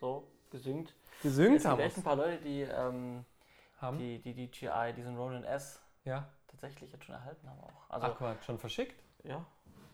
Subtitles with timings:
[0.00, 0.94] So, gesynkt.
[1.22, 3.24] Gesynkt es gibt haben echt ein paar Leute, die, ähm,
[3.80, 3.98] haben.
[3.98, 6.28] die, die DJI, diesen Ronin S, Ja.
[6.48, 7.90] tatsächlich jetzt schon erhalten haben auch.
[7.90, 9.00] Also, Ach Quatsch, schon verschickt?
[9.24, 9.44] ja.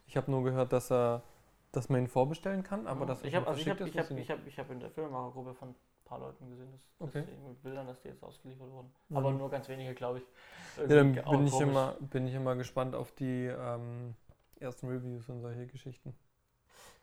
[0.06, 1.23] Ich habe nur gehört, dass er,
[1.70, 3.95] dass man ihn vorbestellen kann, aber dass er ich schon habe also ich hab, verschickt
[3.95, 5.75] ich hab, ist, wusste ich hab, ich hab in der Filmemachergruppe von ein
[6.07, 7.21] paar Leuten gesehen, dass, Okay.
[7.21, 8.91] dass die mit Bildern, dass die jetzt ausgeliefert wurden.
[9.11, 9.16] Mhm.
[9.19, 10.25] Aber nur ganz wenige, glaube ich.
[10.79, 11.61] Ja, dann bin ich, komisch.
[11.69, 14.14] immer, bin ich immer gespannt auf die ähm,
[14.61, 16.14] ersten Reviews und solche Geschichten.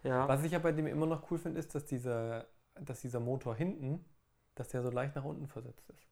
[0.05, 0.27] Ja.
[0.27, 2.45] Was ich ja bei dem immer noch cool finde, ist, dass dieser,
[2.79, 4.05] dass dieser Motor hinten,
[4.53, 6.07] dass der so leicht nach unten versetzt ist.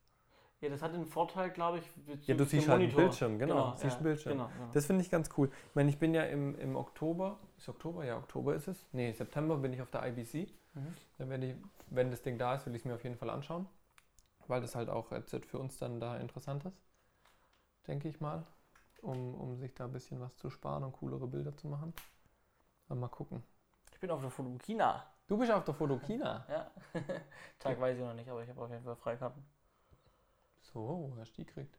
[0.61, 2.95] ja, das hat den Vorteil, glaube ich, Ja, du siehst halt einen.
[2.95, 3.73] Bildschirm, genau.
[3.73, 4.33] siehst ja, einen Bildschirm.
[4.33, 4.71] Genau, genau.
[4.73, 5.49] Das finde ich ganz cool.
[5.69, 8.03] Ich meine, ich bin ja im, im Oktober, ist Oktober?
[8.05, 8.83] Ja, Oktober ist es.
[8.93, 10.49] Nee, September bin ich auf der IBC.
[10.73, 10.93] Mhm.
[11.19, 11.55] Dann werde ich,
[11.91, 13.67] wenn das Ding da ist, will ich es mir auf jeden Fall anschauen.
[14.47, 16.81] Weil das halt auch jetzt für uns dann da interessant ist.
[17.87, 18.43] Denke ich mal.
[19.01, 21.93] Um, um sich da ein bisschen was zu sparen und coolere Bilder zu machen.
[22.87, 23.43] Aber mal gucken.
[24.03, 25.01] Ich bin auf der Fotokina.
[25.29, 26.45] Du bist auf der Fotokina.
[26.49, 26.69] Ja.
[27.57, 29.41] Tag weiß ich noch nicht, aber ich habe auf jeden Fall Freikarten.
[30.59, 30.81] So,
[31.15, 31.73] wo hast du die gekriegt?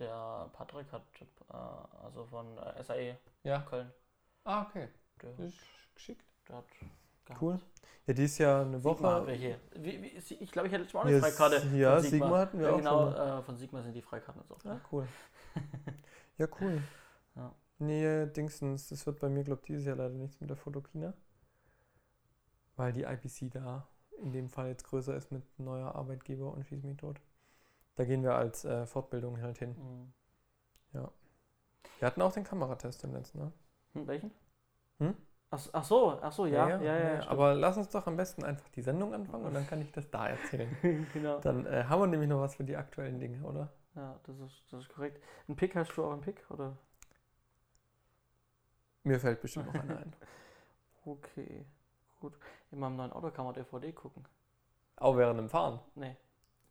[0.00, 1.54] Der Patrick hat, äh,
[2.02, 3.60] also von äh, SAE Ja.
[3.60, 3.92] Köln,
[4.42, 4.88] Ah, okay.
[5.22, 5.60] der, Das ist
[5.94, 6.24] geschickt.
[6.48, 6.64] der hat
[7.24, 7.42] gehabt.
[7.42, 7.60] Cool.
[8.08, 9.14] Ja, die ist ja eine Sigma Woche.
[9.14, 9.60] hat welche.
[9.76, 11.66] Wie, wie, ich glaube, ich hatte letztes Mal auch eine Ja, Freikarte.
[11.76, 14.50] ja, Sigma hatten wir ja, auch genau, schon äh, von Sigma sind die Freikarten jetzt
[14.50, 14.64] auch.
[14.64, 15.06] Ja, cool.
[16.38, 16.82] ja, cool.
[17.36, 17.54] Ja.
[17.78, 21.14] Nee, Dingsens, das wird bei mir, glaube ich, dieses Jahr leider nichts mit der Fotokina.
[22.78, 23.86] Weil die IPC da
[24.22, 27.20] in dem Fall jetzt größer ist mit neuer Arbeitgeber und schieß mich tot.
[27.96, 29.76] Da gehen wir als äh, Fortbildung halt hin.
[29.76, 30.12] Mhm.
[31.98, 33.52] Wir hatten auch den Kameratest im letzten, ne?
[33.94, 34.30] Hm, welchen?
[34.98, 35.16] Hm?
[35.50, 36.98] Ach, ach so, ach so, ja, ja, ja.
[36.98, 37.30] ja, stimmt.
[37.30, 40.08] aber lass uns doch am besten einfach die Sendung anfangen und dann kann ich das
[40.10, 40.76] da erzählen.
[41.12, 41.40] genau.
[41.40, 43.72] Dann äh, haben wir nämlich noch was für die aktuellen Dinge, oder?
[43.96, 45.22] Ja, das ist, das ist korrekt.
[45.48, 46.76] Ein Pick hast du auch einen Pick, oder?
[49.04, 50.12] Mir fällt bestimmt noch einer ein.
[51.04, 51.64] Okay,
[52.20, 52.34] gut.
[52.70, 54.24] In meinem neuen Auto kann man DVD gucken.
[54.96, 55.80] Auch während dem Fahren.
[55.94, 56.16] Nee.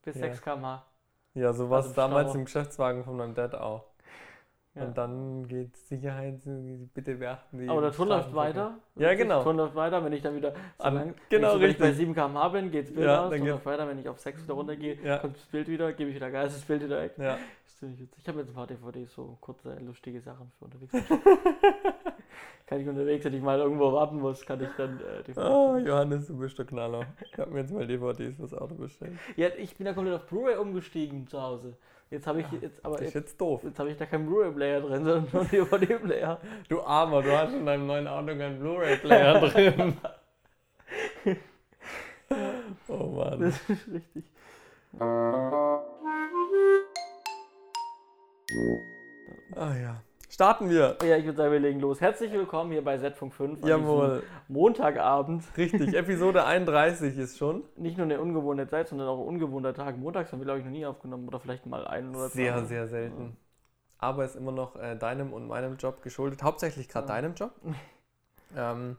[0.03, 0.28] Bis Ja.
[0.28, 0.86] 6 km/h.
[1.34, 3.85] Ja, so war Also es im damals im Geschäftswagen von meinem Dad auch.
[4.78, 4.86] Ja.
[4.86, 6.40] Und dann geht Sicherheit,
[6.94, 7.68] bitte beachten Sie.
[7.70, 8.78] Aber der Ton läuft weiter.
[8.96, 9.36] Ja, genau.
[9.38, 11.54] Der Ton läuft weiter, wenn ich dann wieder so An- lang, genau, wenn ich, so,
[11.54, 11.86] wenn ich richtig.
[11.86, 14.44] bei 7 km/h bin, geht's Bild Ja, aus, dann läuft weiter, wenn ich auf 6
[14.44, 15.18] wieder runtergehe, Ja.
[15.18, 17.14] kommt das Bild wieder, gebe ich wieder Gas, das Bild wieder weg.
[17.18, 17.38] Ja.
[17.80, 17.90] Das.
[18.18, 20.92] Ich habe jetzt ein paar DVDs, so kurze, lustige Sachen für unterwegs.
[22.66, 25.68] kann ich unterwegs, wenn ich mal irgendwo warten muss, kann ich dann äh, DVDs Oh,
[25.74, 25.86] gucken.
[25.88, 27.06] Johannes, du bist der Knaller.
[27.32, 29.14] Ich habe mir jetzt mal DVDs fürs Auto bestellt.
[29.36, 31.78] Ja, ich bin da komplett auf Blu-ray umgestiegen zu Hause.
[32.09, 33.63] Jetzt habe ich jetzt, aber jetzt, jetzt doof.
[33.66, 36.40] jetzt habe ich da keinen Blu-ray-Player drin, sondern nur einen DVD-Player.
[36.69, 39.97] Du Armer, du hast in deinem neuen Auto keinen Blu-ray-Player drin.
[42.88, 43.41] oh Mann.
[43.41, 44.23] Das ist richtig.
[49.56, 50.01] Ah ja.
[50.38, 50.98] Starten wir.
[51.03, 52.00] Ja, ich würde sagen, wir legen los.
[52.00, 53.50] Herzlich willkommen hier bei Z-Funk 5.
[53.53, 54.22] an diesem Jawohl.
[54.48, 55.44] Montagabend.
[55.58, 55.96] Richtig.
[55.96, 57.64] Episode 31 ist schon.
[57.75, 59.97] Nicht nur eine ungewohnte Zeit, sondern auch ein ungewohnter Tag.
[59.97, 61.28] Montags haben wir, glaube ich, noch nie aufgenommen.
[61.28, 62.36] Oder vielleicht mal einen oder zwei.
[62.36, 63.36] Sehr, sehr selten.
[63.97, 66.44] Aber ist immer noch äh, deinem und meinem Job geschuldet.
[66.44, 67.16] Hauptsächlich gerade Ja.
[67.16, 67.53] deinem Job.
[68.56, 68.96] Ähm,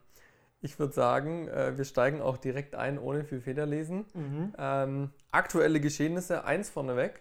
[0.61, 4.05] ich würde sagen, äh, wir steigen auch direkt ein, ohne viel Federlesen.
[4.13, 4.53] Mhm.
[4.59, 7.21] Ähm, aktuelle Geschehnisse, eins vorneweg.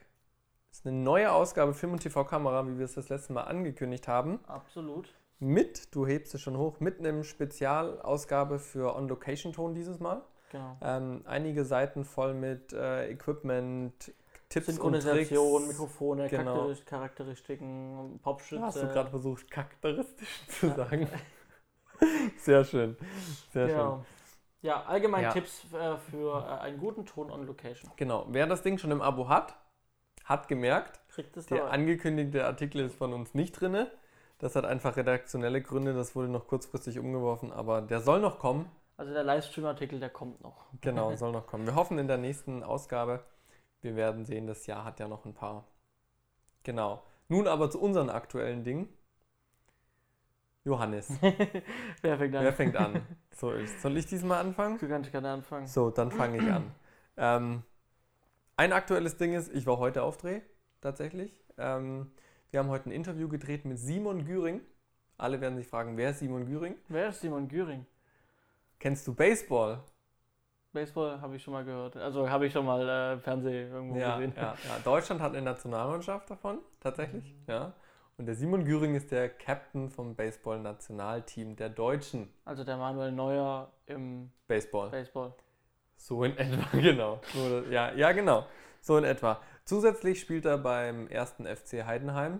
[0.69, 4.07] Das ist eine neue Ausgabe Film und TV-Kamera, wie wir es das letzte Mal angekündigt
[4.07, 4.39] haben.
[4.47, 5.13] Absolut.
[5.39, 10.21] Mit, du hebst es schon hoch, mit einem Spezialausgabe für On-Location-Ton dieses Mal.
[10.51, 10.77] Genau.
[10.81, 14.13] Ähm, einige Seiten voll mit äh, Equipment,
[14.49, 15.67] Tipps und Synchronisation, Tricks.
[15.79, 16.55] Mikrofone, Genau.
[16.69, 18.61] Charakteris- Charakteristiken, Popschütze.
[18.63, 21.07] Hast du gerade versucht, charakteristisch zu sagen.
[22.37, 22.95] Sehr schön.
[23.51, 23.77] Sehr schön.
[23.77, 24.05] Genau.
[24.61, 25.31] Ja, allgemein Ja.
[25.31, 27.91] Tipps äh, für äh, einen guten Ton on Location.
[27.95, 28.25] Genau.
[28.29, 29.55] Wer das Ding schon im Abo hat,
[30.27, 30.99] hat gemerkt,
[31.49, 33.87] der angekündigte Artikel ist von uns nicht drin.
[34.39, 38.69] Das hat einfach redaktionelle Gründe, das wurde noch kurzfristig umgeworfen, aber der soll noch kommen.
[38.97, 40.65] Also der Livestream-Artikel, der kommt noch.
[40.81, 41.65] Genau, soll noch kommen.
[41.65, 43.23] Wir hoffen in der nächsten Ausgabe.
[43.81, 45.65] Wir werden sehen, das Jahr hat ja noch ein paar.
[46.63, 47.01] Genau.
[47.29, 48.89] Nun aber zu unseren aktuellen Dingen.
[50.65, 51.09] Johannes,
[52.01, 52.43] Wer fängt an?
[52.43, 53.01] wer fängt an?
[53.33, 53.81] So ist.
[53.81, 54.77] Soll ich diesmal anfangen?
[54.77, 55.65] Du kannst gerne anfangen.
[55.65, 56.71] So, dann fange ich an.
[57.19, 57.63] Ähm,
[58.57, 60.41] ein aktuelles Ding ist, ich war heute auf Dreh,
[60.81, 61.43] tatsächlich.
[61.57, 62.11] Ähm,
[62.51, 64.61] wir haben heute ein Interview gedreht mit Simon Güring.
[65.17, 66.75] Alle werden sich fragen, wer ist Simon Güring?
[66.89, 67.85] Wer ist Simon Güring?
[68.79, 69.79] Kennst du Baseball?
[70.73, 71.95] Baseball habe ich schon mal gehört.
[71.97, 74.33] Also habe ich schon mal äh, Fernsehen irgendwo Ja, gesehen.
[74.35, 74.79] ja, ja.
[74.83, 77.35] Deutschland hat eine Nationalmannschaft davon, tatsächlich.
[77.47, 77.73] Ja.
[78.17, 82.29] Und der Simon Güring ist der Captain vom Baseball-Nationalteam der Deutschen.
[82.45, 84.89] Also der Manuel Neuer im Baseball.
[84.89, 85.33] Baseball.
[85.97, 87.21] So in etwa, genau.
[87.33, 88.45] So, ja, ja, genau.
[88.81, 89.41] So in etwa.
[89.65, 92.39] Zusätzlich spielt er beim ersten FC Heidenheim,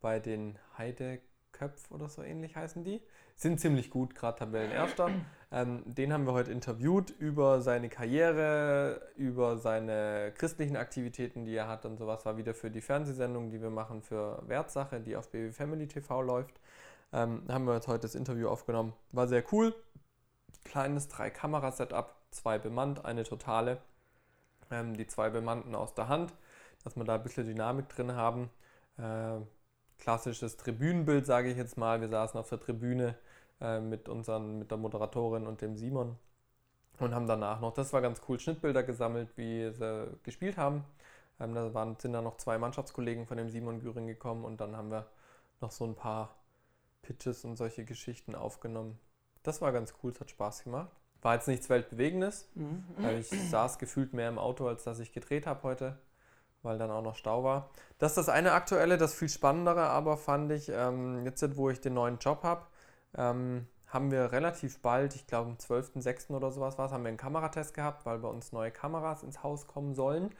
[0.00, 1.20] bei den Heide,
[1.54, 3.00] Köpf oder so ähnlich heißen die.
[3.36, 5.10] Sind ziemlich gut, gerade Tabellenerster.
[5.50, 11.68] Ähm, den haben wir heute interviewt über seine Karriere, über seine christlichen Aktivitäten, die er
[11.68, 12.24] hat und sowas.
[12.26, 16.22] War wieder für die Fernsehsendung, die wir machen für Wertsache, die auf Baby Family TV
[16.22, 16.60] läuft.
[17.12, 18.92] Ähm, haben wir jetzt heute das Interview aufgenommen.
[19.12, 19.74] War sehr cool.
[20.64, 23.78] Kleines Drei-Kamera-Setup, zwei bemannt, eine totale.
[24.70, 26.34] Ähm, die zwei bemannten aus der Hand,
[26.84, 28.50] dass wir da ein bisschen Dynamik drin haben.
[28.98, 29.40] Äh,
[29.98, 32.00] klassisches Tribünenbild, sage ich jetzt mal.
[32.00, 33.16] Wir saßen auf der Tribüne
[33.60, 36.18] äh, mit, unseren, mit der Moderatorin und dem Simon
[37.00, 40.84] und haben danach noch, das war ganz cool, Schnittbilder gesammelt, wie sie gespielt haben.
[41.40, 44.76] Ähm, da waren, sind dann noch zwei Mannschaftskollegen von dem Simon Güring gekommen und dann
[44.76, 45.06] haben wir
[45.60, 46.36] noch so ein paar
[47.02, 48.98] Pitches und solche Geschichten aufgenommen.
[49.42, 50.90] Das war ganz cool, es hat Spaß gemacht.
[51.24, 52.84] War jetzt nichts Weltbewegendes, mhm.
[52.98, 55.98] weil ich saß gefühlt mehr im Auto, als dass ich gedreht habe heute
[56.64, 57.70] weil dann auch noch Stau war.
[57.98, 61.80] Das ist das eine aktuelle, das viel spannendere aber fand ich, ähm, jetzt wo ich
[61.80, 62.62] den neuen Job habe,
[63.16, 66.32] ähm, haben wir relativ bald, ich glaube am 12.06.
[66.34, 69.44] oder sowas war es, haben wir einen Kameratest gehabt, weil bei uns neue Kameras ins
[69.44, 70.30] Haus kommen sollen.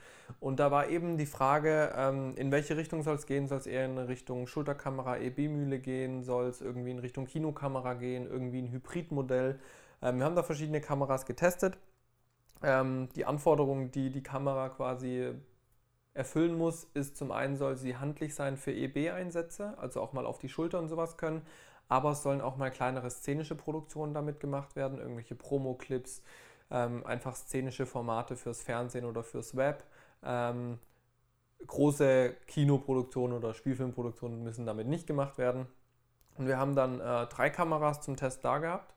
[0.40, 3.46] Und da war eben die Frage, ähm, in welche Richtung soll es gehen?
[3.46, 6.24] Soll es eher in Richtung Schulterkamera, EB-Mühle gehen?
[6.24, 8.26] Soll es irgendwie in Richtung Kinokamera gehen?
[8.26, 9.60] Irgendwie ein Hybridmodell?
[10.04, 11.78] Ähm, wir haben da verschiedene Kameras getestet.
[12.62, 15.32] Ähm, die Anforderungen, die die Kamera quasi
[16.12, 20.38] erfüllen muss, ist zum einen soll sie handlich sein für EB-Einsätze, also auch mal auf
[20.38, 21.42] die Schulter und sowas können,
[21.88, 26.22] aber es sollen auch mal kleinere szenische Produktionen damit gemacht werden, irgendwelche Promo-Clips,
[26.70, 29.84] ähm, einfach szenische Formate fürs Fernsehen oder fürs Web.
[30.22, 30.78] Ähm,
[31.66, 35.66] große Kinoproduktionen oder Spielfilmproduktionen müssen damit nicht gemacht werden.
[36.36, 38.93] Und wir haben dann äh, drei Kameras zum Test da gehabt.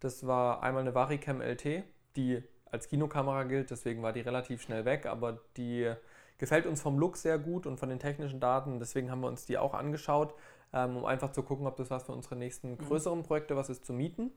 [0.00, 1.84] Das war einmal eine Varicam LT,
[2.16, 5.92] die als Kinokamera gilt, deswegen war die relativ schnell weg, aber die
[6.38, 8.78] gefällt uns vom Look sehr gut und von den technischen Daten.
[8.78, 10.34] Deswegen haben wir uns die auch angeschaut,
[10.72, 12.78] ähm, um einfach zu gucken, ob das was für unsere nächsten mhm.
[12.78, 14.30] größeren Projekte was ist zu mieten.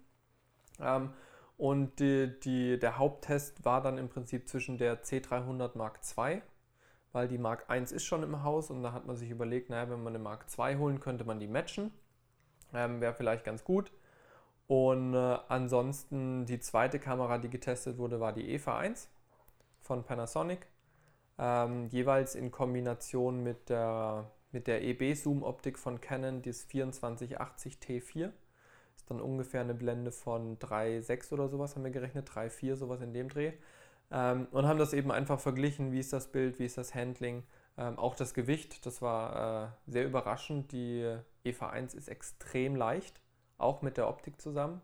[0.79, 1.13] Ähm,
[1.57, 6.41] und die, die, der Haupttest war dann im Prinzip zwischen der C300 Mark II,
[7.11, 9.89] weil die Mark I ist schon im Haus und da hat man sich überlegt, naja,
[9.89, 11.91] wenn man eine Mark II holen, könnte man die matchen.
[12.73, 13.91] Ähm, Wäre vielleicht ganz gut.
[14.71, 19.09] Und äh, ansonsten die zweite Kamera, die getestet wurde, war die EVA 1
[19.81, 20.65] von Panasonic
[21.38, 28.31] ähm, jeweils in Kombination mit der, mit der EB-Zoom-Optik von Canon, das 2480 T4.
[28.95, 33.12] Ist dann ungefähr eine Blende von 3,6 oder sowas, haben wir gerechnet, 3,4, sowas in
[33.13, 33.51] dem Dreh.
[34.09, 37.44] Ähm, und haben das eben einfach verglichen, wie ist das Bild, wie ist das Handling,
[37.77, 40.71] ähm, auch das Gewicht, das war äh, sehr überraschend.
[40.71, 41.13] Die
[41.44, 43.20] EVA 1 ist extrem leicht,
[43.61, 44.81] auch mit der Optik zusammen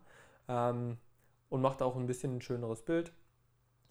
[0.48, 0.98] ähm,
[1.48, 3.12] und macht auch ein bisschen ein schöneres Bild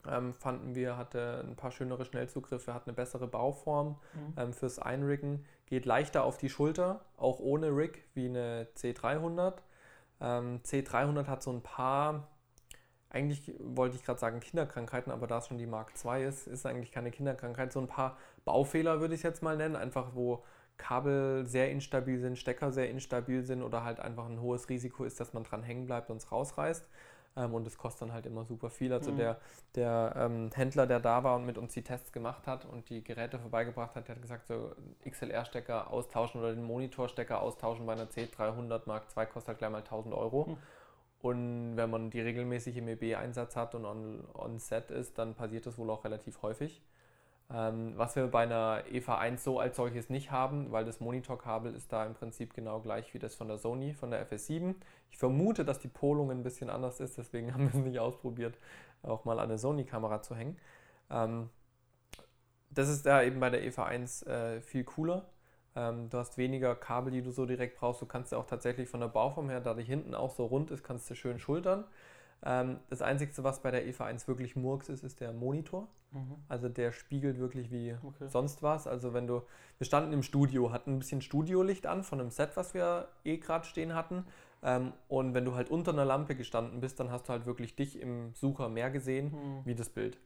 [0.09, 4.33] ähm, fanden wir, hatte ein paar schönere Schnellzugriffe, hat eine bessere Bauform mhm.
[4.37, 9.53] ähm, fürs Einriggen, geht leichter auf die Schulter, auch ohne Rig wie eine C300.
[10.21, 12.27] Ähm, C300 hat so ein paar,
[13.09, 16.65] eigentlich wollte ich gerade sagen Kinderkrankheiten, aber da es schon die Mark II ist, ist
[16.65, 20.43] eigentlich keine Kinderkrankheit, so ein paar Baufehler würde ich jetzt mal nennen, einfach wo
[20.77, 25.19] Kabel sehr instabil sind, Stecker sehr instabil sind oder halt einfach ein hohes Risiko ist,
[25.19, 26.87] dass man dran hängen bleibt und es rausreißt.
[27.37, 28.91] Ähm, und es kostet dann halt immer super viel.
[28.91, 29.17] Also mhm.
[29.17, 29.39] der,
[29.75, 33.03] der ähm, Händler, der da war und mit uns die Tests gemacht hat und die
[33.03, 34.71] Geräte vorbeigebracht hat, der hat gesagt, so
[35.07, 39.79] XLR-Stecker austauschen oder den Monitorstecker austauschen bei einer C300 Mark II kostet halt gleich mal
[39.79, 40.45] 1000 Euro.
[40.45, 40.57] Mhm.
[41.19, 45.65] Und wenn man die regelmäßig im EB-Einsatz hat und on, on Set ist, dann passiert
[45.65, 46.81] das wohl auch relativ häufig.
[47.49, 51.73] Ähm, was wir bei einer EVA 1 so als solches nicht haben, weil das Monitorkabel
[51.73, 54.75] ist da im Prinzip genau gleich wie das von der Sony, von der FS7.
[55.11, 58.57] Ich vermute, dass die Polung ein bisschen anders ist, deswegen haben wir es nicht ausprobiert,
[59.01, 60.57] auch mal an eine Sony-Kamera zu hängen.
[61.09, 61.49] Ähm,
[62.69, 65.29] das ist da eben bei der EVA 1 äh, viel cooler.
[65.75, 68.01] Ähm, du hast weniger Kabel, die du so direkt brauchst.
[68.01, 70.69] Du kannst ja auch tatsächlich von der Bauform her, da die hinten auch so rund
[70.71, 71.85] ist, kannst du schön schultern.
[72.39, 75.87] Das Einzige, was bei der EVA 1 wirklich Murks ist, ist der Monitor.
[76.11, 76.35] Mhm.
[76.47, 78.27] Also der spiegelt wirklich wie okay.
[78.29, 78.87] sonst was.
[78.87, 79.41] Also wenn du,
[79.77, 83.37] wir standen im Studio, hatten ein bisschen Studiolicht an von einem Set, was wir eh
[83.37, 84.25] gerade stehen hatten.
[84.63, 87.75] Ähm, und wenn du halt unter einer Lampe gestanden bist, dann hast du halt wirklich
[87.75, 89.65] dich im Sucher mehr gesehen mhm.
[89.65, 90.17] wie das Bild.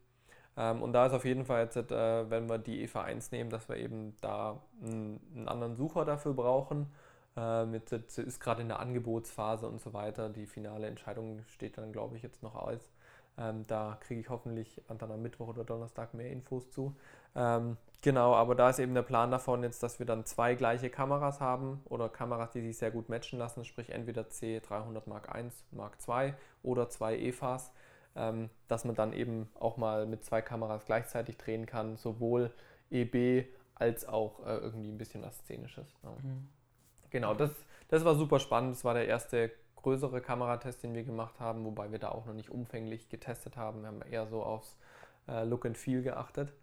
[0.58, 3.50] Ähm, und da ist auf jeden Fall jetzt, äh, wenn wir die EVA 1 nehmen,
[3.50, 6.88] dass wir eben da einen, einen anderen Sucher dafür brauchen
[7.34, 10.30] jetzt, jetzt ist gerade in der Angebotsphase und so weiter.
[10.30, 12.91] Die finale Entscheidung steht dann, glaube ich, jetzt noch aus.
[13.38, 16.96] Ähm, da kriege ich hoffentlich dann am Mittwoch oder Donnerstag mehr Infos zu.
[17.36, 20.90] Ähm, genau, aber da ist eben der Plan davon jetzt, dass wir dann zwei gleiche
[20.90, 25.50] Kameras haben oder Kameras, die sich sehr gut matchen lassen, sprich entweder C300 Mark I,
[25.76, 27.72] Mark II oder zwei EFAs,
[28.16, 32.52] ähm, dass man dann eben auch mal mit zwei Kameras gleichzeitig drehen kann, sowohl
[32.90, 35.88] EB als auch äh, irgendwie ein bisschen was Szenisches.
[36.04, 36.12] Ja.
[36.22, 36.50] Mhm.
[37.10, 37.52] Genau, das,
[37.88, 38.76] das war super spannend.
[38.76, 42.34] Das war der erste größere Kameratest, den wir gemacht haben, wobei wir da auch noch
[42.34, 43.82] nicht umfänglich getestet haben.
[43.82, 44.78] Wir haben eher so aufs
[45.28, 46.54] äh, Look and Feel geachtet.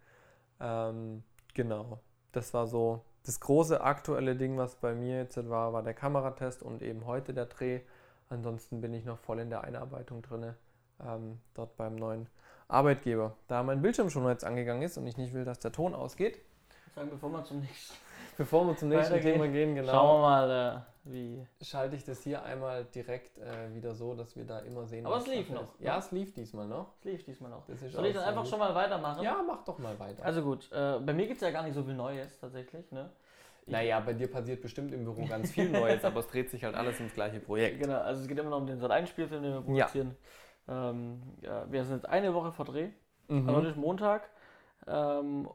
[0.59, 1.23] Ähm,
[1.53, 1.99] genau,
[2.31, 6.63] das war so das große aktuelle Ding, was bei mir jetzt war, war der Kameratest
[6.63, 7.81] und eben heute der Dreh.
[8.29, 10.53] Ansonsten bin ich noch voll in der Einarbeitung drin,
[11.03, 12.27] ähm, dort beim neuen
[12.67, 13.35] Arbeitgeber.
[13.47, 16.39] Da mein Bildschirm schon jetzt angegangen ist und ich nicht will, dass der Ton ausgeht.
[16.95, 17.95] Sagen, bevor wir zum nächsten,
[18.39, 19.91] Bevor wir zum nächsten Thema gehen, genau.
[19.91, 21.45] Schauen wir mal, äh, wie.
[21.61, 25.05] Schalte ich das hier einmal direkt äh, wieder so, dass wir da immer sehen.
[25.05, 25.81] Aber was es lief noch, ist.
[25.81, 26.93] Ja, es lief diesmal noch.
[26.99, 27.65] Es lief diesmal noch.
[27.67, 28.49] Das ist Soll ich dann einfach gut.
[28.49, 29.23] schon mal weitermachen?
[29.23, 30.23] Ja, mach doch mal weiter.
[30.23, 32.89] Also gut, äh, bei mir gibt es ja gar nicht so viel Neues tatsächlich.
[32.93, 33.09] Ne?
[33.65, 36.75] Naja, bei dir passiert bestimmt im Büro ganz viel Neues, aber es dreht sich halt
[36.75, 37.79] alles ums gleiche Projekt.
[37.83, 39.85] Genau, also es geht immer noch um den Sat1-Spielfilm, den wir Ja.
[39.85, 40.15] produzieren.
[40.69, 42.87] Ähm, ja, wir sind jetzt eine Woche vor Dreh.
[43.27, 43.49] Mhm.
[43.49, 44.29] Also heute ist Montag.
[44.87, 45.49] Ähm,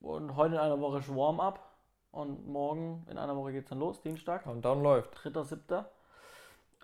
[0.00, 1.58] und heute in einer Woche ist Warm-up.
[2.14, 5.16] Und morgen in einer Woche geht es dann los, Dienstag, Countdown läuft.
[5.16, 5.84] 3.7.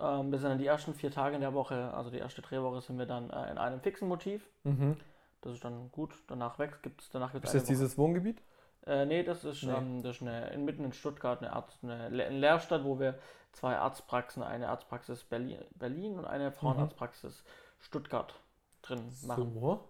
[0.00, 2.80] Ähm, wir sind dann die ersten vier Tage in der Woche, also die erste Drehwoche,
[2.80, 4.44] sind wir dann äh, in einem fixen Motiv.
[4.64, 4.96] Mhm.
[5.40, 6.14] Das ist dann gut.
[6.26, 8.42] Danach wächst, gibt's, danach gibt Ist das dieses Wohngebiet?
[8.86, 9.72] Äh, nee, das ist, Nee.
[9.72, 13.16] Ähm, das ist eine, inmitten in Stuttgart eine, Arzt, eine, eine Lehrstadt, wo wir
[13.52, 17.44] zwei Arztpraxen, eine Arztpraxis Berlin, Berlin und eine Frauenarztpraxis
[17.78, 18.34] Stuttgart
[18.82, 19.54] drin machen.
[19.60, 19.88] So.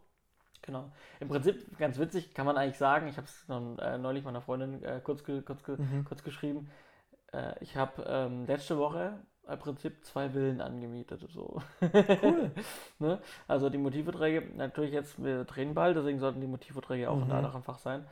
[0.62, 0.90] Genau.
[1.20, 4.82] Im Prinzip ganz witzig, kann man eigentlich sagen, ich habe es äh, neulich meiner Freundin
[4.84, 6.04] äh, kurz, ge, kurz, ge, Mhm.
[6.04, 6.70] kurz geschrieben,
[7.32, 11.26] äh, ich habe ähm, letzte Woche im Prinzip zwei Villen angemietet.
[11.32, 11.60] So.
[12.22, 12.50] Cool.
[12.98, 13.18] ne?
[13.48, 17.22] Also die Motivverträge, natürlich jetzt, wir drehen bald, deswegen sollten die Motivverträge auch Mhm.
[17.30, 18.04] in einfach sein.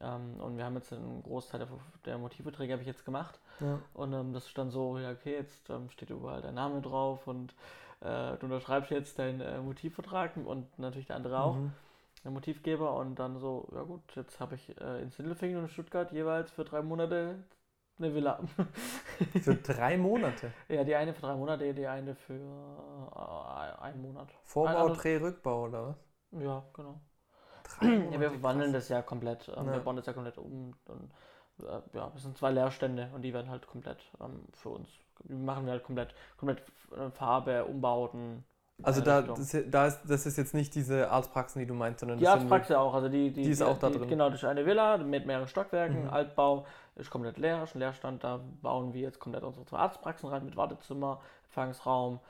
[0.00, 1.68] Ähm, und wir haben jetzt einen Großteil der,
[2.06, 3.38] der Motivverträge habe ich jetzt gemacht.
[3.60, 3.78] Ja.
[3.94, 7.26] Und ähm, das ist dann so, ja okay, jetzt ähm, steht überall dein Name drauf
[7.26, 7.54] und
[8.00, 11.72] äh, du unterschreibst jetzt deinen äh, Motivvertrag und natürlich der andere auch, Mhm.
[12.24, 12.94] Der Motivgeber.
[12.96, 16.50] Und dann so, ja gut, jetzt habe ich äh, in Sindelfingen und in Stuttgart jeweils
[16.50, 17.44] für drei Monate
[17.98, 18.40] eine Villa.
[19.42, 20.52] Für drei Monate.
[20.68, 24.28] ja, die eine für drei Monate, die eine für äh, einen Monat.
[24.44, 25.96] Vorbau, Also- Dreh, Rückbau oder was?
[26.42, 27.00] Ja, genau.
[27.64, 28.82] Drei Ja, wir Monate, wandeln krass.
[28.84, 29.48] das ja komplett.
[29.48, 29.72] Ähm, Ja.
[29.74, 30.74] Wir bauen das ja komplett um.
[30.86, 31.10] Und,
[31.62, 34.88] äh, ja, das sind zwei Leerstände und die werden halt komplett ähm, für uns.
[35.24, 36.62] Die machen wir halt komplett, komplett
[36.96, 38.44] äh, Farbe, Umbauten.
[38.82, 42.18] Also da, das, da ist, das ist jetzt nicht diese Arztpraxen, die du meinst, sondern
[42.18, 44.08] Die Arztpraxis auch, also die, die, die ist auch da die, drin.
[44.08, 46.10] Genau, das ist eine Villa mit mehreren Stockwerken, Mhm.
[46.10, 50.28] Altbau, ist komplett leer, ist ein Leerstand, da bauen wir jetzt komplett unsere zwei Arztpraxen
[50.28, 52.20] rein mit Wartezimmer, Empfangsraum,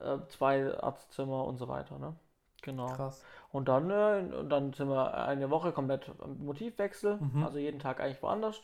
[0.00, 1.98] äh, zwei Arztzimmer und so weiter.
[1.98, 2.14] Ne?
[2.62, 2.86] Genau.
[2.86, 3.24] krass.
[3.52, 6.10] Und dann, äh, dann sind wir eine Woche komplett
[6.40, 7.44] Motivwechsel, Mhm.
[7.44, 8.60] also jeden Tag eigentlich woanders.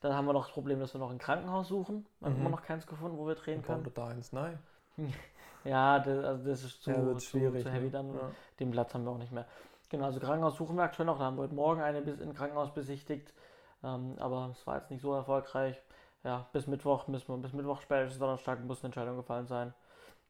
[0.00, 2.06] Dann haben wir noch das Problem, dass wir noch ein Krankenhaus suchen.
[2.20, 2.40] Wir haben Mhm.
[2.42, 3.86] immer noch keins gefunden, wo wir drehen können.
[3.94, 4.58] da eins, nein.
[5.64, 7.62] Ja, das, also das ist zu, Ja, zu, schwierig.
[7.62, 7.90] zu heavy ne?
[7.90, 8.14] dann.
[8.14, 8.30] Ja.
[8.60, 9.46] Den Platz haben wir auch nicht mehr.
[9.88, 11.18] Genau, also Krankenhaus suchen wir aktuell noch.
[11.18, 13.32] Da haben wir heute Morgen eine bis in Krankenhaus besichtigt.
[13.82, 15.80] Ähm, aber es war jetzt nicht so erfolgreich.
[16.22, 19.74] Ja, bis Mittwoch müssen wir, bis Mittwoch spätestens Donnerstag muss eine Entscheidung gefallen sein,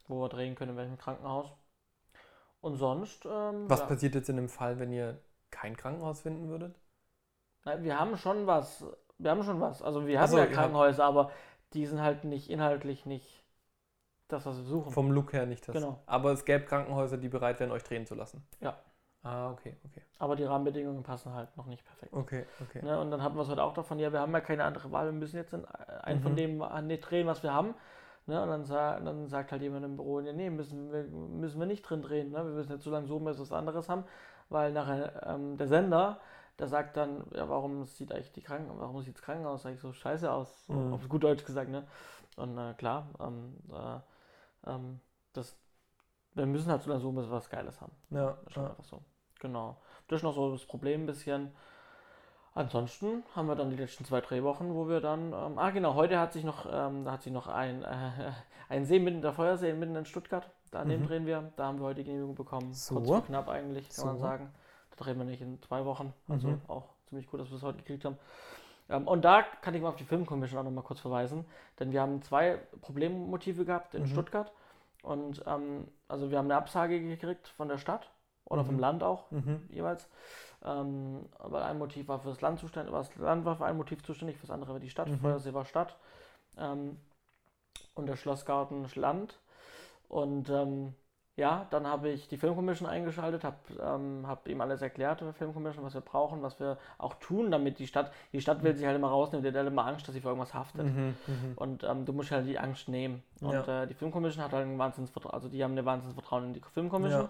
[0.09, 1.47] wo wir drehen können, in welchem Krankenhaus.
[2.61, 3.87] Und sonst, ähm, Was ja.
[3.87, 5.19] passiert jetzt in dem Fall, wenn ihr
[5.51, 6.75] kein Krankenhaus finden würdet?
[7.65, 8.85] Nein, wir haben schon was.
[9.19, 9.83] Wir haben schon was.
[9.83, 11.31] Also wir haben so, ja ihr habt- Krankenhäuser, aber
[11.75, 13.44] die sind halt nicht inhaltlich nicht
[14.29, 14.93] das, was wir suchen.
[14.93, 15.75] Vom Look her nicht das.
[15.75, 15.99] Genau.
[16.07, 18.47] Aber es gäbe Krankenhäuser, die bereit wären, euch drehen zu lassen.
[18.61, 18.77] Ja.
[19.23, 20.03] Ah, okay, okay.
[20.19, 22.13] aber die Rahmenbedingungen passen halt noch nicht perfekt.
[22.13, 22.85] Okay, okay.
[22.85, 23.01] Ne?
[23.01, 25.07] Und dann hatten wir es halt auch davon, ja, wir haben ja keine andere Wahl,
[25.07, 26.37] wir müssen jetzt in, einen von Mhm.
[26.37, 27.75] dem an den drehen, was wir haben.
[28.27, 28.43] Ne?
[28.43, 31.67] Und dann, sa dann sagt halt jemand im Büro, ja, nee, müssen wir, müssen wir
[31.67, 32.33] nicht drin drehen.
[32.33, 32.37] Ne?
[32.37, 34.05] Wir müssen jetzt so lange suchen, bis wir was anderes haben,
[34.51, 36.21] weil nachher ähm, der Sender,
[36.59, 39.93] der sagt dann, ja, warum sieht eigentlich die Kranken warum sieht das Krankenhaus eigentlich so
[39.95, 40.69] scheiße aus?
[40.69, 40.93] Mhm.
[40.93, 41.87] Auf gut Deutsch gesagt, ne?
[42.37, 44.01] Und äh, klar, ähm, äh,
[44.67, 45.01] ähm,
[45.33, 45.57] das,
[46.35, 47.93] wir müssen halt so lange suchen, bis wir was Geiles haben.
[48.11, 48.71] Ja, Das ist schon ja.
[48.71, 49.03] einfach so.
[49.41, 49.77] Genau.
[50.09, 51.53] Das ist noch so das Problem ein bisschen.
[52.57, 55.33] Ansonsten haben wir dann die letzten zwei Drehwochen, wo wir dann.
[55.33, 58.33] Ähm, ah, genau, heute hat sich noch, ähm, hat sich noch ein, äh,
[58.69, 60.49] ein See mitten, der Feuersee mitten in Stuttgart.
[60.71, 61.05] Da Mhm.
[61.07, 61.53] drehen wir.
[61.57, 62.73] Da haben wir heute die Genehmigung bekommen.
[62.73, 62.95] So.
[62.97, 64.23] Kurz vor knapp eigentlich, kann man So.
[64.23, 64.55] sagen.
[64.91, 66.13] Da drehen wir nicht in zwei Wochen.
[66.29, 66.61] Also Mhm.
[66.69, 68.19] auch ziemlich gut, dass wir es heute gekriegt haben.
[68.89, 71.45] Ähm, und da kann ich mal auf die Filmkommission auch nochmal kurz verweisen.
[71.79, 74.09] Denn wir haben zwei Problemmotive gehabt in Mhm.
[74.09, 74.53] Stuttgart.
[75.03, 78.11] Und ähm, also wir haben eine Absage gekriegt von der Stadt
[78.47, 78.81] oder vom Mhm.
[78.81, 79.69] Land auch Mhm.
[79.71, 80.09] jeweils.
[80.65, 83.77] Ähm, aber ein Motiv war für das Land zuständig, war das Land war für ein
[83.77, 85.09] Motiv zuständig, für das andere war die Stadt.
[85.09, 85.19] Mhm.
[85.19, 85.97] Feuersee war Stadt.
[86.57, 86.97] Ähm,
[87.95, 89.39] und der Schlossgarten Land.
[90.09, 90.95] Und ähm,
[91.37, 95.85] ja, dann habe ich die Filmkommission eingeschaltet, habe ähm, hab ihm alles erklärt, der Filmkommission,
[95.85, 98.95] was wir brauchen, was wir auch tun, damit die Stadt, die Stadt will sich halt
[98.97, 100.85] immer rausnehmen, die hat halt immer Angst, dass sie für irgendwas haftet.
[100.87, 101.17] Mhm.
[101.27, 101.53] Mhm.
[101.57, 103.23] Und ähm, du musst halt die Angst nehmen.
[103.41, 103.83] Und Ja.
[103.83, 107.23] äh, die Filmkommission hat halt ein Wahnsinnsvertrauen, also die haben eine Wahnsinnsvertrauen in die Filmkommission.
[107.23, 107.29] Ja.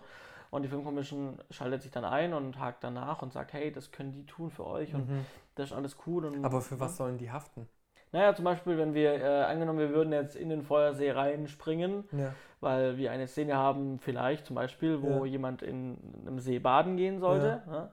[0.50, 4.12] Und die Filmkommission schaltet sich dann ein und hakt danach und sagt, hey, das können
[4.12, 5.26] die tun für euch und Mhm.
[5.56, 6.26] das ist alles cool.
[6.26, 7.66] Und, Aber für was sollen die haften?
[8.12, 12.32] Naja, zum Beispiel, wenn wir, äh, angenommen, wir würden jetzt in den Feuersee reinspringen, Ja.
[12.64, 15.26] Weil wir eine Szene haben, vielleicht zum Beispiel, wo Ja.
[15.26, 17.90] jemand in einem See baden gehen sollte, ne?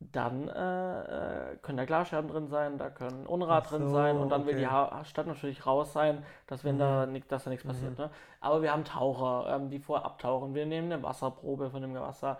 [0.00, 4.16] dann äh, äh, können da Glasscherben drin sein, da können Unrat Ach drin so, sein
[4.16, 4.72] und dann will die okay.
[4.72, 7.98] ha Stadt natürlich raus sein, dass wenn da nicht, dass da nichts passiert.
[7.98, 8.10] Ne?
[8.40, 12.38] Aber wir haben Taucher, ähm, die vorher abtauchen, wir nehmen eine Wasserprobe von dem Wasser.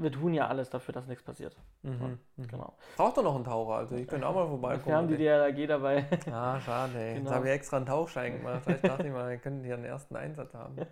[0.00, 1.56] Wir tun ja alles dafür, dass nichts passiert.
[1.82, 2.18] Mhm.
[2.36, 2.46] Mhm.
[2.48, 2.72] Genau.
[2.96, 4.86] Braucht doch noch einen Taucher, also ich könnte auch mal vorbeikommen.
[4.86, 6.06] Wir haben die DLRG dabei.
[6.32, 7.14] Ah, schade, ey.
[7.14, 7.24] Genau.
[7.26, 8.62] Jetzt habe ich extra einen Tauchschein gemacht.
[8.64, 10.76] Vielleicht dachte ich mal, wir könnten hier einen ersten Einsatz haben.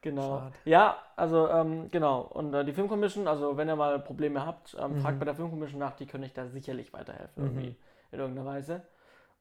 [0.00, 0.38] Genau.
[0.38, 0.52] Schade.
[0.64, 2.20] Ja, also ähm, genau.
[2.20, 5.00] Und äh, die Filmcommission, also wenn ihr mal Probleme habt, ähm, Mhm.
[5.00, 7.48] fragt bei der Filmcommission nach, die können euch da sicherlich weiterhelfen, Mhm.
[7.48, 7.76] irgendwie
[8.12, 8.82] in irgendeiner Weise.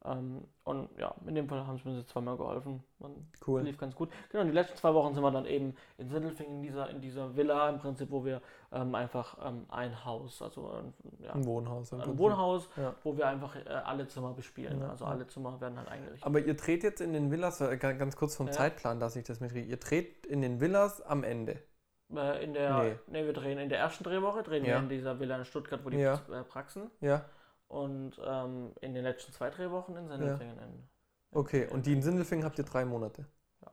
[0.05, 2.83] Ähm, und ja, in dem Fall haben sie mir zweimal geholfen.
[2.99, 3.61] Man Cool.
[3.63, 4.09] lief ganz gut.
[4.29, 7.35] Genau, die letzten zwei Wochen sind wir dann eben in Sindelfingen in dieser, in dieser
[7.35, 11.91] Villa im Prinzip, wo wir ähm, einfach ähm, ein Haus, also ein, ja, Ein Wohnhaus.
[11.93, 12.17] ein.
[12.17, 12.93] Wohnhaus, Ja.
[13.03, 14.79] wo wir einfach äh, alle Zimmer bespielen.
[14.79, 16.25] Ja, also alle Zimmer werden halt eingerichtet.
[16.25, 18.51] Aber ihr dreht jetzt in den Villas, äh, ga- ganz kurz vom.
[18.51, 19.67] Zeitplan, dass ich das mitkriege.
[19.67, 21.59] Ihr dreht in den Villas am Ende.
[22.15, 22.95] Äh, in der, Nee.
[23.07, 23.25] nee.
[23.25, 25.99] wir drehen in der ersten Drehwoche, drehen wir in dieser Villa in Stuttgart, wo die
[26.01, 27.25] äh, Praxen Ja,
[27.67, 30.57] und ähm, in den letzten zwei Drehwochen in Sindelfingen.
[30.59, 30.89] in-
[31.31, 31.67] okay.
[31.67, 33.25] Und die in Sindelfingen habt ihr drei Monate.
[33.62, 33.71] Ja.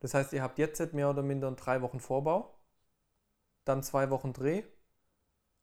[0.00, 2.58] Das heißt, ihr habt jetzt mehr oder minder drei Wochen Vorbau,
[3.64, 4.62] dann zwei Wochen Dreh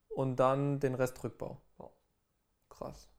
[0.10, 1.62] und dann den Rest Rückbau.
[1.80, 1.90] Ja.
[2.70, 3.10] Krass.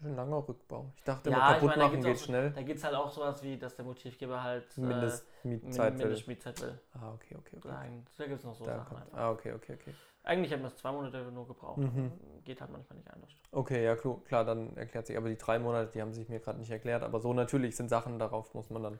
[0.00, 0.92] Ein langer Rückbau.
[0.96, 2.50] Ich dachte Ja, immer, kaputt meine, machen geht auch schnell.
[2.52, 6.06] Da gibt es halt auch sowas wie, dass der Motivgeber halt äh, Mindestmietzeit will.
[6.06, 6.78] Mindestmietzeit will.
[6.92, 7.68] Ah, okay, okay, okay.
[7.68, 8.04] Sagen.
[8.16, 9.94] Da gibt es noch so Da Sachen kommt, ah, okay, okay, okay.
[10.22, 11.78] Eigentlich hätten wir es zwei Monate nur gebraucht.
[11.78, 12.12] Mhm.
[12.44, 13.30] Geht halt manchmal nicht anders.
[13.50, 15.16] Okay, ja, klar, dann erklärt sich.
[15.16, 17.02] Aber die drei Monate, die haben sich mir gerade nicht erklärt.
[17.02, 18.98] Aber so natürlich sind Sachen, darauf muss man dann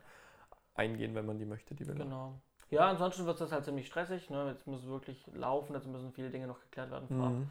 [0.75, 2.05] eingehen, wenn man die möchte, die Villa.
[2.05, 2.41] Genau.
[2.71, 4.31] Ja, ansonsten wird das halt ziemlich stressig.
[4.31, 4.49] Ne?
[4.49, 7.33] Jetzt muss es wirklich laufen, jetzt müssen viele Dinge noch geklärt werden vorab.
[7.33, 7.51] Mhm.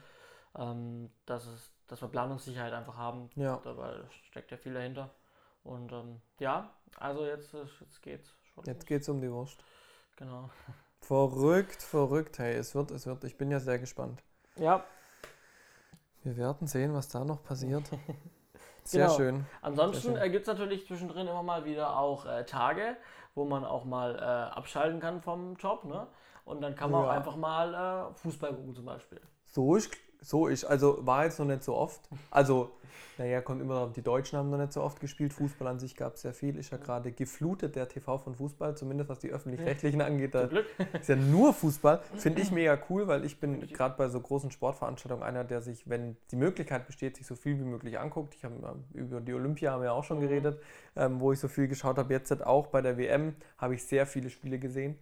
[0.58, 3.30] Ähm, dass, es, dass wir Planungssicherheit einfach haben.
[3.36, 3.60] Ja.
[3.64, 3.96] Dabei
[4.30, 5.10] steckt ja viel dahinter.
[5.64, 8.64] Und ähm, ja, also jetzt, jetzt geht's schon.
[8.66, 9.64] Jetzt geht's um die Wurst.
[10.16, 10.50] Genau.
[11.02, 12.38] Verrückt, verrückt.
[12.40, 13.24] Hey, es wird, es wird.
[13.24, 14.22] Ich bin ja sehr gespannt.
[14.58, 14.84] Ja,
[16.24, 17.84] Wir werden sehen, was da noch passiert.
[18.84, 19.18] Sehr Genau.
[19.18, 19.46] schön.
[19.62, 22.96] ansonsten äh, gibt es natürlich zwischendrin immer mal wieder auch äh, Tage,
[23.36, 24.22] wo man auch mal äh,
[24.58, 25.84] abschalten kann vom Job.
[25.84, 26.08] Ne?
[26.46, 27.08] Und dann kann man Ja.
[27.08, 27.74] auch einfach mal
[28.14, 29.20] äh, Fußball gucken zum Beispiel.
[29.46, 30.66] So ist, so ist.
[30.66, 32.02] Also war jetzt noch nicht so oft.
[32.32, 32.72] Also,
[33.18, 35.34] naja, kommt immer drauf, die Deutschen haben noch nicht so oft gespielt.
[35.34, 36.56] Fußball an sich gab es sehr viel.
[36.58, 40.36] Ist ja gerade geflutet, der TV von Fußball, zumindest was die Öffentlich-Rechtlichen angeht.
[40.36, 40.50] Da
[41.00, 42.02] ist ja nur Fußball.
[42.16, 45.90] Finde ich mega cool, weil ich bin gerade bei so großen Sportveranstaltungen einer, der sich,
[45.90, 48.36] wenn die Möglichkeit besteht, sich so viel wie möglich anguckt.
[48.36, 48.56] Ich habe
[48.94, 50.22] über die Olympia haben wir auch schon Mhm.
[50.22, 50.62] geredet,
[50.96, 52.14] ähm, wo ich so viel geschaut habe.
[52.14, 54.98] Jetzt auch bei der WM habe ich sehr viele Spiele gesehen,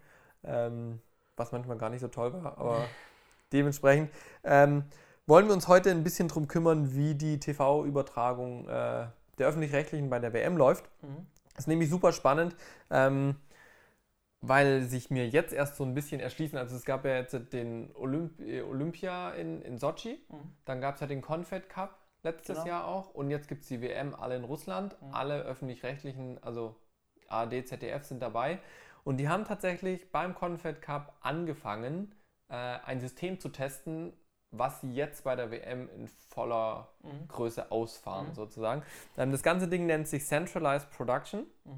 [0.45, 1.01] ähm,
[1.36, 2.86] was manchmal gar nicht so toll war, aber
[3.54, 4.10] dementsprechend
[4.43, 4.84] ähm,
[5.28, 9.08] wollen wir uns heute ein bisschen drum kümmern, wie die TV-Übertragung äh,
[9.38, 10.90] der öffentlich-rechtlichen bei der WM läuft.
[11.02, 11.26] Mhm.
[11.54, 12.56] Das ist nämlich super spannend,
[12.90, 13.36] ähm,
[14.42, 16.58] weil sich mir jetzt erst so ein bisschen erschließen.
[16.58, 20.54] Also es gab ja jetzt den Olymp äh, Olympia in, in Sochi, Mhm.
[20.66, 22.68] dann gab es ja den Confed Cup letztes Genau.
[22.68, 24.96] Jahr auch und jetzt gibt es die WM alle in Russland.
[25.02, 25.14] Mhm.
[25.14, 26.76] Alle öffentlich-rechtlichen, also
[27.28, 28.60] ARD, ZDF sind dabei.
[29.04, 32.14] Und die haben tatsächlich beim Confed Cup angefangen,
[32.50, 34.14] äh, ein System zu testen,
[34.58, 37.28] was sie jetzt bei der WM in voller Mhm.
[37.28, 38.34] Größe ausfahren, Mhm.
[38.36, 38.84] sozusagen.
[39.18, 41.46] Ähm, das ganze Ding nennt sich Centralized Production.
[41.65, 41.72] Mhm.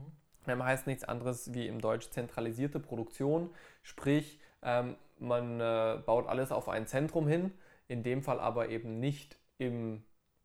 [0.48, 3.50] Ähm, heißt nichts anderes wie im Deutsch zentralisierte Produktion.
[3.84, 7.52] Sprich, ähm, man äh, baut alles auf ein Zentrum hin,
[7.88, 10.04] in dem Fall aber eben nicht im,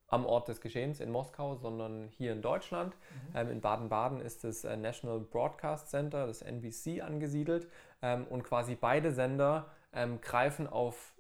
[0.09, 2.95] am Ort des Geschehens in Moskau, sondern hier in Deutschland.
[3.35, 7.68] Ähm, in Baden-Baden ist das äh, National Broadcast Center, das NBC, angesiedelt.
[8.03, 11.12] Ähm, und quasi beide Sender ähm, greifen auf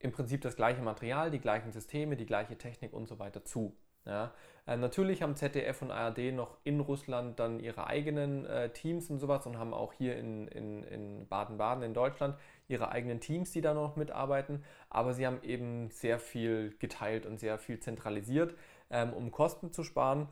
[0.00, 3.76] im Prinzip das gleiche Material, die gleichen Systeme, die gleiche Technik und so weiter zu.
[4.06, 4.32] Ja?
[4.66, 9.18] Äh, natürlich haben ZDF und ARD noch in Russland dann ihre eigenen äh, Teams und
[9.18, 12.36] sowas und haben auch hier in, in, in Baden-Baden in Deutschland
[12.68, 14.64] ihre eigenen Teams, die da noch mitarbeiten.
[14.88, 18.54] Aber sie haben eben sehr viel geteilt und sehr viel zentralisiert,
[18.90, 20.28] ähm, um Kosten zu sparen.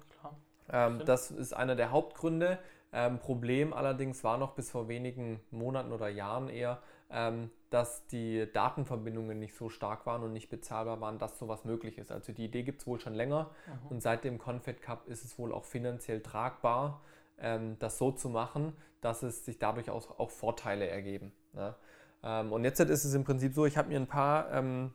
[0.70, 2.58] Ähm, das ist einer der Hauptgründe.
[2.92, 8.50] Ähm, Problem allerdings war noch bis vor wenigen Monaten oder Jahren eher, ähm, dass die
[8.52, 12.10] Datenverbindungen nicht so stark waren und nicht bezahlbar waren, dass sowas möglich ist.
[12.12, 13.86] Also die Idee gibt es wohl schon länger Mhm.
[13.90, 17.00] und seit dem Confed Cup ist es wohl auch finanziell tragbar,
[17.38, 21.32] ähm, das so zu machen, dass es sich dadurch auch, auch Vorteile ergeben.
[21.54, 21.76] Ja?
[22.22, 24.92] Ähm, und jetzt ist es im Prinzip so, ich habe mir ein paar ähm,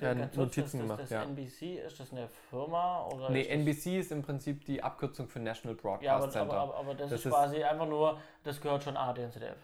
[0.00, 1.00] äh, Notizen gemacht.
[1.00, 1.22] Das ja.
[1.22, 3.06] NBC, ist das eine Firma?
[3.08, 6.52] Oder Nee, ist NBC ist im Prinzip die Abkürzung für National Broadcast Ja, aber, Center.
[6.54, 9.32] aber, aber, aber das, Das ist ist- quasi einfach nur, das gehört schon ARD und
[9.32, 9.56] ZDF.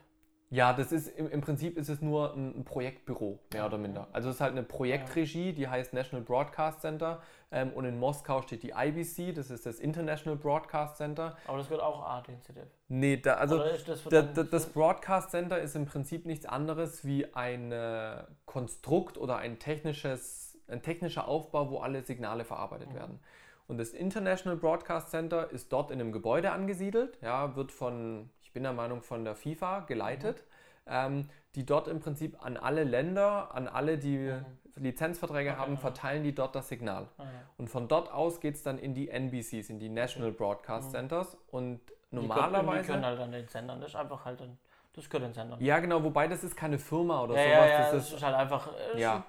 [0.52, 4.08] Ja, das ist im, im Prinzip ist es nur ein, ein Projektbüro, mehr oder minder.
[4.12, 8.42] Also es ist halt eine Projektregie, die heißt National Broadcast Center ähm, und in Moskau
[8.42, 11.36] steht die IBC, das ist das International Broadcast Center.
[11.46, 12.66] Aber das wird auch ZDF.
[12.88, 17.32] Nee, da, also das, da, da, das Broadcast Center ist im Prinzip nichts anderes wie
[17.32, 22.94] ein äh, Konstrukt oder ein, technisches, ein technischer Aufbau, wo alle Signale verarbeitet Mhm.
[22.94, 23.20] werden.
[23.68, 28.54] Und das International Broadcast Center ist dort in einem Gebäude angesiedelt, ja, wird von, ich
[28.54, 30.42] bin der Meinung, von der FIFA geleitet,
[30.84, 34.32] ähm, die dort im Prinzip an alle Länder, an alle, die
[34.74, 37.06] Lizenzverträge Okay, haben, verteilen die dort das Signal.
[37.18, 37.28] Ah, ja.
[37.58, 40.92] Und von dort aus geht es dann in die NBCs, in die National Broadcast Mhm.
[40.92, 41.36] Centers.
[41.52, 41.78] Und
[42.10, 42.82] Die können- normalerweise.
[42.82, 44.58] Die können halt an den Sendern, das ist einfach halt ein,
[44.94, 45.60] das gehört den Sendern.
[45.60, 47.54] Ja, genau, wobei das ist keine Firma oder ja, sowas.
[47.54, 48.68] ja, ja, das das ist, halt einfach.
[48.96, 49.24] äh, ja,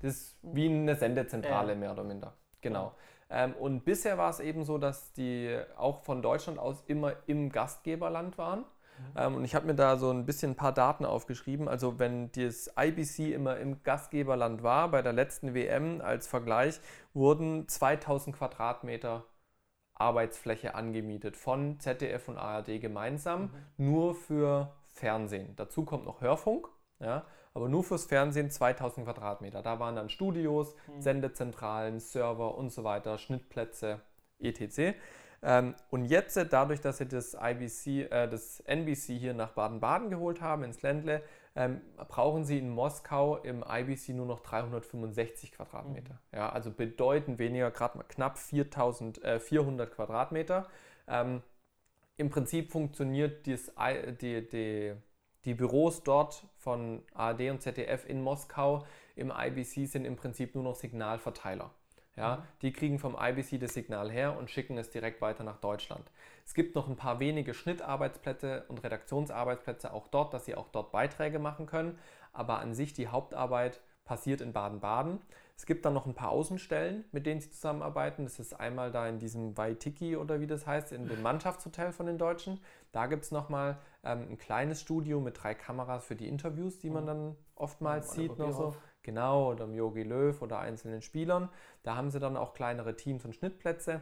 [0.00, 2.32] das ist wie eine Sendezentrale mehr oder minder.
[2.62, 2.94] Genau.
[3.32, 7.50] Ähm, und bisher war es eben so, dass die auch von Deutschland aus immer im
[7.50, 8.64] Gastgeberland waren.
[9.16, 11.68] Ähm, und ich habe mir da so ein bisschen ein paar Daten aufgeschrieben.
[11.68, 16.80] Also wenn das IBC immer im Gastgeberland war, bei der letzten WM als Vergleich,
[17.14, 19.24] wurden 2000 Quadratmeter
[19.94, 25.54] Arbeitsfläche angemietet von ZDF und ARD gemeinsam, nur für Fernsehen.
[25.56, 26.68] Dazu kommt noch Hörfunk,
[26.98, 29.62] ja, aber nur fürs Fernsehen 2000 Quadratmeter.
[29.62, 34.00] Da waren dann Studios, Sendezentralen, Server und so weiter, Schnittplätze,
[34.40, 34.96] etc.
[35.42, 40.08] Ähm, und jetzt, äh, dadurch, dass sie das IBC, äh, das NBC hier nach Baden-Baden
[40.08, 41.22] geholt haben, ins Ländle,
[41.56, 46.18] ähm, brauchen sie in Moskau im IBC nur noch 365 Quadratmeter.
[46.32, 50.68] Ja, also bedeutend weniger, gerade knapp 4000, äh, 400 Quadratmeter.
[51.08, 51.42] Ähm,
[52.16, 53.72] Im Prinzip funktioniert dies,
[54.20, 54.94] die, die,
[55.44, 58.84] die Büros dort von ARD und ZDF in Moskau
[59.16, 61.70] im IBC sind im Prinzip nur noch Signalverteiler.
[62.16, 66.04] Ja, Die kriegen vom IBC das Signal her und schicken es direkt weiter nach Deutschland.
[66.44, 70.92] Es gibt noch ein paar wenige Schnittarbeitsplätze und Redaktionsarbeitsplätze auch dort, dass sie auch dort
[70.92, 71.98] Beiträge machen können.
[72.34, 75.20] Aber an sich die Hauptarbeit passiert in Baden-Baden.
[75.56, 78.24] Es gibt dann noch ein paar Außenstellen, mit denen sie zusammenarbeiten.
[78.24, 82.06] Das ist einmal da in diesem Waitiki oder wie das heißt, in dem Mannschaftshotel von
[82.06, 82.60] den Deutschen.
[82.90, 86.90] Da gibt es nochmal ähm, ein kleines Studio mit drei Kameras für die Interviews, die
[86.90, 88.76] man dann oftmals Ja, sieht noch so.
[89.02, 91.48] Genau, oder im Yogi Löw oder einzelnen Spielern.
[91.82, 94.00] Da haben sie dann auch kleinere Teams und Schnittplätze.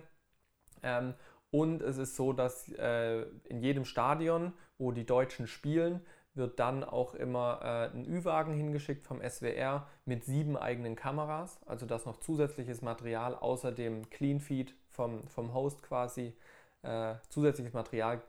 [0.83, 1.15] Ähm,
[1.51, 6.01] und es ist so, dass äh, in jedem Stadion, wo die Deutschen spielen,
[6.35, 11.61] wird dann auch immer äh, ein Ü-Wagen hingeschickt vom SWR mit sieben eigenen Kameras.
[11.67, 16.37] Also dass noch zusätzliches Material außer dem Clean Feed vom, vom Host quasi
[16.83, 18.23] äh, zusätzliches Material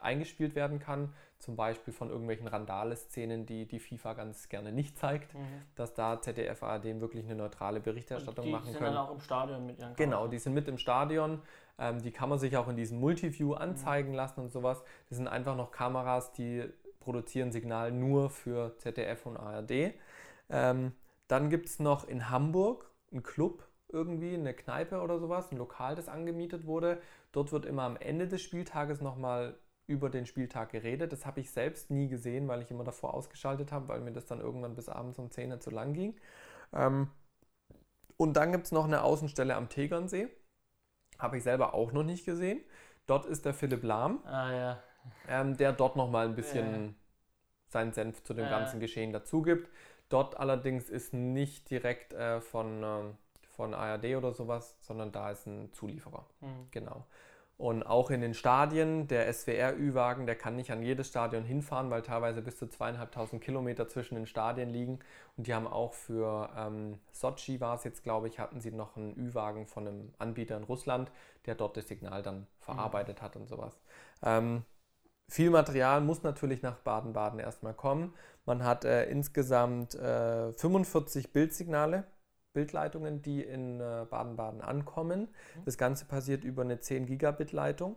[0.00, 1.12] eingespielt werden kann.
[1.38, 5.62] Zum Beispiel von irgendwelchen Randale-Szenen, die die FIFA ganz gerne nicht zeigt, Mhm.
[5.74, 8.94] dass da ZDF, ARD wirklich eine neutrale Berichterstattung die machen sind können.
[8.94, 11.42] dann auch im Stadion mit ihren Genau, die sind mit im Stadion.
[11.78, 14.82] Ähm, die kann man sich auch in diesem Multiview anzeigen lassen und sowas.
[15.08, 16.64] Das sind einfach noch Kameras, die
[17.00, 19.94] produzieren Signal nur für ZDF und ARD.
[20.50, 20.92] Ähm,
[21.28, 25.96] dann gibt es noch in Hamburg einen Club irgendwie, eine Kneipe oder sowas, ein Lokal,
[25.96, 27.00] das angemietet wurde.
[27.32, 31.12] Dort wird immer am Ende des Spieltages nochmal über den Spieltag geredet.
[31.12, 34.26] Das habe ich selbst nie gesehen, weil ich immer davor ausgeschaltet habe, weil mir das
[34.26, 36.16] dann irgendwann bis abends um 10 Uhr zu lang ging.
[36.72, 37.10] Ähm,
[38.16, 40.28] und dann gibt es noch eine Außenstelle am Tegernsee.
[41.18, 42.60] Habe ich selber auch noch nicht gesehen.
[43.06, 44.82] Dort ist der Philipp Lahm, Ah ja.
[45.28, 46.92] Ähm, der dort nochmal ein bisschen Ja.
[47.68, 48.50] seinen Senf zu dem Ja.
[48.50, 49.70] ganzen Geschehen dazu gibt.
[50.08, 53.16] Dort allerdings ist nicht direkt äh, von, ähm,
[53.50, 56.26] von ARD oder sowas, sondern da ist ein Zulieferer.
[56.40, 56.68] Mhm.
[56.72, 57.06] Genau.
[57.56, 62.00] Und auch in den Stadien, der SWR-Ü-Wagen, der kann nicht an jedes Stadion hinfahren, weil
[62.00, 64.98] teilweise bis zu zweieinhalbtausend Kilometer zwischen den Stadien liegen.
[65.36, 68.96] Und die haben auch für ähm, Sochi war es jetzt, glaube ich, hatten sie noch
[68.96, 71.12] einen Ü-Wagen von einem Anbieter in Russland,
[71.44, 73.78] der dort das Signal dann verarbeitet hat und sowas.
[74.22, 74.64] Ähm,
[75.30, 78.12] viel Material muss natürlich nach Baden-Baden erstmal kommen.
[78.46, 82.04] Man hat äh, insgesamt äh, 45 Bildsignale,
[82.52, 85.28] Bildleitungen, die in äh, Baden-Baden ankommen.
[85.64, 87.96] Das Ganze passiert über eine 10 Gigabit Leitung,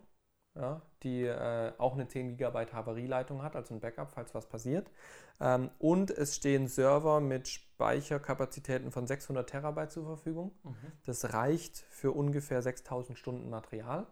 [0.55, 4.91] ja, die äh, auch eine 10 Gigabyte Havarieleitung hat, also ein Backup, falls was passiert.
[5.39, 10.51] Ähm, und es stehen Server mit Speicherkapazitäten von 600 Terabyte zur Verfügung.
[10.63, 10.75] Mhm.
[11.05, 14.05] Das reicht für ungefähr 6000 Stunden Material.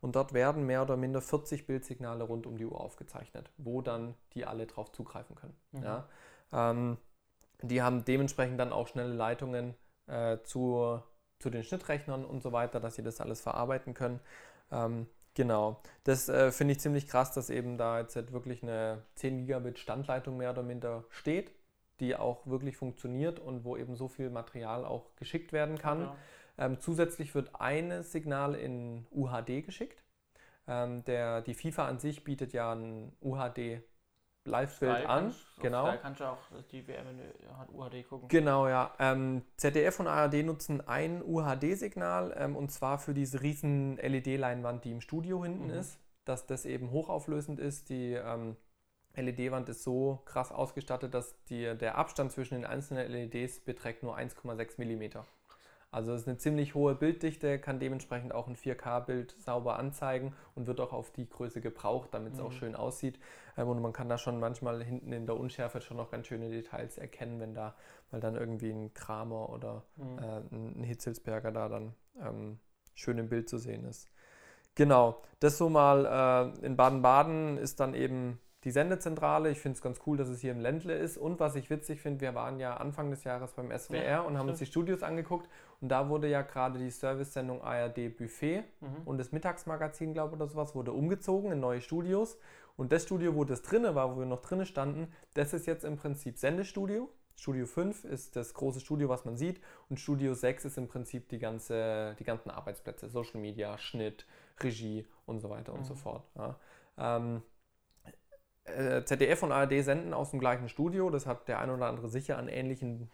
[0.00, 4.14] Und dort werden mehr oder minder 40 Bildsignale rund um die Uhr aufgezeichnet, wo dann
[4.34, 5.56] die alle drauf zugreifen können.
[5.72, 5.82] Mhm.
[5.82, 6.08] Ja?
[6.52, 6.98] Ähm,
[7.62, 9.74] die haben dementsprechend dann auch schnelle Leitungen
[10.06, 11.02] äh, zu,
[11.40, 14.20] zu den Schnittrechnern und so weiter, dass sie das alles verarbeiten können.
[14.70, 19.02] Ähm, genau, das äh, finde ich ziemlich krass, dass eben da jetzt halt wirklich eine
[19.16, 21.50] 10 Gigabit Standleitung mehr oder minder steht,
[21.98, 26.02] die auch wirklich funktioniert und wo eben so viel Material auch geschickt werden kann.
[26.02, 26.16] Ja.
[26.58, 30.02] Ähm, zusätzlich wird ein Signal in UHD geschickt.
[30.66, 33.80] Ähm, der, die FIFA an sich bietet ja ein UHD
[34.44, 35.34] Live-Bild an.
[35.60, 35.88] genau.
[35.90, 36.38] Sky kannst du auch
[36.72, 37.20] die WM in
[37.74, 38.28] UHD gucken.
[38.28, 38.94] Genau, ja.
[38.98, 44.92] Ähm, ZDF und ARD nutzen ein UHD-Signal ähm, und zwar für diese riesen LED-Leinwand, die
[44.92, 45.74] im Studio hinten Mhm.
[45.78, 47.90] ist, dass das eben hochauflösend ist.
[47.90, 48.56] Die ähm,
[49.16, 54.16] LED-Wand ist so krass ausgestattet, dass die, der Abstand zwischen den einzelnen LEDs beträgt nur
[54.16, 55.20] 1,6 mm.
[55.90, 60.66] Also es ist eine ziemlich hohe Bilddichte, kann dementsprechend auch ein 4K-Bild sauber anzeigen und
[60.66, 62.56] wird auch auf die Größe gebraucht, damit es auch Mhm.
[62.58, 63.18] schön aussieht.
[63.56, 66.50] Ähm, und man kann da schon manchmal hinten in der Unschärfe schon noch ganz schöne
[66.50, 67.74] Details erkennen, wenn da
[68.10, 70.18] mal dann irgendwie ein Kramer oder Mhm.
[70.18, 72.58] äh, ein ein Hitzelsberger da dann ähm,
[72.94, 74.08] schön im Bild zu sehen ist.
[74.74, 79.50] Genau, das so mal äh, in Baden-Baden ist dann eben die Sendezentrale.
[79.50, 81.16] Ich finde es ganz cool, dass es hier im Ländle ist.
[81.16, 84.36] Und was ich witzig finde, wir waren ja Anfang des Jahres beim SWR Ja, und
[84.36, 85.48] haben uns die Studios angeguckt.
[85.80, 88.88] Und da wurde ja gerade die Service-Sendung ARD Buffet Mhm.
[89.06, 92.36] und das Mittagsmagazin, glaube ich, oder sowas, wurde umgezogen in neue Studios.
[92.76, 95.84] Und das Studio, wo das drinne war, wo wir noch drinne standen, das ist jetzt
[95.84, 97.08] im Prinzip Sendestudio.
[97.36, 99.62] Studio 5 ist das große Studio, was man sieht.
[99.88, 104.26] Und Studio 6 ist im Prinzip die, ganze, die ganzen Arbeitsplätze, Social Media, Schnitt,
[104.60, 105.98] Regie und so weiter und so Mhm.
[105.98, 106.24] fort.
[106.36, 106.56] Ja.
[106.98, 107.42] Ähm,
[108.76, 111.10] äh, ZDF und ARD senden aus dem gleichen Studio.
[111.10, 113.10] Das hat der ein oder andere sicher an ähnlichen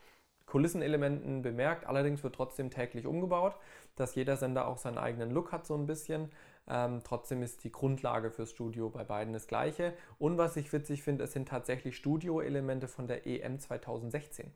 [0.47, 1.87] Kulissenelementen bemerkt.
[1.87, 3.57] Allerdings wird trotzdem täglich umgebaut,
[3.97, 6.31] dass jeder Sender auch seinen eigenen Look hat, so ein bisschen.
[6.69, 9.95] Ähm, trotzdem ist die Grundlage fürs Studio bei beiden das gleiche.
[10.19, 14.53] Und was ich witzig finde, es sind tatsächlich Studioelemente von der EM 2016,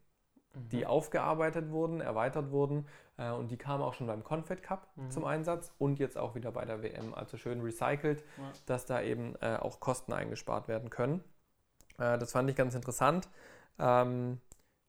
[0.73, 0.87] die Mhm.
[0.87, 5.11] aufgearbeitet wurden, erweitert wurden äh, und die kamen auch schon beim Confed Cup Mhm.
[5.11, 7.15] zum Einsatz und jetzt auch wieder bei der WM.
[7.15, 8.53] Also schön recycelt, Ja.
[8.67, 11.23] dass da eben äh, auch Kosten eingespart werden können.
[11.99, 13.29] Äh, das fand ich ganz interessant.
[13.79, 14.41] Ähm,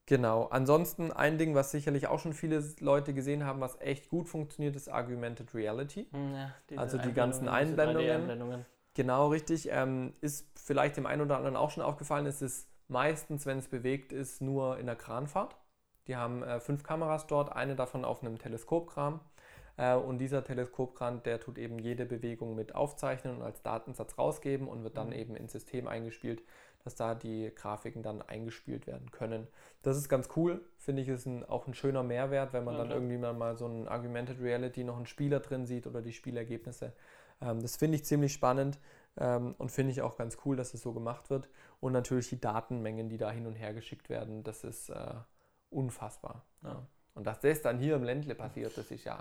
[0.06, 0.46] genau.
[0.48, 4.76] Ansonsten ein Ding, was sicherlich auch schon viele Leute gesehen haben, was echt gut funktioniert,
[4.76, 6.08] ist Augmented Reality.
[6.12, 8.28] Mhm, ja, Also die ganzen Einblendungen, Einblendungen.
[8.28, 8.66] 3D-Einblendungen.
[8.96, 9.70] Genau, richtig.
[9.72, 13.68] Ähm, ist vielleicht dem einen oder anderen auch schon aufgefallen, es ist meistens, wenn es
[13.68, 15.56] bewegt ist, nur in der Kranfahrt.
[16.10, 19.20] Die haben äh, fünf Kameras dort, eine davon auf einem Teleskopkran.
[19.78, 24.68] Äh, und dieser Teleskopkran, der tut eben jede Bewegung mit aufzeichnen und als Datensatz rausgeben
[24.68, 25.14] und wird dann Mhm.
[25.14, 26.42] eben ins System eingespielt,
[26.84, 29.48] dass da die Grafiken dann eingespielt werden können.
[29.84, 32.80] Das ist ganz cool, finde ich, ist ein, auch ein schöner Mehrwert, wenn man Ja,
[32.80, 33.00] dann klar.
[33.00, 36.94] irgendwie mal, mal so ein Augmented Reality noch einen Spieler drin sieht oder die Spielergebnisse.
[37.42, 38.80] Ähm, das finde ich ziemlich spannend
[39.18, 41.50] ähm, und finde ich auch ganz cool, dass es so gemacht wird.
[41.80, 45.14] Und natürlich die Datenmengen, die da hin und her geschickt werden, das ist äh,
[45.70, 46.44] unfassbar.
[46.64, 46.86] Ja.
[47.16, 49.20] Und dass das dann hier im Ländle passiert, das ist ja.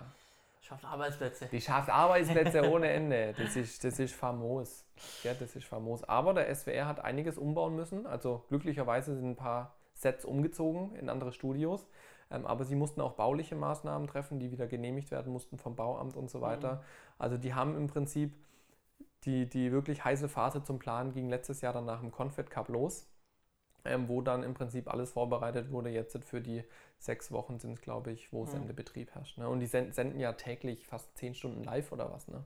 [0.61, 1.47] Schafft Arbeitsplätze.
[1.47, 3.35] Die schafft Arbeitsplätze ohne Ende.
[3.39, 4.85] Das ist, das ist famos.
[5.23, 6.05] Ja, das ist famos.
[6.05, 8.07] Aber der SWR hat einiges umbauen müssen.
[8.07, 11.87] Also glücklicherweise sind ein paar Sets umgezogen in andere Studios.
[12.31, 16.17] Ähm, aber sie mussten auch bauliche Maßnahmen treffen, die wieder genehmigt werden mussten vom Bauamt
[16.17, 16.83] und so weiter.
[17.19, 18.35] Also die haben im Prinzip
[19.25, 22.69] die, die wirklich heiße Phase zum Planen ging letztes Jahr dann nach dem Confed Cup
[22.69, 23.09] los,
[23.89, 25.91] ähm, wo dann im Prinzip alles vorbereitet wurde.
[25.91, 26.65] Jetzt für die
[26.99, 28.49] sechs Wochen sind es, glaube ich, wo Mhm.
[28.49, 29.39] Sendebetrieb herrscht.
[29.39, 29.49] Ne?
[29.49, 32.29] Und die sen- senden ja täglich fast zehn Stunden live oder was.
[32.29, 32.45] Ne?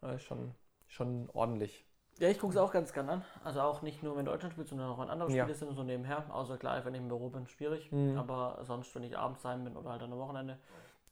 [0.00, 0.54] Das ist schon,
[0.88, 1.84] schon ordentlich.
[2.18, 3.24] Ja, ich gucke es auch ganz gerne an.
[3.42, 5.42] Also auch nicht nur, wenn Deutschland spielt, sondern auch wenn andere Ja.
[5.44, 6.32] Spiele sind, so nebenher.
[6.32, 7.90] Außer klar, wenn ich im Büro bin, schwierig.
[7.90, 8.16] Mhm.
[8.16, 10.58] Aber sonst, wenn ich abends daheim bin oder halt an einem Wochenende.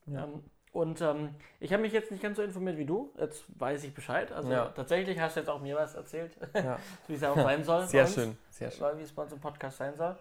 [0.07, 0.25] Ja.
[0.25, 3.13] Ähm, und ähm, ich habe mich jetzt nicht ganz so informiert wie du.
[3.19, 4.33] Jetzt weiß ich Bescheid.
[4.33, 4.67] Also Ja.
[4.75, 6.79] tatsächlich hast du jetzt auch mir was erzählt, Ja.
[7.07, 7.87] wie es auch sein soll.
[7.87, 8.15] Sehr uns.
[8.15, 8.99] schön, sehr schön.
[8.99, 10.17] Wie es bei uns im Podcast sein soll.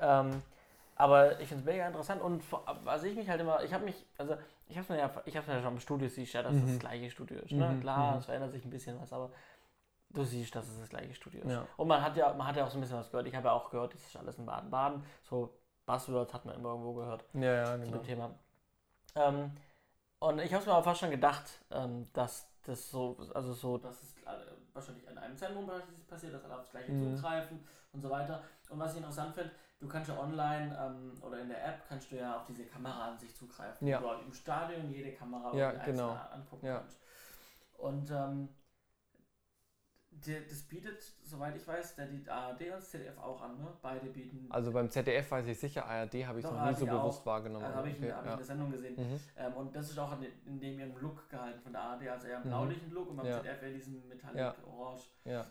[0.00, 0.42] Ähm,
[0.96, 2.42] aber ich finde es mega interessant und
[2.84, 4.36] also ich mich halt immer, ich habe mich, also
[4.68, 6.66] ich habe ja, ich habe ja schon im Studio siehst ja, dass das Mhm.
[6.68, 7.52] das gleiche Studio ist.
[7.52, 7.68] Ne?
[7.68, 8.18] Mhm, Klar, mhm.
[8.18, 9.30] es verändert sich ein bisschen was, aber
[10.10, 11.50] du siehst, dass es das gleiche Studio ist.
[11.50, 11.66] Ja.
[11.76, 13.26] Und man hat ja, man hat ja auch so ein bisschen was gehört.
[13.26, 15.02] Ich habe ja auch gehört, das ist alles in Baden-Baden.
[15.24, 15.52] So
[15.86, 17.96] Buzzwords hat man immer irgendwo gehört Ja, ja, zu genau.
[17.96, 18.30] dem Thema.
[19.16, 19.50] Ähm,
[20.28, 23.78] und ich habe es mir aber fast schon gedacht, ähm, dass das so, also so,
[23.78, 24.30] dass es äh,
[24.72, 25.70] wahrscheinlich an einem Zentrum
[26.08, 27.16] passiert, dass alle aufs Gleiche Mhm.
[27.16, 28.42] zugreifen und so weiter.
[28.70, 32.10] Und was ich interessant finde, du kannst ja online ähm, oder in der App kannst
[32.10, 33.86] du ja auf diese Kameraansicht zugreifen.
[33.86, 34.00] Ja.
[34.00, 36.16] Du im Stadion jede Kamera Ja, genau.
[36.32, 36.78] angucken Ja.
[36.78, 36.98] kannst.
[37.76, 38.48] Und ähm,
[40.24, 43.68] die, das bietet, soweit ich weiß, der die ARD und das ZDF auch an, ne?
[43.82, 44.46] Beide bieten.
[44.50, 47.00] Also beim ZDF weiß ich sicher, ARD habe ich Doch, noch nie ARD so auch.
[47.02, 47.64] bewusst wahrgenommen.
[47.64, 48.32] also habe ich, Okay, hab ich ja.
[48.32, 48.94] in der Sendung gesehen.
[48.96, 49.20] Mhm.
[49.36, 52.26] Ähm, und das ist auch in, in dem ihren Look gehalten von der ARD, also
[52.26, 52.48] eher einen Mhm.
[52.50, 53.36] blaulichen Look und beim Ja.
[53.42, 54.54] ZDF eher diesen Metallic.
[54.66, 55.02] Orange.
[55.24, 55.46] ja.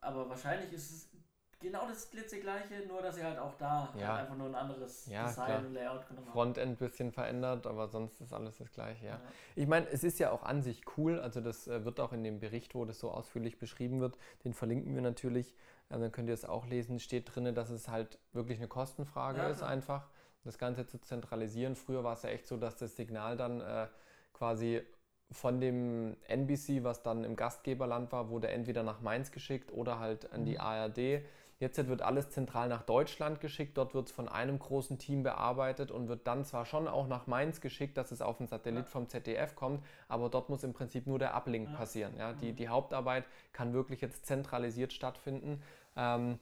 [0.00, 1.10] Aber wahrscheinlich ist es
[1.60, 4.08] genau das glitzegleiche, nur dass sie halt auch da Ja.
[4.08, 5.58] halt einfach nur ein anderes Ja, Design klar.
[5.66, 6.32] und Layout genommen haben.
[6.32, 9.12] Frontend ein bisschen verändert, aber sonst ist alles das gleiche, ja.
[9.12, 9.20] Ja.
[9.56, 12.22] Ich meine, es ist ja auch an sich cool, also das äh, wird auch in
[12.22, 15.54] dem Bericht, wo das so ausführlich beschrieben wird, den verlinken wir natürlich,
[15.90, 19.42] ähm, dann könnt ihr es auch lesen, steht drin, dass es halt wirklich eine Kostenfrage
[19.42, 20.08] ist einfach,
[20.44, 21.74] das Ganze zu zentralisieren.
[21.76, 23.88] Früher war es ja echt so, dass das Signal dann äh,
[24.32, 24.82] quasi
[25.30, 30.32] von dem NBC, was dann im Gastgeberland war, wurde entweder nach Mainz geschickt oder halt
[30.32, 30.60] an die Mhm.
[30.60, 31.22] ARD.
[31.60, 33.76] Jetzt wird alles zentral nach Deutschland geschickt.
[33.76, 37.26] Dort wird es von einem großen Team bearbeitet und wird dann zwar schon auch nach
[37.26, 41.08] Mainz geschickt, dass es auf den Satellit vom ZDF kommt, aber dort muss im Prinzip
[41.08, 42.16] nur der Uplink passieren.
[42.16, 42.32] Ja?
[42.32, 42.56] Die, Mhm.
[42.56, 45.60] die Hauptarbeit kann wirklich jetzt zentralisiert stattfinden.
[45.96, 46.38] Ähm,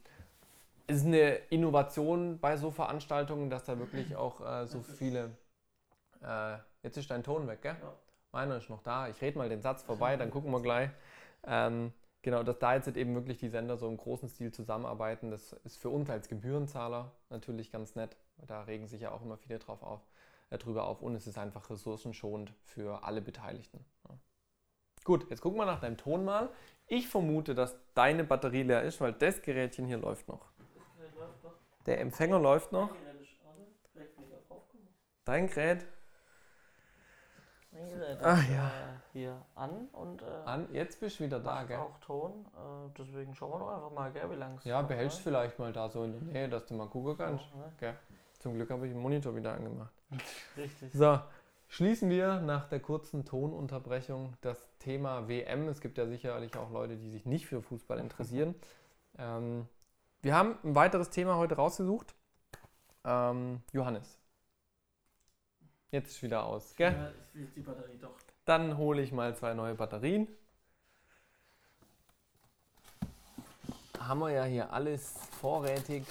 [0.87, 5.31] ist eine Innovation bei so Veranstaltungen, dass da wirklich auch äh, so viele.
[6.23, 7.77] Äh, jetzt ist dein Ton weg, gell?
[7.81, 7.93] Ja.
[8.33, 9.09] Meiner ist noch da.
[9.09, 10.91] Ich rede mal den Satz vorbei, dann gucken wir gleich.
[11.47, 11.93] Ähm,
[12.27, 15.77] genau, dass da jetzt eben wirklich die Sender so im großen Stil zusammenarbeiten, das ist
[15.77, 18.17] für uns als Gebührenzahler natürlich ganz nett.
[18.49, 20.01] Da regen sich ja auch immer viele drauf auf,
[20.51, 23.85] äh, drüber auf und es ist einfach ressourcenschonend für alle Beteiligten.
[24.09, 24.19] Ja.
[25.05, 26.49] Gut, jetzt gucken wir nach deinem Ton mal.
[26.89, 30.51] Ich vermute, dass deine Batterie leer ist, weil das Gerätchen hier läuft noch.
[31.87, 32.91] Der Empfänger läuft noch.
[35.25, 35.87] Dein Gerät
[37.85, 38.67] Gerät Ah, ja.
[38.69, 38.71] äh,
[39.13, 40.69] hier an und äh, an.
[40.73, 41.79] Jetzt bist du wieder da, gell?
[41.79, 42.47] auch Ton.
[42.55, 45.25] Äh, deswegen schauen wir doch einfach mal, gell, wie lange es Ja, behältst läuft.
[45.25, 47.45] vielleicht mal da so in der Nähe, dass du mal gucken kannst.
[47.81, 47.97] Ja, ne?
[48.39, 49.93] Zum Glück habe ich den Monitor wieder angemacht.
[50.57, 50.93] Richtig.
[50.93, 51.19] So,
[51.69, 55.69] schließen wir nach der kurzen Tonunterbrechung das Thema WM.
[55.69, 58.55] Es gibt ja sicherlich auch Leute, die sich nicht für Fußball interessieren.
[59.19, 59.67] Ähm,
[60.21, 62.15] wir haben ein weiteres Thema heute rausgesucht.
[63.03, 64.19] Ähm, Johannes.
[65.97, 66.93] Jetzt ist wieder aus, gell?
[66.93, 67.11] Ja,
[67.57, 68.13] die Batterie doch.
[68.45, 70.29] Dann hole ich mal zwei neue Batterien.
[73.99, 76.05] Haben wir ja hier alles vorrätig.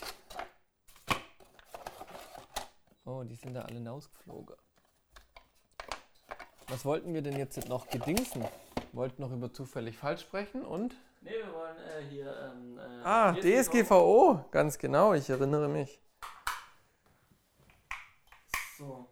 [3.05, 4.55] Oh, die sind da alle rausgeflogen.
[6.69, 8.43] Was wollten wir denn jetzt noch gedingsen?
[8.91, 10.95] Wollten noch über zufällig falsch sprechen und?
[11.21, 12.35] Ne, wir wollen äh, hier.
[12.55, 16.01] Ähm, äh, Ah, DSGVO, ganz genau, ich erinnere mich.
[18.79, 19.11] So.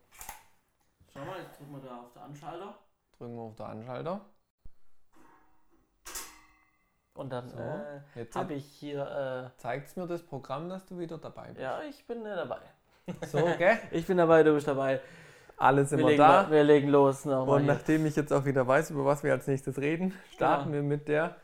[1.14, 2.76] Schau mal, jetzt drücken wir da auf den Anschalter.
[3.18, 4.22] Drücken wir auf den Anschalter.
[7.16, 9.52] Und dann So, äh, Jetzt habe ich hier.
[9.58, 11.60] zeigt es mir das Programm, dass du wieder dabei Äh, bist.
[11.62, 12.60] ja, ich bin äh, dabei.
[13.28, 13.78] So, gell?
[13.92, 15.00] Ich bin dabei, du bist dabei.
[15.58, 16.42] Alle sind Wir da.
[16.44, 17.26] lo- wir legen los.
[17.26, 20.72] Nochmal Und nachdem ich jetzt auch wieder weiß, über was wir als nächstes reden, starten
[20.72, 20.76] Genau.
[20.76, 21.36] wir mit der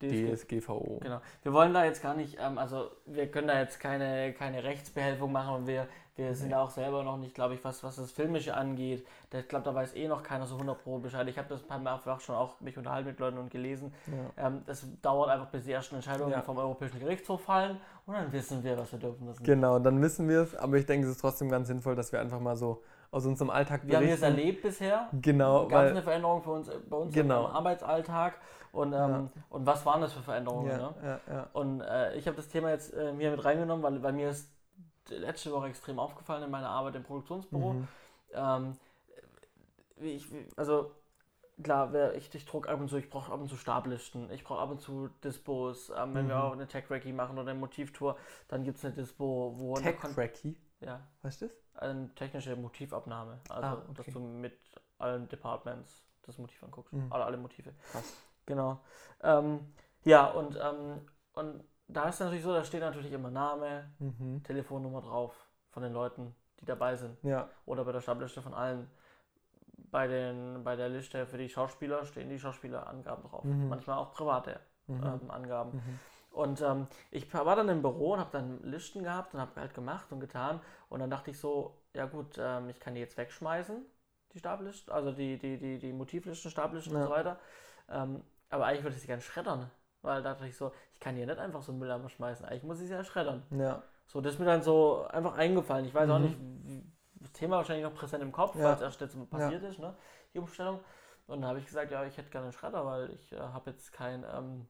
[0.00, 0.34] DSG.
[0.60, 1.00] DSGVO.
[1.02, 1.20] Genau.
[1.42, 5.30] Wir wollen da jetzt gar nicht, ähm, also wir können da jetzt keine, keine Rechtsbehelfung
[5.30, 5.86] machen und wir,
[6.18, 6.54] wir sind Nee.
[6.54, 9.06] auch selber noch nicht, glaube ich, was, was das Filmische angeht.
[9.30, 11.26] Da- Ich glaube, da weiß eh noch keiner so 100 Pro Bescheid.
[11.28, 13.94] Ich habe das ein paar Mal einfach schon auch mich unterhalten mit Leuten und gelesen.
[14.36, 14.46] Ja.
[14.48, 16.42] Ähm, das dauert einfach, bis die ersten Entscheidungen Ja.
[16.42, 19.44] vom Europäischen Gerichtshof fallen und dann wissen wir, was wir dürfen müssen.
[19.44, 22.20] Genau, dann wissen wir es, aber ich denke, es ist trotzdem ganz sinnvoll, dass wir
[22.20, 24.24] einfach mal so aus unserem Alltag Wir haben es berichten.
[24.38, 25.08] erlebt bisher.
[25.12, 27.46] Genau, Gab es eine Veränderung für uns, äh, bei uns Genau.
[27.46, 28.34] im Arbeitsalltag?
[28.72, 30.68] Und, ähm, und was waren das für Veränderungen?
[30.68, 30.94] ja, Ne?
[31.02, 31.46] ja, ja.
[31.54, 34.50] Und äh, ich habe das Thema jetzt äh, hier mit reingenommen, weil, weil mir ist
[35.10, 37.74] letzte Woche extrem aufgefallen in meiner Arbeit im Produktionsbüro.
[37.74, 37.88] Mhm.
[38.34, 38.78] Ähm,
[39.96, 40.92] ich, also
[41.62, 44.44] klar, wer, ich, ich druck ab und zu, ich brauche ab und zu Stablisten, ich
[44.44, 45.90] brauche ab und zu Dispos.
[45.96, 46.42] Ähm, wenn wir Mhm.
[46.42, 48.16] auch eine Tech-Recce machen oder eine Motivtour,
[48.48, 51.56] dann gibt es eine Dispo, wo eine Kon- Tech-Cracky, ja, weißt du das?
[51.74, 53.38] eine technische Motivabnahme.
[53.48, 53.94] Also, Ah, okay.
[53.96, 54.58] dass du mit
[54.98, 56.92] allen Departments das Motiv anguckst.
[56.92, 57.12] Mhm.
[57.12, 57.72] Alle, alle Motive.
[57.92, 58.16] Krass.
[58.46, 58.80] Genau.
[59.22, 59.60] Ähm,
[60.04, 61.00] ja, und, ähm,
[61.34, 64.42] und da ist natürlich so, da steht natürlich immer Name, Mhm.
[64.44, 65.34] Telefonnummer drauf
[65.70, 67.16] von den Leuten, die dabei sind.
[67.22, 68.90] Ja, Oder bei der Stabliste von allen.
[69.90, 73.44] Bei, den, bei der Liste für die Schauspieler stehen die Schauspielerangaben drauf.
[73.44, 73.68] Mhm.
[73.68, 75.02] Manchmal auch private mhm.
[75.04, 75.72] ähm, Angaben.
[75.72, 75.98] Mhm.
[76.30, 79.74] Und ähm, ich war dann im Büro und habe dann Listen gehabt und habe halt
[79.74, 80.60] gemacht und getan.
[80.90, 83.82] Und dann dachte ich so, ja gut, ähm, ich kann die jetzt wegschmeißen,
[84.34, 87.06] die Stablisten, also die, die, die, die Motivlisten, Stablisten und Ja.
[87.06, 87.38] so weiter.
[87.88, 89.70] Ähm, aber eigentlich würde ich sie gerne schreddern.
[90.02, 92.46] Weil da dachte ich so, ich kann hier nicht einfach so einen Mülleimer schmeißen.
[92.46, 93.42] Eigentlich muss ich sie ja schreddern.
[93.50, 95.84] ja, So, das ist mir dann so einfach eingefallen.
[95.86, 96.24] Ich weiß auch Mhm.
[96.24, 98.64] nicht, wie, das Thema wahrscheinlich noch präsent im Kopf, Ja.
[98.64, 99.94] weil es erst jetzt passiert ist, ne?
[100.34, 100.80] Die Umstellung.
[101.26, 103.70] Und dann habe ich gesagt, ja, ich hätte gerne einen Schredder, weil ich äh, habe
[103.70, 104.66] jetzt kein, ähm,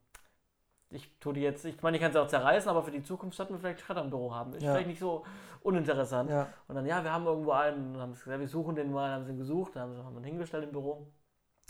[0.91, 3.37] ich tue die jetzt, ich meine, ich kann sie auch zerreißen, aber für die Zukunft
[3.37, 4.55] sollten wir vielleicht Schredder im Büro haben.
[4.55, 4.73] Ist Ja.
[4.73, 5.25] vielleicht nicht so
[5.61, 6.31] uninteressant.
[6.31, 6.49] ja.
[6.67, 9.25] Und dann, ja, wir haben irgendwo einen, und haben gesagt, wir suchen den mal, haben
[9.27, 11.07] sie ihn gesucht, dann haben sie ihn hingestellt im Büro.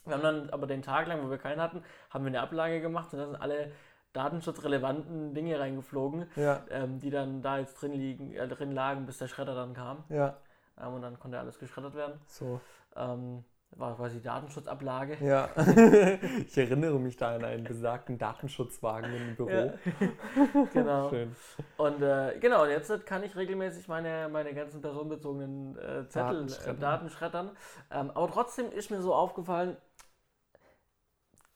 [0.05, 2.81] Wir haben dann aber den Tag lang, wo wir keinen hatten, haben wir eine Ablage
[2.81, 3.73] gemacht und da sind alle
[4.13, 9.19] datenschutzrelevanten Dinge reingeflogen Ja, ähm, die dann da jetzt drin liegen, äh, drin lagen, bis
[9.19, 10.05] der Schredder dann kam.
[10.09, 10.37] ja,
[10.81, 12.21] Ähm, und dann konnte alles geschreddert werden.
[12.27, 12.61] so.
[12.97, 15.19] Ähm, war quasi Datenschutzablage.
[15.21, 15.51] Ja.
[16.47, 19.51] ich erinnere mich da an einen besagten Datenschutzwagen im Büro.
[19.51, 19.73] Ja.
[20.73, 21.11] genau.
[21.11, 21.37] Schön.
[21.77, 26.49] Und äh, genau, und jetzt kann ich regelmäßig meine, meine ganzen personenbezogenen äh, Zettel, äh,
[26.49, 26.81] schreddern.
[26.81, 27.51] Daten schreddern.
[27.91, 29.77] Ähm, aber trotzdem ist mir so aufgefallen,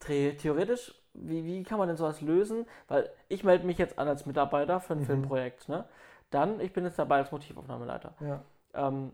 [0.05, 2.65] theoretisch, wie, wie kann man denn sowas lösen?
[2.87, 5.03] Weil ich melde mich jetzt an als Mitarbeiter für ein Mhm.
[5.03, 5.69] Filmprojekt.
[5.69, 5.85] Ne?
[6.31, 8.15] Dann, ich bin jetzt dabei als Motivaufnahmeleiter.
[8.19, 8.43] Ja.
[8.73, 9.13] Ähm,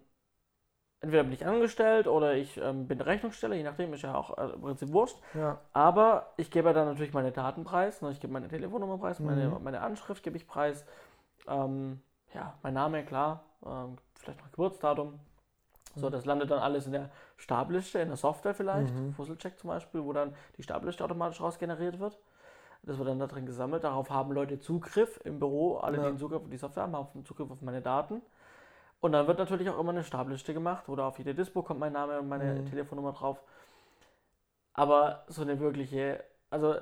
[1.01, 4.53] entweder bin ich angestellt oder ich ähm, bin Rechnungssteller, je nachdem, ist ja auch äh,
[4.53, 5.17] im Prinzip wurscht.
[5.33, 5.59] Ja.
[5.73, 8.11] Aber ich gebe ja dann natürlich meine Daten preis, ne?
[8.11, 9.61] ich gebe meine Telefonnummer preis, meine, Mhm.
[9.61, 10.85] meine Anschrift gebe ich preis,
[11.47, 12.01] ähm,
[12.33, 15.19] ja, mein Name, klar, ähm, vielleicht noch Geburtsdatum.
[15.99, 16.11] So, Mhm.
[16.11, 19.13] das landet dann alles in der Stabliste, in der Software vielleicht, Mhm.
[19.15, 22.19] Fusselcheck zum Beispiel, wo dann die Stabliste automatisch rausgeneriert wird.
[22.83, 23.83] Das wird dann da drin gesammelt.
[23.83, 26.03] Darauf haben Leute Zugriff im Büro, alle, Ja.
[26.03, 28.21] die einen Zugriff auf die Software haben, haben Zugriff auf meine Daten.
[29.01, 31.79] Und dann wird natürlich auch immer eine Stabliste gemacht, wo da auf jede Dispo kommt
[31.81, 32.65] mein Name und meine Mhm.
[32.65, 33.43] Telefonnummer drauf.
[34.73, 36.75] Aber so eine wirkliche, also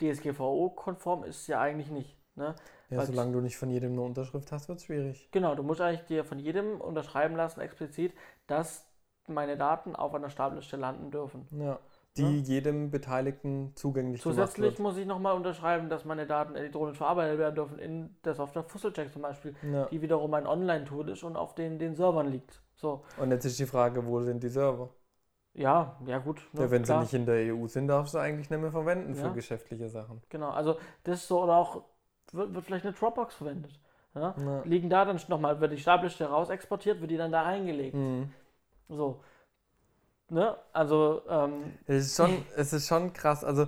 [0.00, 2.16] DSGVO-konform ist es ja eigentlich nicht.
[2.40, 2.54] Ne?
[2.88, 5.28] Ja, Weil- solange du nicht von jedem eine Unterschrift hast, wird es schwierig.
[5.30, 8.14] Genau, du musst eigentlich dir von jedem unterschreiben lassen, explizit,
[8.46, 8.86] dass
[9.28, 11.46] meine Daten auf einer Stabliste landen dürfen.
[11.52, 11.78] Ja.
[12.16, 12.28] Die Ja.
[12.42, 17.78] jedem Beteiligten zugänglich Zusätzlich muss ich nochmal unterschreiben, dass meine Daten elektronisch verarbeitet werden dürfen
[17.78, 19.54] in der Software Fusselcheck zum Beispiel.
[19.70, 19.84] Ja.
[19.84, 22.60] die wiederum ein Online-Tool ist und auf den, den Servern liegt.
[22.74, 24.88] So, Und jetzt ist die Frage, wo sind die Server?
[25.52, 26.42] ja, ja gut.
[26.52, 26.98] ne, Ja, wenn klar.
[26.98, 29.32] sie nicht in der EU sind, darfst du eigentlich nicht mehr verwenden für Ja.
[29.32, 30.22] geschäftliche Sachen.
[30.30, 31.84] Genau, also das ist so, oder auch
[32.34, 33.78] wird, wird vielleicht eine Dropbox verwendet.
[34.14, 34.34] Ja?
[34.38, 34.62] Ja.
[34.64, 37.94] Liegen da dann nochmal, wird die Stabliste raus exportiert, wird die dann da reingelegt.
[37.94, 38.32] Mhm.
[38.88, 39.22] So.
[40.28, 40.56] Ne?
[40.72, 43.44] Also, ähm, Es ist schon, es ist schon krass.
[43.44, 43.66] Also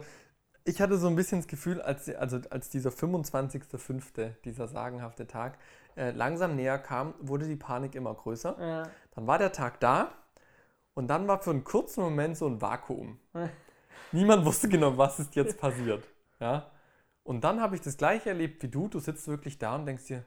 [0.65, 5.59] ich hatte so ein bisschen das Gefühl, als, also als dieser 25.05., dieser sagenhafte Tag,
[5.97, 8.57] äh, langsam näher kam, wurde die Panik immer größer.
[8.61, 8.83] ja.
[9.15, 10.13] Dann war der Tag da
[10.95, 13.19] und dann war für einen kurzen Moment so ein Vakuum.
[14.13, 16.09] Niemand wusste genau, was ist jetzt passiert.
[16.41, 16.71] Ja?
[17.25, 18.89] Und dann habe ich das gleiche erlebt wie du.
[18.89, 20.25] Du sitzt wirklich da und denkst dir,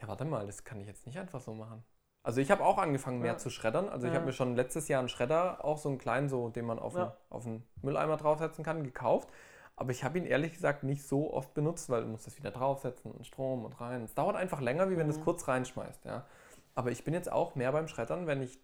[0.00, 1.84] ja, warte mal, das kann ich jetzt nicht einfach so machen.
[2.24, 3.38] Also ich habe auch angefangen, mehr Ja.
[3.38, 3.88] zu schreddern.
[3.88, 4.18] Also ich Ja.
[4.18, 6.94] habe mir schon letztes Jahr einen Schredder, auch so einen kleinen, so, den man auf,
[6.94, 7.16] Ja.
[7.30, 9.28] einen, Mülleimer draufsetzen kann, gekauft.
[9.74, 12.50] Aber ich habe ihn ehrlich gesagt nicht so oft benutzt, weil du musst das wieder
[12.50, 14.02] draufsetzen und Strom und rein.
[14.04, 15.24] Es dauert einfach länger, wie wenn du es Mhm.
[15.24, 16.04] kurz reinschmeißt.
[16.04, 16.24] Ja.
[16.74, 18.60] Aber ich bin jetzt auch mehr beim Schreddern, wenn ich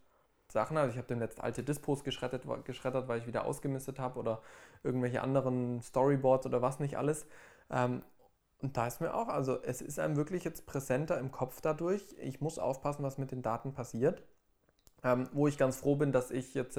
[0.51, 4.41] Sachen, also ich habe demnächst alte Dispos geschreddert, geschreddert, weil ich wieder ausgemistet habe oder
[4.85, 7.26] irgendwelche anderen Storyboards oder was nicht alles.
[7.70, 8.03] Ähm,
[8.61, 12.05] und da ist mir auch, also es ist einem wirklich jetzt präsenter im Kopf dadurch.
[12.20, 14.22] Ich muss aufpassen, was mit den Daten passiert.
[15.05, 16.79] Ähm, wo ich ganz froh bin, dass ich jetzt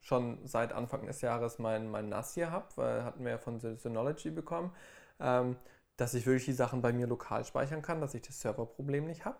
[0.00, 3.60] schon seit Anfang des Jahres mein, mein NAS hier habe, weil hatten wir ja von
[3.60, 4.72] Syn- Synology bekommen,
[5.20, 5.56] ähm,
[5.96, 9.24] dass ich wirklich die Sachen bei mir lokal speichern kann, dass ich das Serverproblem nicht
[9.24, 9.38] habe.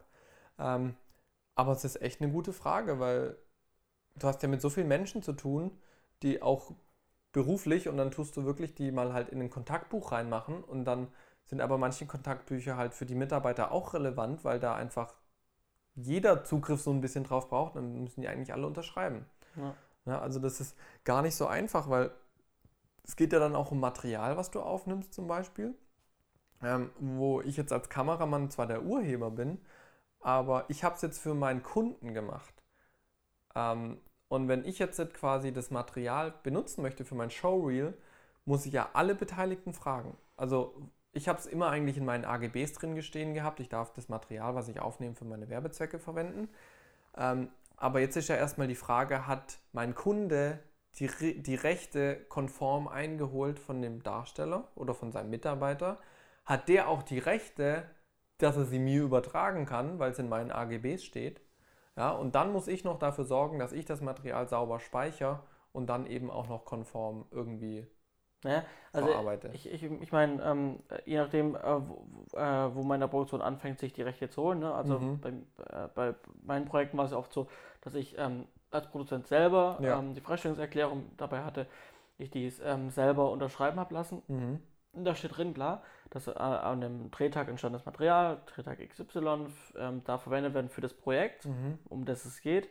[0.59, 0.95] Ähm,
[1.57, 3.37] aber es ist echt eine gute Frage, weil
[4.17, 5.73] du hast ja mit so vielen Menschen zu tun,
[6.23, 6.73] die auch
[7.33, 11.09] beruflich und dann tust du wirklich die mal halt in ein Kontaktbuch reinmachen und dann
[11.45, 15.15] sind aber manche Kontaktbücher halt für die Mitarbeiter auch relevant, weil da einfach
[15.95, 19.27] jeder Zugriff so ein bisschen drauf braucht, dann müssen die eigentlich alle unterschreiben.
[19.57, 19.75] Ja.
[20.07, 22.11] Ja, also das ist gar nicht so einfach, weil
[23.05, 25.75] es geht ja dann auch um Material, was du aufnimmst zum Beispiel,
[26.63, 29.61] ähm, wo ich jetzt als Kameramann zwar der Urheber bin,
[30.21, 32.55] aber ich habe es jetzt für meinen Kunden gemacht.
[33.55, 34.01] Ähm,
[34.31, 37.95] und wenn ich jetzt quasi das Material benutzen möchte für mein Showreel,
[38.45, 40.17] muss ich ja alle Beteiligten fragen.
[40.37, 40.75] Also
[41.13, 43.59] ich habe es immer eigentlich in meinen AGBs drin gestehen gehabt.
[43.59, 46.49] Ich darf das Material, was ich aufnehme, für meine Werbezwecke verwenden.
[47.17, 50.61] Ähm, aber jetzt ist ja erstmal die Frage, hat mein Kunde
[51.01, 55.99] die, Re- die Rechte konform eingeholt von dem Darsteller oder von seinem Mitarbeiter?
[56.47, 57.85] Hat der auch die Rechte,
[58.39, 61.41] dass er sie mir übertragen kann, weil es in meinen AGBs steht?
[61.97, 65.87] Ja, und dann muss ich noch dafür sorgen, dass ich das Material sauber speichere und
[65.89, 67.87] dann eben auch noch konform irgendwie
[68.43, 68.65] Ne?
[68.93, 69.51] Also verarbeite.
[69.53, 72.07] ich, ich, ich meine, ähm, je nachdem, äh, wo,
[72.39, 74.61] äh, wo meine Produktion anfängt, sich die Rechte zu holen.
[74.61, 74.73] Ne?
[74.73, 75.21] Also Mhm.
[75.21, 77.49] bei, äh, bei meinen Projekten war es ja oft so,
[77.83, 79.99] dass ich ähm, als Produzent selber Ja.
[79.99, 81.67] ähm, die Freistellungserklärung dabei hatte,
[82.19, 84.23] ich die ähm, selber unterschreiben habe lassen.
[84.29, 84.61] Mhm.
[84.93, 89.47] Und da steht drin, klar, dass äh, an dem Drehtag entstandenes Material, Drehtag XY,
[89.79, 91.79] ähm, da verwendet werden für das Projekt, Mhm.
[91.89, 92.69] um das es geht.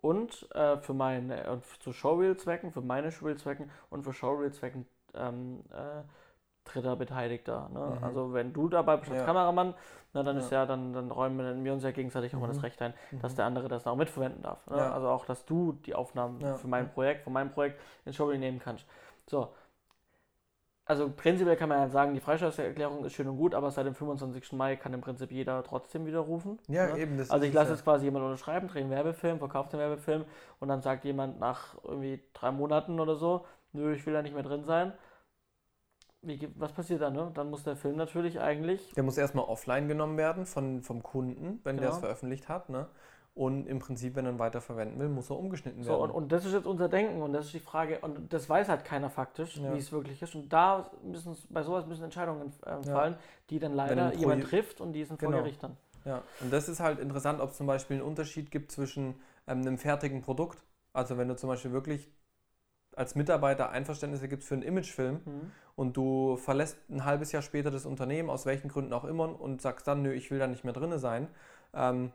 [0.00, 6.02] Und äh, für meine, und zu Showreel-Zwecken, für meine Showreel-Zwecken und für Showreel-Zwecken ähm, äh,
[6.70, 7.70] dritter Beteiligter.
[7.72, 7.96] Ne?
[7.98, 8.04] Mhm.
[8.04, 9.26] Also wenn du dabei bist als Ja.
[9.26, 9.74] Kameramann,
[10.12, 10.42] na, dann Ja.
[10.42, 12.52] ist ja, dann, dann räumen wir uns ja gegenseitig auch mal Mhm.
[12.52, 13.36] das Recht ein, dass Mhm.
[13.36, 14.66] der andere das auch mitverwenden darf.
[14.66, 14.76] Ne?
[14.76, 14.92] Ja.
[14.92, 16.54] Also auch, dass du die Aufnahmen Ja.
[16.54, 18.86] für mein Projekt, von meinem Projekt ins Showreel nehmen kannst.
[19.26, 19.48] So.
[20.86, 23.94] Also prinzipiell kann man ja sagen, die Freistellungserklärung ist schön und gut, aber seit dem
[23.94, 24.52] 25.
[24.52, 26.58] Mai kann im Prinzip jeder trotzdem widerrufen.
[26.68, 26.98] Ja, ne?
[26.98, 27.16] eben.
[27.16, 27.76] Das Also ich lasse ja.
[27.76, 30.26] jetzt quasi jemand unterschreiben, drehe einen Werbefilm, verkaufe den Werbefilm
[30.60, 34.34] und dann sagt jemand nach irgendwie drei Monaten oder so, nö, ich will da nicht
[34.34, 34.92] mehr drin sein.
[36.20, 37.14] Wie, was passiert dann?
[37.14, 37.30] Ne?
[37.34, 41.60] Dann muss der Film natürlich eigentlich, Der muss erstmal offline genommen werden von, vom Kunden,
[41.64, 42.06] wenn der es Genau.
[42.06, 42.68] veröffentlicht hat.
[42.70, 42.88] Ne?
[43.34, 46.02] Und im Prinzip, wenn er ihn weiter verwenden will, muss er umgeschnitten so, werden.
[46.02, 48.68] und, und das ist jetzt unser Denken und das ist die Frage, und das weiß
[48.68, 49.72] halt keiner faktisch, Ja.
[49.74, 50.36] wie es wirklich ist.
[50.36, 52.82] Und da müssen, bei sowas müssen Entscheidungen Ja.
[52.82, 53.16] fallen,
[53.50, 55.42] die dann leider jemand trifft und die sind vor Genau.
[55.42, 55.76] Gericht dann.
[56.04, 59.16] Ja, und das ist halt interessant, ob es zum Beispiel einen Unterschied gibt zwischen
[59.48, 60.62] ähm, einem fertigen Produkt.
[60.92, 62.08] Also wenn du zum Beispiel wirklich
[62.94, 65.52] als Mitarbeiter Einverständnisse gibst für einen Imagefilm Mhm.
[65.74, 69.60] und du verlässt ein halbes Jahr später das Unternehmen, aus welchen Gründen auch immer, und
[69.60, 71.26] sagst dann, nö, ich will da nicht mehr drin sein,
[71.72, 72.12] ähm,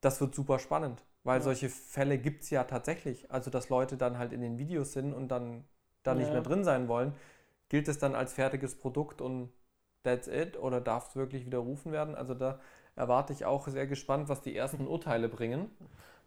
[0.00, 1.04] das wird super spannend.
[1.24, 1.44] Weil Ja.
[1.44, 3.30] solche Fälle gibt es ja tatsächlich.
[3.30, 5.64] Also, dass Leute dann halt in den Videos sind und dann
[6.02, 6.32] da nicht Ja.
[6.32, 7.14] mehr drin sein wollen.
[7.68, 9.52] Gilt es dann als fertiges Produkt und
[10.02, 10.56] that's it?
[10.58, 12.14] Oder darf es wirklich widerrufen werden?
[12.14, 12.60] Also, da
[12.96, 15.70] erwarte ich auch sehr gespannt, was die ersten Urteile bringen.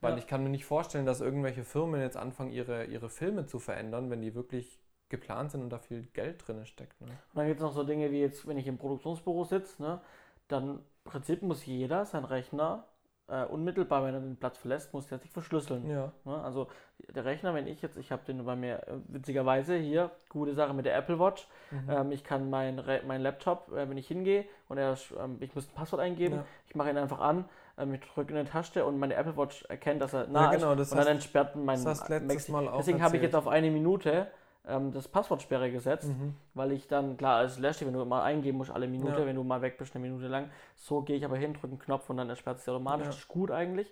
[0.02, 0.18] Weil Ja.
[0.18, 4.10] ich kann mir nicht vorstellen, dass irgendwelche Firmen jetzt anfangen, ihre, ihre Filme zu verändern,
[4.10, 7.00] wenn die wirklich geplant sind und da viel Geld drin steckt.
[7.02, 7.08] Ne?
[7.08, 10.02] Und dann gibt es noch so Dinge wie jetzt, wenn ich im Produktionsbüro sitze, ne,
[10.48, 12.86] dann im Prinzip muss jeder seinen Rechner
[13.28, 15.90] äh, unmittelbar, wenn er den Platz verlässt, muss der sich verschlüsseln.
[15.90, 16.12] Ja.
[16.26, 16.42] Ne?
[16.44, 16.68] Also
[17.16, 20.74] der Rechner, wenn ich jetzt, ich habe den bei mir äh, witzigerweise hier, gute Sache
[20.74, 21.48] mit der Apple Watch.
[21.72, 21.90] Mhm.
[21.90, 25.68] Ähm, ich kann meinen mein Laptop, äh, wenn ich hingehe und er, ähm, ich muss
[25.68, 26.46] ein Passwort eingeben, Ja.
[26.68, 27.46] ich mache ihn einfach an,
[27.78, 30.52] ähm, ich drücke in eine Taste und meine Apple Watch erkennt, dass er Ja, nah
[30.54, 33.24] genau, ist das und dann entsperrt mein das hast letztes Mal auch Deswegen habe ich
[33.24, 34.28] jetzt auf eine Minute
[34.68, 36.36] ähm, das Passwortsperre gesetzt, Mhm.
[36.54, 39.26] weil ich dann, klar, es löscht, wenn du mal eingeben musst, alle Minute, Ja.
[39.26, 40.50] wenn du mal weg bist, eine Minute lang.
[40.76, 43.06] So gehe ich aber hin, drücke einen Knopf und dann ersperrt es sich automatisch.
[43.06, 43.10] Ja.
[43.12, 43.92] Das ist gut eigentlich.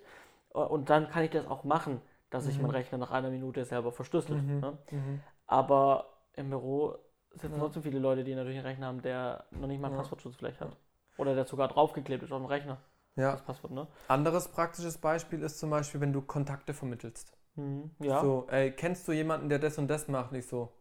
[0.54, 2.00] Äh, Und dann kann ich das auch machen,
[2.30, 2.62] dass sich Mhm.
[2.62, 4.42] mein Rechner nach einer Minute selber verschlüsselt.
[4.42, 4.60] Mhm.
[4.60, 4.78] Ne?
[4.90, 5.20] Mhm.
[5.46, 6.96] Aber im Büro
[7.34, 7.58] sitzen Ja.
[7.60, 10.00] trotzdem viele Leute, die natürlich einen Rechner haben, der noch nicht mal einen Ja.
[10.02, 10.76] Passwortschutz vielleicht hat.
[11.18, 12.78] Oder der sogar draufgeklebt ist auf dem Rechner,
[13.16, 13.32] Ja.
[13.32, 13.86] das Passwort, ne?
[14.08, 17.32] Anderes praktisches Beispiel ist zum Beispiel, wenn du Kontakte vermittelst.
[17.56, 17.90] Mhm.
[18.00, 18.20] Ja.
[18.20, 20.32] So, ey, kennst du jemanden, der das und das macht?
[20.32, 20.72] Und ich so,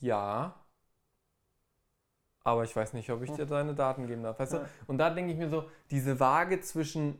[0.00, 0.54] ja.
[2.42, 3.36] Aber ich weiß nicht, ob ich Hm.
[3.36, 4.38] dir deine Daten geben darf.
[4.38, 4.58] Weißt Ja.
[4.64, 4.68] du?
[4.86, 7.18] Und da denke ich mir so, diese Waage zwischen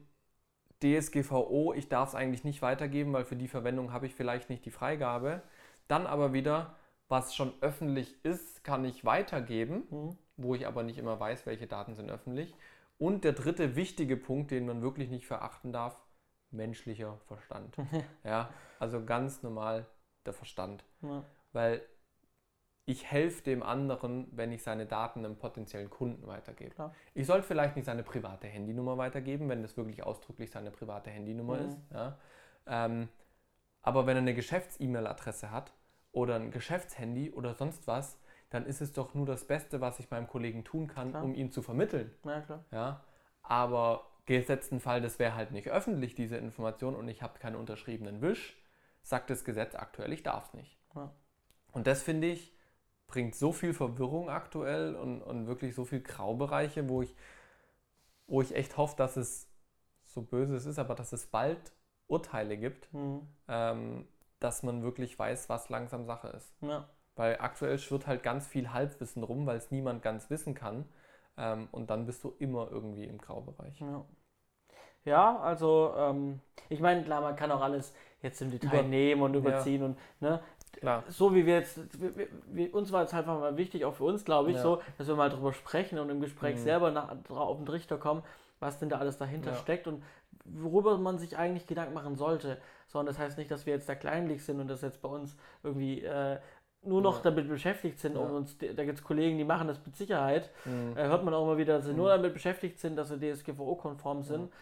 [0.83, 4.65] DSGVO, ich darf es eigentlich nicht weitergeben, weil für die Verwendung habe ich vielleicht nicht
[4.65, 5.43] die Freigabe.
[5.89, 6.77] Dann aber wieder,
[7.09, 10.17] was schon öffentlich ist, kann ich weitergeben, Mhm.
[10.37, 12.55] wo ich aber nicht immer weiß, welche Daten sind öffentlich.
[12.99, 16.01] Und der dritte wichtige Punkt, den man wirklich nicht verachten darf,
[16.53, 17.77] menschlicher Verstand.
[18.25, 19.87] ja, also ganz normal
[20.27, 20.85] der Verstand.
[21.03, 21.25] Ja.
[21.53, 21.83] Weil
[22.87, 26.71] ich helfe dem anderen, wenn ich seine Daten einem potenziellen Kunden weitergebe.
[26.75, 26.95] Klar.
[27.15, 31.59] Ich sollte vielleicht nicht seine private Handynummer weitergeben, wenn das wirklich ausdrücklich seine private Handynummer
[31.61, 31.67] Mhm.
[31.69, 31.79] ist.
[31.93, 32.19] Ja.
[32.67, 33.09] Ähm,
[33.83, 35.73] aber wenn er eine Geschäfts-E-Mail-Adresse hat
[36.13, 38.19] oder ein Geschäftshandy oder sonst was,
[38.51, 41.23] dann ist es doch nur das Beste, was ich meinem Kollegen tun kann, Klar.
[41.23, 42.13] um ihn zu vermitteln.
[42.25, 42.65] ja, klar.
[42.73, 43.05] Ja.
[43.43, 48.21] Aber gesetzten Fall, das wäre halt nicht öffentlich, diese Information, und ich habe keinen unterschriebenen
[48.23, 48.57] Wisch,
[49.03, 50.79] sagt das Gesetz aktuell, ich darf es nicht.
[50.95, 51.13] Ja.
[51.73, 52.55] Und das finde ich,
[53.07, 57.15] bringt so viel Verwirrung aktuell und, und wirklich so viel Graubereiche, wo ich,
[58.27, 59.49] wo ich echt hoffe, dass es,
[60.07, 61.73] so böse es ist, aber dass es bald
[62.07, 63.27] Urteile gibt, Mhm.
[63.49, 64.09] ähm,
[64.41, 66.53] dass man wirklich weiß, was langsam Sache ist.
[66.63, 66.89] Ja.
[67.15, 70.89] Weil aktuell schwirrt halt ganz viel Halbwissen rum, weil es niemand ganz wissen kann.
[71.37, 73.81] Ähm, und dann bist du immer irgendwie im Graubereich.
[73.81, 74.05] Ja,
[75.05, 79.23] ja also ähm, ich meine, klar, man kann auch alles jetzt im Detail Über- nehmen
[79.23, 80.41] und überziehen und ne,
[80.73, 81.05] Klar.
[81.09, 84.25] so wie wir jetzt, wir, wir- uns war es einfach mal wichtig, auch für uns,
[84.25, 84.63] glaube ich, Ja.
[84.63, 86.61] so, dass wir mal drüber sprechen und im Gespräch Mhm.
[86.63, 88.23] selber nach, auf den Trichter kommen,
[88.61, 89.57] was denn da alles dahinter Ja.
[89.57, 90.03] steckt und
[90.45, 92.59] worüber man sich eigentlich Gedanken machen sollte.
[92.89, 95.37] Sondern das heißt nicht, dass wir jetzt da kleinlich sind und das jetzt bei uns
[95.63, 96.39] irgendwie äh,
[96.83, 97.23] nur noch Ja.
[97.25, 98.37] damit beschäftigt sind, um Ja.
[98.37, 100.97] uns, da gibt es Kollegen, die machen das mit Sicherheit, Mhm.
[100.97, 101.99] äh, hört man auch immer wieder, dass sie Mhm.
[101.99, 104.43] nur damit beschäftigt sind, dass sie DSGVO-konform sind.
[104.45, 104.53] Mhm.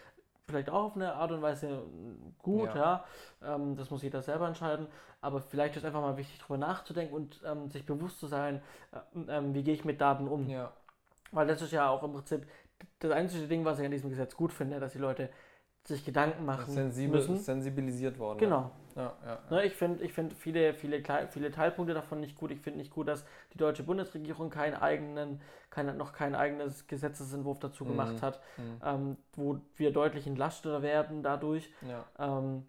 [0.47, 3.05] Vielleicht auch auf eine Art und Weise mm, gut, ja.
[3.45, 4.87] Ähm, das muss jeder selber entscheiden.
[5.21, 8.59] Aber vielleicht ist einfach mal wichtig, darüber nachzudenken und ähm, sich bewusst zu sein,
[8.91, 10.49] äh, ähm, wie gehe ich mit Daten um.
[10.49, 10.71] Ja.
[11.31, 12.47] Weil das ist ja auch im Prinzip
[12.97, 15.29] das einzige Ding, was ich an diesem Gesetz gut finde, dass die Leute
[15.85, 17.37] sich Gedanken machen Sensibel, müssen.
[17.39, 18.39] sensibilisiert worden.
[18.39, 18.71] Genau.
[18.95, 19.39] Ja, ja, ja.
[19.49, 22.51] Ne, ich finde ich find viele, viele, viele Teilpunkte davon nicht gut.
[22.51, 27.59] Ich finde nicht gut, dass die deutsche Bundesregierung keinen eigenen, kein, noch kein eigenes Gesetzesentwurf
[27.59, 27.87] dazu Mhm.
[27.87, 28.81] gemacht hat, Mhm.
[28.83, 31.69] ähm, wo wir deutlich entlastet werden dadurch.
[31.81, 32.67] ja, Ähm,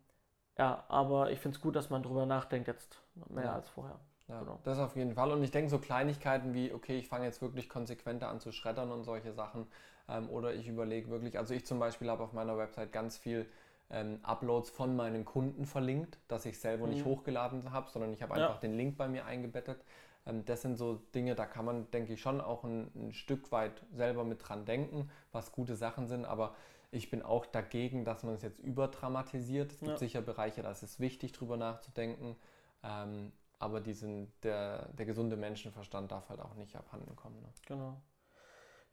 [0.59, 3.99] ja, aber ich finde es gut, dass man drüber nachdenkt jetzt mehr als vorher.
[4.29, 4.41] ja.
[4.41, 4.61] Genau.
[4.65, 5.33] Das auf jeden Fall.
[5.33, 8.91] Und ich denke, so Kleinigkeiten wie, okay, ich fange jetzt wirklich konsequenter an zu schreddern
[8.93, 9.67] und solche Sachen.
[10.11, 13.47] Ähm, oder ich überlege wirklich, also ich zum Beispiel habe auf meiner Website ganz viel
[13.91, 17.11] ähm, Uploads von meinen Kunden verlinkt, dass ich selber nicht Mhm.
[17.11, 18.47] hochgeladen habe, sondern ich habe Ja.
[18.47, 19.85] einfach den Link bei mir eingebettet.
[20.27, 23.51] Ähm, das sind so Dinge, da kann man, denke ich, schon auch ein, ein Stück
[23.53, 26.25] weit selber mit dran denken, was gute Sachen sind.
[26.25, 26.55] Aber
[26.93, 29.73] ich bin auch dagegen, dass man es jetzt überdramatisiert.
[29.73, 29.97] Es gibt Ja.
[29.99, 32.37] sicher Bereiche, da ist es wichtig, drüber nachzudenken.
[32.83, 37.41] Ähm, aber diesen, der, der gesunde Menschenverstand darf halt auch nicht abhanden kommen.
[37.43, 37.49] Ne?
[37.67, 38.01] Genau.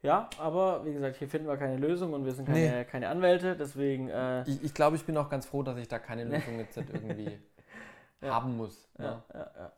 [0.02, 2.84] Ja, aber wie gesagt, hier finden wir keine Lösung und wir sind keine, Nee.
[2.84, 5.98] keine Anwälte, deswegen äh, Ich, ich glaube, ich bin auch ganz froh, dass ich da
[5.98, 7.38] keine Lösung jetzt irgendwie
[8.20, 8.34] Ja.
[8.34, 8.88] haben muss.
[8.98, 9.22] ja, Ne?
[9.34, 9.72] ja, ja.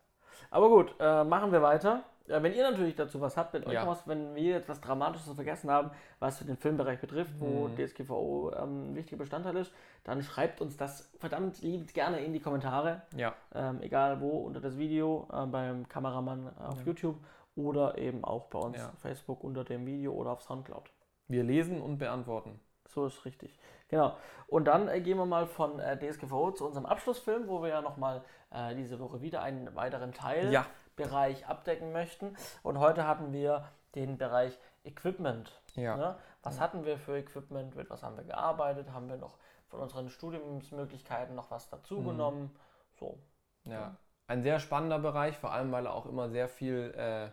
[0.51, 2.03] Aber gut, äh, machen wir weiter.
[2.27, 5.69] wenn ihr natürlich dazu was habt, wenn, euch was, wenn wir jetzt was Dramatisches vergessen
[5.71, 7.75] haben, was den Filmbereich betrifft, wo Mhm.
[7.75, 9.71] DSGVO ähm, ein wichtiger Bestandteil ist,
[10.03, 13.01] dann schreibt uns das verdammt liebend gerne in die Kommentare.
[13.15, 16.85] Ja, Ähm, egal wo, unter das Video, äh, beim Kameramann auf.
[16.85, 17.17] YouTube
[17.55, 18.89] oder eben auch bei uns Ja.
[18.89, 20.89] auf Facebook unter dem Video oder auf Soundcloud.
[21.27, 22.59] wir lesen und beantworten.
[22.89, 23.57] So ist richtig.
[23.87, 24.17] Genau.
[24.47, 27.81] Und dann äh, gehen wir mal von äh, DSGVO zu unserem Abschlussfilm, wo wir ja
[27.81, 30.65] nochmal äh, diese Woche wieder einen weiteren Ja.
[30.97, 32.35] Teilbereich abdecken möchten.
[32.63, 33.63] Und heute hatten wir
[33.95, 35.61] den Bereich Equipment.
[35.75, 35.95] Ja.
[35.95, 36.15] Ne?
[36.43, 36.63] Was Ja.
[36.63, 37.75] hatten wir für Equipment?
[37.77, 38.91] Mit was haben wir gearbeitet?
[38.91, 39.37] Haben wir noch
[39.67, 42.43] von unseren Studiumsmöglichkeiten noch was dazugenommen?
[42.43, 42.51] Mhm.
[42.99, 43.17] So.
[43.65, 43.95] Ja,
[44.27, 47.29] ein sehr spannender Bereich, vor allem weil er auch immer sehr viel äh,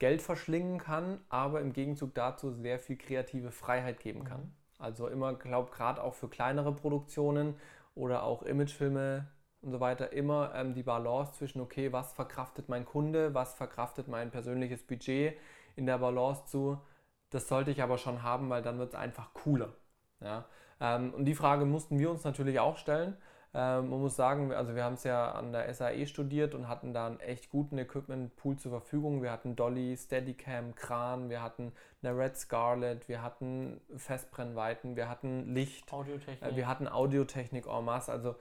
[0.00, 4.40] Geld verschlingen kann, aber im Gegenzug dazu sehr viel kreative Freiheit geben kann.
[4.40, 4.52] Mhm.
[4.78, 7.54] Also immer, glaube gerade auch für kleinere Produktionen
[7.94, 9.28] oder auch Imagefilme
[9.60, 14.08] und so weiter, immer ähm, die Balance zwischen, okay, was verkraftet mein Kunde, was verkraftet
[14.08, 15.36] mein persönliches Budget
[15.76, 16.80] in der Balance zu,
[17.28, 19.74] das sollte ich aber schon haben, weil dann wird es einfach cooler.
[20.20, 20.46] Ja?
[20.80, 23.18] Ähm, und die Frage mussten wir uns natürlich auch stellen.
[23.52, 26.94] Ähm, man muss sagen, also wir haben es ja an der SAE studiert und hatten
[26.94, 29.22] da einen echt guten Equipment-Pool zur Verfügung.
[29.22, 31.72] Wir hatten Dolly, Steadicam, Kran, wir hatten
[32.02, 38.12] eine Red Scarlet, wir hatten Festbrennweiten, wir hatten Licht, äh, wir hatten Audiotechnik en masse.
[38.12, 38.36] Also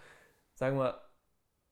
[0.54, 1.02] sagen wir,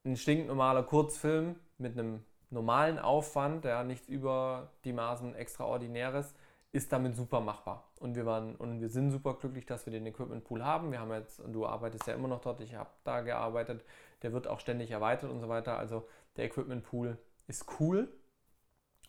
[0.04, 6.34] ein stinknormaler Kurzfilm mit einem normalen Aufwand, ja, nichts über die Maßen Extraordinäres,
[6.72, 7.91] ist damit super machbar.
[7.99, 10.91] Und wir waren und wir sind super glücklich, dass wir den Equipment Pool haben.
[10.91, 13.84] Wir haben jetzt, du arbeitest ja immer noch dort, ich habe da gearbeitet,
[14.22, 15.78] der wird auch ständig erweitert und so weiter.
[15.78, 18.09] Also der Equipment Pool ist cool.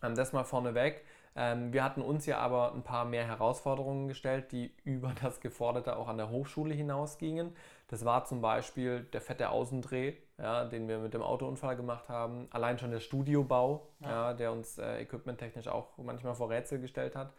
[0.02, 1.04] Ähm, das mal vorneweg.
[1.36, 5.96] Ähm, wir hatten uns ja aber ein paar mehr Herausforderungen gestellt, die über das Geforderte
[5.96, 7.54] auch an der Hochschule hinausgingen.
[7.88, 12.48] Das war zum Beispiel der fette Außendreh, ja, den wir mit dem Autounfall gemacht haben.
[12.50, 14.08] Allein schon der Studiobau, Ja.
[14.10, 14.34] ja.
[14.34, 17.32] der uns äh, equipmenttechnisch auch manchmal vor Rätsel gestellt hat.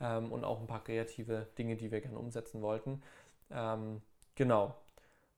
[0.00, 3.02] Ähm, und auch ein paar kreative Dinge, die wir gerne umsetzen wollten.
[3.50, 4.02] Ähm,
[4.34, 4.74] genau.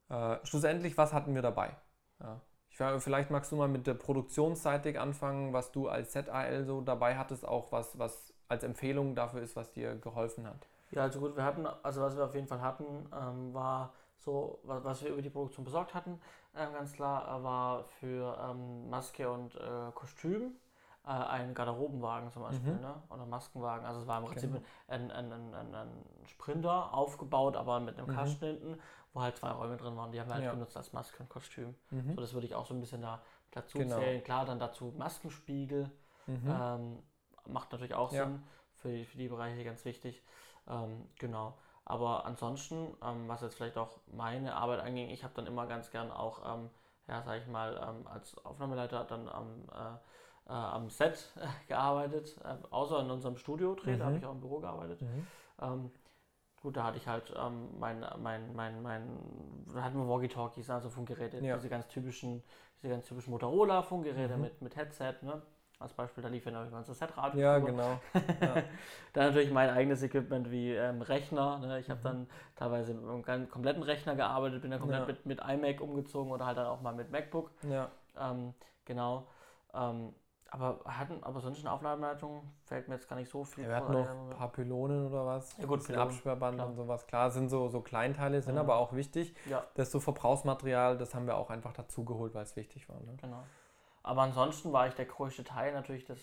[0.09, 1.77] Äh, schlussendlich, was hatten wir dabei?
[2.21, 2.41] Ja.
[2.71, 7.16] Ich, vielleicht magst du mal mit der Produktionsseitig anfangen, was du als ZAL so dabei
[7.16, 10.66] hattest, auch was, was als Empfehlung dafür ist, was dir geholfen hat.
[10.91, 14.61] Ja, also gut, wir hatten, also was wir auf jeden Fall hatten, ähm, war so,
[14.64, 16.21] was, was wir über die Produktion besorgt hatten,
[16.55, 20.57] ähm, ganz klar, äh, war für ähm, Maske und äh, Kostüm
[21.05, 22.81] äh, ein Garderobenwagen zum Beispiel, Mhm.
[22.81, 23.03] ne?
[23.09, 23.87] Oder Maskenwagen.
[23.87, 24.64] Also es war im Prinzip Genau.
[24.89, 28.12] ein, ein, ein, ein, Sprinter aufgebaut, aber mit einem Mhm.
[28.14, 28.81] Kasten hinten,
[29.14, 30.12] wo halt zwei Räume drin waren.
[30.12, 30.53] Die haben wir halt Ja.
[30.53, 31.75] benutzt als Maske und Kostüm.
[31.91, 32.14] Mhm.
[32.14, 33.97] So, das würde ich auch so ein bisschen da dazu Genau.
[33.97, 34.23] zählen.
[34.23, 35.91] Klar, dann dazu Maskenspiegel.
[36.27, 36.51] Mhm.
[36.51, 37.03] Ähm,
[37.47, 38.25] macht natürlich auch Ja.
[38.27, 38.43] Sinn
[38.75, 40.23] für die, für die Bereiche ganz wichtig.
[40.69, 41.57] Ähm, genau.
[41.89, 45.91] Aber ansonsten, ähm, was jetzt vielleicht auch meine Arbeit anging, ich habe dann immer ganz
[45.91, 46.70] gern auch, ähm,
[47.09, 51.32] ja, sag ich mal, ähm, als Aufnahmeleiter dann am, äh, äh, am Set
[51.68, 54.07] gearbeitet, äh, außer in unserem Studio-Dreh, da Mhm.
[54.09, 55.01] habe ich auch im Büro gearbeitet.
[55.01, 55.26] Mhm.
[55.61, 55.91] Ähm,
[56.62, 59.18] gut, da hatte ich halt ähm, mein, mein, mein, mein,
[59.72, 61.57] da hatten wir Walkie-Talkies, also Funkgeräte, Ja.
[61.57, 62.43] diese ganz typischen,
[62.82, 64.43] diese ganz typischen Motorola-Funkgeräte Mhm.
[64.43, 65.43] mit, mit Headset, ne?
[65.81, 67.41] Als Beispiel, da lief ja noch über unser Setradio.
[67.41, 68.01] Ja, genau.
[68.41, 68.55] Ja.
[69.12, 71.59] Dann natürlich mein eigenes Equipment wie ähm, Rechner.
[71.59, 71.79] Ne?
[71.79, 72.05] Ich habe Mhm.
[72.05, 72.26] dann
[72.57, 75.07] teilweise mit einem kompletten Rechner gearbeitet, bin dann komplett Ja.
[75.07, 77.53] mit, mit iMac umgezogen oder halt dann auch mal mit MacBook.
[77.62, 77.89] ja.
[78.18, 78.55] Ähm,
[78.85, 79.29] genau.
[79.72, 80.12] Ähm,
[80.51, 83.93] aber hatten, aber sonst in Aufnahmeleitung fällt mir jetzt gar nicht so viel Wir hatten
[83.93, 85.57] noch ein paar Pylonen oder was.
[85.59, 86.66] Ja, gut, Pylonen, Absperrband klar.
[86.68, 87.07] und sowas.
[87.07, 88.62] Klar, sind so, so Kleinteile, sind Ja.
[88.62, 89.35] aber auch wichtig.
[89.45, 92.97] Ja, Das so Verbrauchsmaterial, das haben wir auch einfach dazugeholt, weil es wichtig war.
[93.01, 93.14] Ne?
[93.20, 93.45] genau.
[94.09, 96.19] Aber ansonsten war ich der größte Teil natürlich das,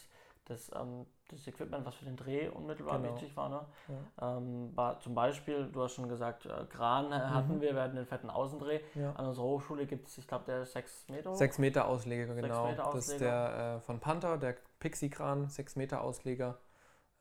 [0.45, 3.13] das, ähm, das Equipment, was für den Dreh unmittelbar Genau.
[3.13, 3.49] wichtig war.
[3.49, 3.61] Ne?
[4.19, 4.37] Ja.
[4.37, 7.61] Ähm, war zum Beispiel, du hast schon gesagt, äh, Kran äh, hatten Mhm.
[7.61, 8.79] wir, wir hatten den fetten Außendreh.
[8.95, 9.13] Ja.
[9.13, 11.35] An unserer Hochschule gibt es, ich glaube, der ist 6 Meter hoch.
[11.35, 12.67] 6 Meter Ausleger, genau.
[12.67, 13.25] Meter Das ist Ausleger.
[13.25, 16.57] der äh, von Panther, der Pixie-Kran, 6 Meter Ausleger.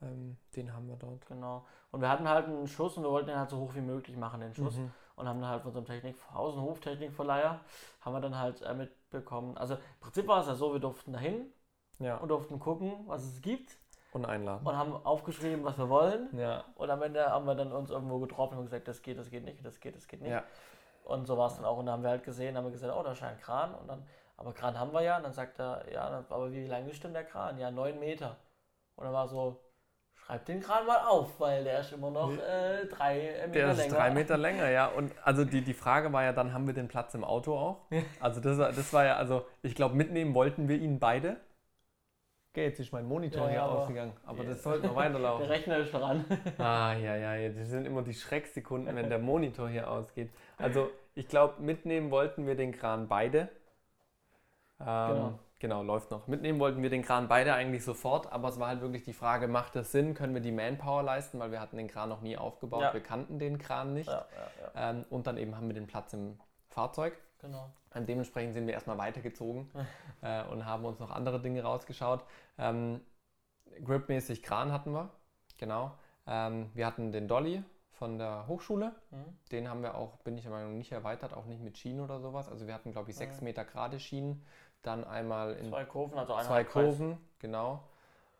[0.02, 1.24] Ähm, den haben wir dort.
[1.26, 1.64] Genau.
[1.92, 4.16] Und wir hatten halt einen Schuss und wir wollten den halt so hoch wie möglich
[4.16, 4.76] machen, den Schuss.
[4.76, 4.90] Mhm.
[5.16, 7.60] Und haben dann halt von unserem Technik, Außenhoftechnikverleiher,
[8.00, 9.56] haben wir dann halt äh, mitbekommen.
[9.56, 11.52] Also im Prinzip war es ja so, wir durften dahin
[11.98, 13.76] Ja, und durften gucken, was es gibt
[14.12, 14.66] und einladen.
[14.66, 16.36] und haben aufgeschrieben, was wir wollen.
[16.36, 19.30] Ja, Und am Ende haben wir dann uns irgendwo getroffen und gesagt, das geht, das
[19.30, 20.32] geht nicht, das geht, das geht nicht.
[20.32, 20.42] ja,
[21.04, 21.78] Und so war es dann auch.
[21.78, 23.74] Und dann haben wir halt gesehen, haben wir gesagt, oh, da scheint Kran.
[23.74, 24.04] Und dann,
[24.36, 25.16] aber Kran haben wir ja.
[25.18, 27.58] Und dann sagt er, ja, aber wie lang ist denn der Kran?
[27.58, 28.36] Ja, 9 Meter.
[28.96, 29.60] Und dann war so,
[30.14, 33.78] schreib den Kran mal auf, weil der ist immer noch äh, drei Meter der ist
[33.78, 33.94] länger.
[33.94, 34.86] drei Meter länger, ja.
[34.86, 37.80] Und also die, die Frage war ja dann, haben wir den Platz im Auto auch?
[38.20, 41.36] Also das, das war ja, also ich glaube, mitnehmen wollten wir ihn beide.
[42.52, 44.50] Okay, jetzt ist mein Monitor Ja, hier aber- ausgegangen, aber Ja.
[44.50, 45.46] das sollten wir Der weiterlaufen.
[45.46, 46.24] Rechner ist dran.
[46.58, 50.30] Ah, ja, ja, ja, das sind immer die Schrecksekunden, wenn der Monitor hier ausgeht.
[50.56, 53.48] Also, ich glaube, mitnehmen wollten wir den Kran beide.
[54.80, 55.38] Ähm, Genau.
[55.60, 56.26] Genau, läuft noch.
[56.26, 59.48] Mitnehmen wollten wir den Kran beide eigentlich sofort, aber es war halt wirklich die Frage,
[59.48, 60.12] macht das Sinn?
[60.14, 61.38] Können wir die Manpower leisten?
[61.38, 62.92] Weil wir hatten den Kran noch nie aufgebaut, Ja.
[62.92, 64.08] wir kannten den Kran nicht.
[64.08, 64.26] Ja,
[64.74, 64.90] ja.
[64.90, 66.38] Ähm, und dann eben haben wir den Platz im
[66.68, 67.16] Fahrzeug.
[67.40, 67.70] Genau.
[67.94, 69.70] Und dementsprechend sind wir erstmal weitergezogen
[70.22, 72.24] äh, und haben uns noch andere Dinge rausgeschaut.
[72.58, 73.00] Ähm,
[73.84, 75.10] Gripmäßig Kran hatten wir,
[75.58, 75.92] genau.
[76.26, 78.92] Ähm, wir hatten den Dolly von der Hochschule.
[79.10, 79.38] Mhm.
[79.52, 82.20] Den haben wir auch, bin ich der Meinung, nicht erweitert, auch nicht mit Schienen oder
[82.20, 82.48] sowas.
[82.48, 83.44] Also wir hatten, glaube ich, 6 Mhm.
[83.44, 84.44] Meter gerade Schienen.
[84.84, 87.82] Dann einmal in Zwei Kurven, also zwei Kurven, genau.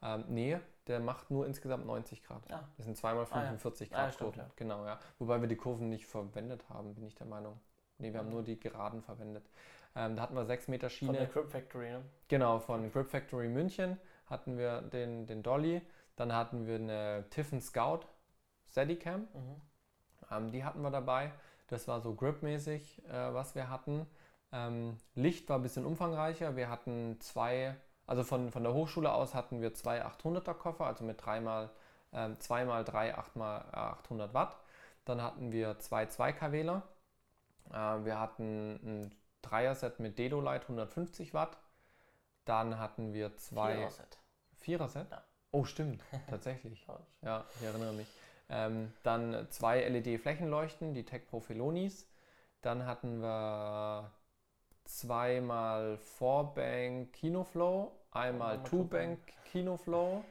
[0.03, 2.49] Ähm, nee, der macht nur insgesamt 90 Grad.
[2.51, 2.69] Ja.
[2.77, 3.43] Das sind zweimal Ah, ja.
[3.45, 4.47] 45 Ah, ja, Grad stimmt, Kurven.
[4.49, 4.53] ja.
[4.57, 4.99] Genau, ja.
[5.19, 7.59] Wobei wir die Kurven nicht verwendet haben, bin ich der Meinung.
[7.99, 9.49] Nee, wir haben nur die geraden verwendet.
[9.97, 11.27] Ähm, da hatten wir 6 Meter Von der Schiene.
[11.29, 12.05] Grip Factory, ne?
[12.29, 15.81] Genau, von Grip Factory München hatten wir den, den Dolly.
[16.17, 18.01] Dann hatten wir eine Tiffin Scout
[18.69, 19.21] Steadicam.
[19.33, 19.61] Mhm.
[20.31, 21.33] Ähm, die hatten wir dabei.
[21.69, 24.07] Das war so gripmäßig, äh, was wir hatten.
[24.55, 26.55] Ähm, Licht war ein bisschen umfangreicher.
[26.55, 27.75] Wir hatten zwei,
[28.07, 31.71] also von, von der Hochschule aus hatten wir zwei 800er Koffer, also mit dreimal,
[32.13, 33.37] ähm, zweimal drei 8x,
[33.73, 34.57] äh, 800 Watt.
[35.05, 36.83] Dann hatten wir zwei 2K-Wähler.
[37.71, 41.59] Äh, wir hatten ein Dreier-Set mit Dedolight 150 Watt.
[42.45, 44.19] Dann hatten wir zwei Vierer-Set.
[44.61, 45.11] Vierer-Set.
[45.11, 45.25] Ja.
[45.51, 46.87] Oh, stimmt, tatsächlich.
[46.87, 47.01] Ja.
[47.23, 48.07] Ja, ich erinnere mich.
[48.51, 52.09] Ähm, dann zwei LED-Flächenleuchten, die Tech Pro Felonis.
[52.61, 54.13] Dann hatten wir
[54.85, 59.19] zweimal 4-Bank Kinoflow, einmal Einmal 2-Bank
[59.51, 60.25] Kinoflow.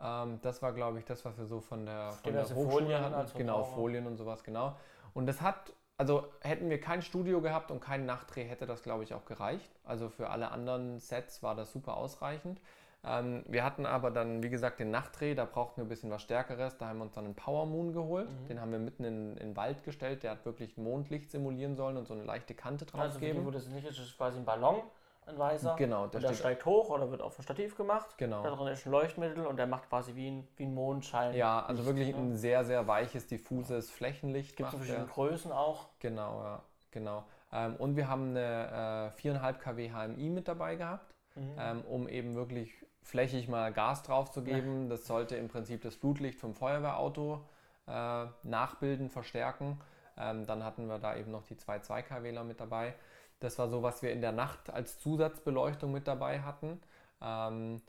[0.00, 3.04] Ähm, das war, glaube ich, das, was wir so von der, von der Hochschule Folien
[3.04, 3.14] hatten.
[3.14, 3.64] als Genau.
[3.64, 4.76] Folien und sowas, genau.
[5.14, 9.04] Und das hat, also hätten wir kein Studio gehabt und keinen Nachtdreh, hätte das, glaube
[9.04, 9.70] ich, auch gereicht.
[9.84, 12.60] Also für alle anderen Sets war das super ausreichend.
[13.08, 16.22] Ähm, wir hatten aber dann, wie gesagt, den Nachtdreh, da brauchten wir ein bisschen was
[16.22, 16.76] Stärkeres.
[16.76, 18.28] Da haben wir uns dann einen Power Moon geholt.
[18.30, 18.48] Mhm.
[18.48, 20.22] Den haben wir mitten in, in den Wald gestellt.
[20.22, 23.46] Der hat wirklich Mondlicht simulieren sollen und so eine leichte Kante drauf Also geben.
[23.46, 24.82] wo das nicht ist, ist quasi ein Ballon,
[25.26, 25.74] ein weißer.
[25.76, 28.08] Genau, der und der steigt hoch oder wird auf ein Stativ gemacht.
[28.10, 28.42] Da Genau.
[28.56, 31.34] drin ist ein Leuchtmittel und der macht quasi wie ein, wie ein Mondschein.
[31.34, 32.20] Ja, also Licht, wirklich ne?
[32.22, 34.56] ein sehr, sehr weiches, diffuses Flächenlicht.
[34.56, 35.14] Gibt es verschiedene der.
[35.14, 35.86] Größen auch.
[36.00, 37.24] Genau, ja, genau.
[37.52, 41.14] Ähm, und wir haben eine äh, 4,5 kW HMI mit dabei gehabt.
[41.34, 41.54] Mhm.
[41.58, 42.72] ähm, um eben wirklich
[43.08, 44.88] flächig mal Gas drauf zu geben.
[44.88, 47.40] Das sollte im Prinzip das Flutlicht vom Feuerwehrauto
[47.86, 49.80] äh, nachbilden, verstärken.
[50.16, 52.94] Ähm, dann hatten wir da eben noch die zwei 2 kWler mit dabei.
[53.40, 56.80] Das war so, was wir in der Nacht als Zusatzbeleuchtung mit dabei hatten.
[57.22, 57.80] Ähm,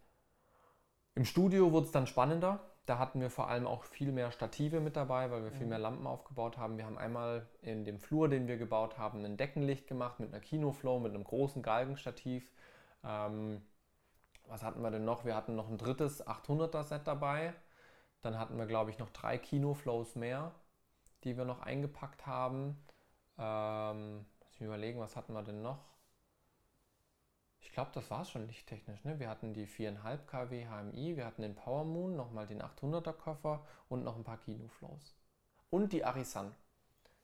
[1.15, 2.59] Im Studio wurde es dann spannender.
[2.85, 5.69] Da hatten wir vor allem auch viel mehr Stative mit dabei, weil wir viel Mhm.
[5.69, 6.77] mehr Lampen aufgebaut haben.
[6.77, 10.39] Wir haben einmal in dem Flur, den wir gebaut haben, ein Deckenlicht gemacht mit einer
[10.41, 12.51] Kinoflow, mit einem großen Galgenstativ.
[13.03, 13.61] Ähm,
[14.49, 15.25] was hatten wir denn noch?
[15.25, 17.53] Wir hatten noch ein drittes 800er Set dabei.
[18.21, 20.51] Dann hatten wir, glaube ich, noch drei Kinoflows mehr,
[21.23, 22.77] die wir noch eingepackt haben.
[23.37, 25.79] Ähm, lass mich überlegen, was hatten wir denn noch?
[27.61, 29.03] Ich glaube, das war es schon lichttechnisch.
[29.03, 29.19] Ne?
[29.19, 33.65] Wir hatten die 4,5 kW HMI, wir hatten den Power Moon, nochmal den 800er Koffer
[33.89, 35.15] und noch ein paar Kinoflows.
[35.69, 36.55] Und die Arisan.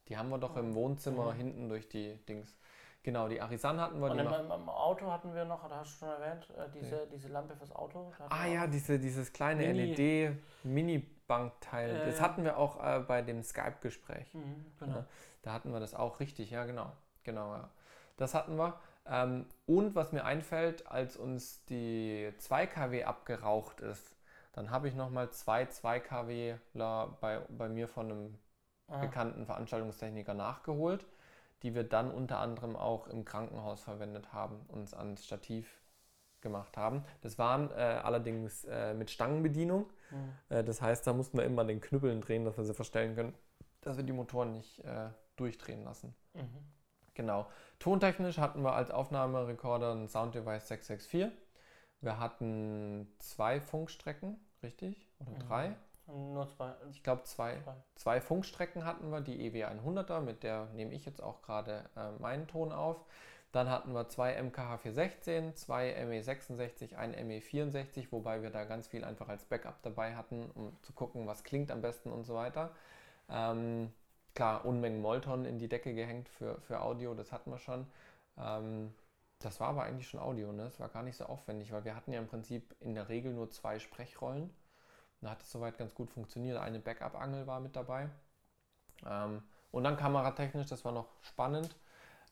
[0.08, 1.38] Die haben wir doch im Wohnzimmer Mhm.
[1.38, 2.58] hinten durch die Dings.
[3.06, 4.10] Genau, die Arisan hatten wir.
[4.10, 7.28] Und im, im, Auto hatten wir noch, da hast du schon erwähnt, äh, diese, diese
[7.28, 8.12] Lampe fürs Auto.
[8.30, 11.98] Ah ja, diese, dieses kleine Mini- LED-Mini-Bankteil.
[11.98, 12.24] Ja, das ja.
[12.24, 14.34] hatten wir auch äh, bei dem Skype-Gespräch.
[14.34, 14.96] Mhm, genau.
[14.96, 15.06] Ja.
[15.44, 16.92] Da hatten wir das auch richtig, ja genau.
[17.24, 17.70] Genau, ja.
[18.18, 18.74] Das hatten wir.
[19.06, 24.16] Ähm, und was mir einfällt, als uns die 2 kW abgeraucht ist,
[24.54, 28.40] dann habe ich nochmal zwei 2 kWler bei, bei mir von einem
[28.88, 31.08] Ah, bekannten Veranstaltungstechniker nachgeholt,
[31.64, 35.82] die wir dann unter anderem auch im Krankenhaus verwendet haben, uns ans Stativ
[36.42, 37.04] gemacht haben.
[37.22, 39.88] Das waren äh, allerdings äh, mit Stangenbedienung.
[40.12, 40.34] mhm.
[40.50, 43.34] Äh, das heißt, da mussten wir immer den Knüppeln drehen, dass wir sie verstellen können,
[43.82, 46.16] dass wir die Motoren nicht äh, durchdrehen lassen.
[46.34, 46.48] Mhm.
[47.16, 47.48] Genau.
[47.80, 51.32] Tontechnisch hatten wir als Aufnahmerekorder einen Sound Device 664.
[52.02, 55.08] Wir hatten zwei Funkstrecken, richtig?
[55.20, 55.40] Oder Mhm.
[55.40, 55.76] drei?
[56.08, 56.74] Nur zwei.
[56.92, 57.60] Ich glaube zwei.
[57.64, 57.76] zwei.
[57.96, 62.12] Zwei Funkstrecken hatten wir, die EW 100er, mit der nehme ich jetzt auch gerade äh,
[62.22, 63.06] meinen Ton auf.
[63.52, 69.06] Dann hatten wir zwei MKH 416, zwei ME66, ein ME64, wobei wir da ganz viel
[69.06, 72.76] einfach als Backup dabei hatten, um zu gucken, was klingt am besten und so weiter.
[73.30, 73.94] Ähm,
[74.34, 77.88] klar, Unmengen Molton in die Decke gehängt für, für Audio, das hatten wir schon.
[78.38, 78.94] Ähm,
[79.40, 80.64] das war aber eigentlich schon Audio, ne?
[80.66, 83.34] Das war gar nicht so aufwendig, weil wir hatten ja im Prinzip in der Regel
[83.34, 84.50] nur zwei Sprechrollen.
[85.26, 86.56] Da hat es soweit ganz gut funktioniert.
[86.60, 88.10] Eine Backup-Angel war mit dabei.
[89.04, 91.76] Ähm, und dann kameratechnisch, das war noch spannend.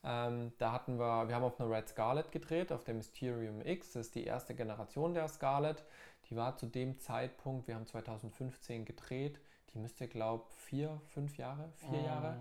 [0.04, 3.94] Ähm, da hatten wir, wir haben auf einer Red Scarlet gedreht, auf der Mysterium X.
[3.94, 5.84] Das ist die erste Generation der Scarlet.
[6.30, 9.40] Die war zu dem Zeitpunkt, wir haben 2015 gedreht,
[9.74, 12.06] die müsste, glaube ich, vier, fünf Jahre, vier Mhm.
[12.06, 12.38] Jahre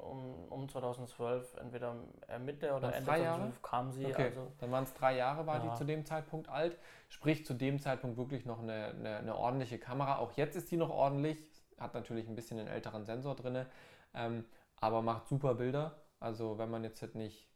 [0.00, 1.96] um, um 2012, entweder
[2.28, 3.38] äh, Mitte oder Ende drei Jahre?
[3.40, 4.06] 2012 kam sie.
[4.06, 5.70] Okay, Also, dann waren es drei Jahre, war Ja.
[5.70, 6.78] die zu dem Zeitpunkt alt.
[7.08, 10.18] Sprich, zu dem Zeitpunkt wirklich noch eine, eine, eine ordentliche Kamera.
[10.18, 11.38] Auch jetzt ist die noch ordentlich.
[11.78, 13.66] Hat natürlich ein bisschen einen älteren Sensor drin,
[14.14, 14.44] ähm,
[14.80, 15.96] aber macht super Bilder.
[16.20, 17.48] Also wenn man jetzt halt nicht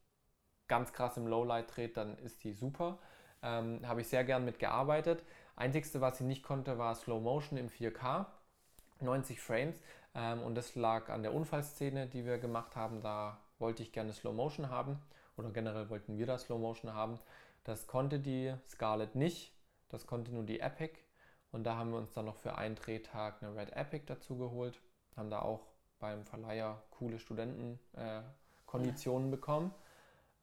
[0.66, 2.98] ganz krass im Lowlight dreht, dann ist die super.
[3.42, 5.22] Ähm, Habe ich sehr gern mit gearbeitet.
[5.56, 8.26] Einzigste, was sie nicht konnte, war Slow Motion im 4K,
[9.00, 9.80] 90 Frames.
[10.14, 13.02] Ähm, und das lag an der Unfallszene, die wir gemacht haben.
[13.02, 14.98] Da wollte ich gerne Slow Motion haben
[15.36, 17.18] oder generell wollten wir da Slow Motion haben.
[17.64, 19.52] Das konnte die Scarlett nicht,
[19.88, 20.98] das konnte nur die Epic.
[21.50, 24.80] Und da haben wir uns dann noch für einen Drehtag eine Red Epic dazu geholt.
[25.16, 25.66] Haben da auch
[25.98, 29.74] beim Verleiher coole Studentenkonditionen äh, bekommen.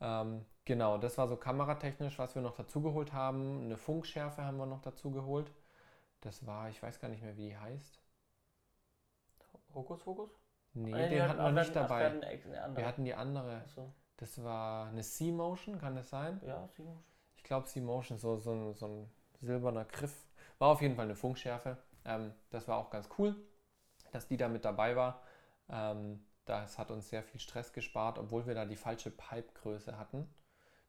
[0.02, 3.66] Ähm, genau, das war so kameratechnisch, was wir noch dazu geholt haben.
[3.66, 5.52] Eine Funkschärfe haben wir noch dazu geholt.
[6.22, 8.00] Das war, ich weiß gar nicht mehr, wie die heißt.
[9.76, 10.32] Hokus Pokus?
[10.74, 12.00] Nee, Ah, den hatten wir nicht dabei.
[12.00, 12.78] Wir hatten.
[12.78, 13.58] Wir hatten die andere.
[13.58, 13.94] Achso.
[14.18, 16.42] Das war eine C-Motion, kann das sein?
[16.46, 17.04] Ja, Simon.
[17.36, 19.12] Ich glaube C-Motion, so, so, ein, so ein
[19.42, 20.26] silberner Griff.
[20.58, 21.78] War auf jeden Fall eine Funkschärfe.
[22.06, 23.36] Ähm, das war auch ganz cool,
[24.12, 25.22] dass die da mit dabei war.
[25.70, 30.34] Ähm, das hat uns sehr viel Stress gespart, obwohl wir da die falsche Pipe-Größe hatten.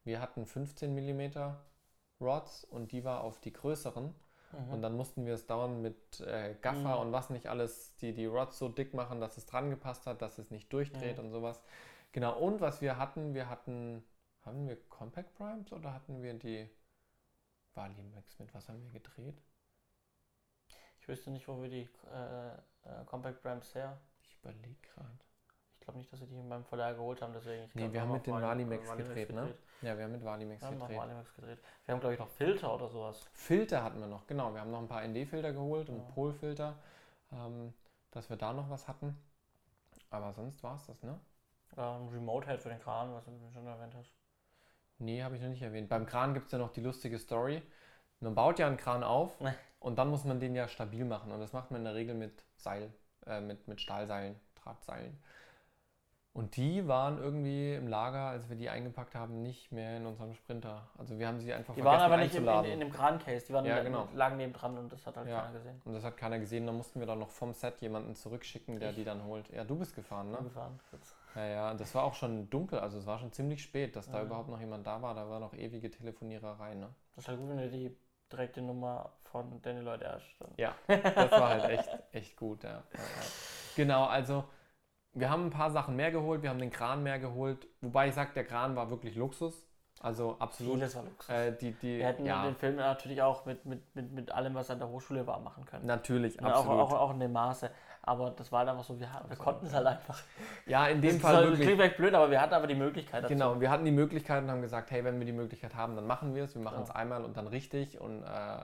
[0.03, 1.53] Wir hatten 15 mm
[2.21, 4.15] Rods und die war auf die größeren.
[4.57, 4.73] Mhm.
[4.73, 7.01] Und dann mussten wir es dauernd mit äh, Gaffer Mhm.
[7.07, 10.21] und was nicht alles, die die Rods so dick machen, dass es dran gepasst hat,
[10.21, 11.25] dass es nicht durchdreht Mhm.
[11.25, 11.61] und sowas.
[12.11, 14.03] Genau, und was wir hatten, wir hatten,
[14.43, 16.69] haben wir Compact Primes oder hatten wir die
[17.75, 18.53] Valimax mit?
[18.53, 19.41] Was haben wir gedreht?
[20.99, 23.99] Ich wüsste nicht, wo wir die äh, äh, Compact Ramps her.
[24.23, 25.19] Ich überlege gerade.
[25.87, 27.63] Ich glaube nicht, dass sie die in meinem Verleih geholt haben, deswegen.
[27.63, 29.53] Ich Nee, wir haben mit den Vali- Valimax Valimax gedreht, ne?
[29.81, 31.01] Ja, wir haben mit Valimax Wir haben noch gedreht.
[31.01, 31.59] Valimax gedreht.
[31.85, 33.25] Wir haben, glaube ich, noch Filter oder sowas.
[33.31, 34.53] Filter hatten wir noch, genau.
[34.53, 36.03] Wir haben noch ein paar ND-Filter geholt und Ja.
[36.13, 36.75] Polfilter,
[37.31, 37.73] ähm,
[38.11, 39.15] dass wir da noch was hatten.
[40.09, 41.17] Aber sonst war es das, ne?
[41.77, 44.11] Ähm, Remote Head für den Kran, was du schon erwähnt hast.
[44.97, 45.87] Nee, habe ich noch nicht erwähnt.
[45.87, 47.61] Beim Kran gibt es ja noch die lustige Story.
[48.19, 49.37] Man baut ja einen Kran auf
[49.79, 51.31] und dann muss man den ja stabil machen.
[51.31, 52.91] Und das macht man in der Regel mit Seil,
[53.25, 55.17] äh, mit, mit Stahlseilen, Drahtseilen.
[56.37, 60.35] Und die waren irgendwie im Lager, als wir die eingepackt haben, nicht mehr in unserem
[60.35, 60.83] Sprinter.
[60.95, 63.47] Also wir haben sie einfach Die waren vergessen aber nicht in, in, in dem Kran-Case,
[63.47, 64.07] die waren Ja, genau.
[64.13, 65.41] lagen neben dran und das hat halt Ja.
[65.41, 65.81] keiner gesehen.
[65.83, 66.67] Und das hat keiner gesehen.
[66.67, 68.97] Da mussten wir dann noch vom Set jemanden zurückschicken, der Ich.
[68.97, 69.49] die dann holt.
[69.49, 70.37] Ja, du bist gefahren, ne?
[70.43, 70.79] Gefahren.
[70.91, 71.15] Kurz.
[71.33, 74.19] Ja, ja, das war auch schon dunkel, also es war schon ziemlich spät, dass da
[74.19, 74.25] Ja.
[74.25, 75.15] überhaupt noch jemand da war.
[75.15, 76.89] Da war noch ewige Telefoniererei, ne?
[77.15, 77.97] Das ist halt gut, wenn du die
[78.31, 80.51] direkte Nummer von Danny Lloyd Ash dann.
[80.57, 82.83] Ja, das war halt echt, echt gut, ja.
[83.75, 84.43] Genau, also
[85.19, 88.13] wir haben ein paar Sachen mehr geholt, wir haben den Kran mehr geholt, wobei ich
[88.13, 89.63] sage, der Kran war wirklich Luxus.
[89.99, 90.75] Also absolut.
[90.75, 91.29] Vieles war Luxus.
[91.33, 94.53] Äh, die, die, Wir hätten ja, den Film natürlich auch mit, mit, mit, mit allem,
[94.53, 95.87] was an der Hochschule war, machen können.
[95.87, 96.79] natürlich, Ja, auch, absolut.
[96.81, 97.71] auch, auch in dem Maße.
[98.03, 99.79] Aber das war halt einfach so, wir, wir konnten es ja.
[99.79, 100.19] halt einfach.
[100.67, 101.61] ja, in dem das Fall soll- wirklich.
[101.61, 103.33] klingt vielleicht blöd, aber wir hatten aber die Möglichkeit dazu.
[103.33, 106.05] Genau, wir hatten die Möglichkeit und haben gesagt, hey, wenn wir die Möglichkeit haben, dann
[106.05, 106.53] machen wir es.
[106.53, 106.83] Wir machen Ja.
[106.83, 107.99] es einmal und dann richtig.
[107.99, 108.59] Und äh,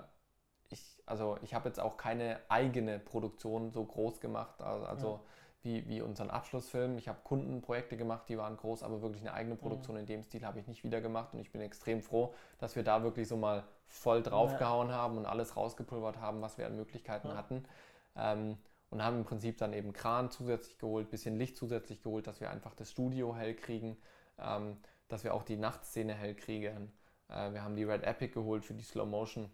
[0.70, 5.20] ich, also ich habe jetzt auch keine eigene Produktion so groß gemacht, also, also
[5.64, 6.98] wie, wie unseren Abschlussfilm.
[6.98, 10.46] Ich habe Kundenprojekte gemacht, die waren groß, aber wirklich eine eigene Produktion in dem Stil
[10.46, 11.34] habe ich nicht wieder gemacht.
[11.34, 15.26] Und ich bin extrem froh, dass wir da wirklich so mal voll draufgehauen haben und
[15.26, 17.36] alles rausgepulvert haben, was wir an Möglichkeiten Ja.
[17.36, 17.64] hatten.
[18.16, 18.58] Ähm,
[18.90, 22.52] und haben im Prinzip dann eben Kran zusätzlich geholt, bisschen Licht zusätzlich geholt, dass wir
[22.52, 23.98] einfach das Studio hell kriegen,
[24.38, 26.92] ähm, dass wir auch die Nachtszene hell kriegen.
[27.30, 29.50] Äh, wir haben die Red Epic geholt für die Slow Motion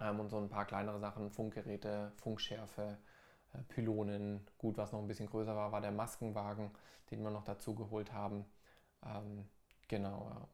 [0.00, 2.96] ähm, und so ein paar kleinere Sachen, Funkgeräte, Funkschärfe,
[3.68, 4.46] Pylonen.
[4.58, 6.70] Gut, was noch ein bisschen größer war, war der Maskenwagen,
[7.10, 8.44] den wir noch dazu geholt haben.
[9.04, 9.48] Ähm,
[9.88, 10.48] genau, ja.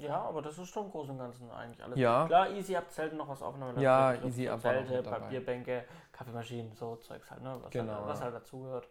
[0.00, 1.98] Ja, aber das ist schon im Großen und Ganzen eigentlich alles.
[1.98, 2.26] Ja.
[2.26, 3.80] Klar, Easy Up Zelten noch was aufgenommen.
[3.80, 5.02] Ja, Griff, Easy noch Zelte.
[5.02, 7.58] Papierbänke, Kaffeemaschinen, so Zeugs halt, ne?
[7.60, 8.24] Was, Genau, halt, was ja.
[8.26, 8.88] halt dazugehört.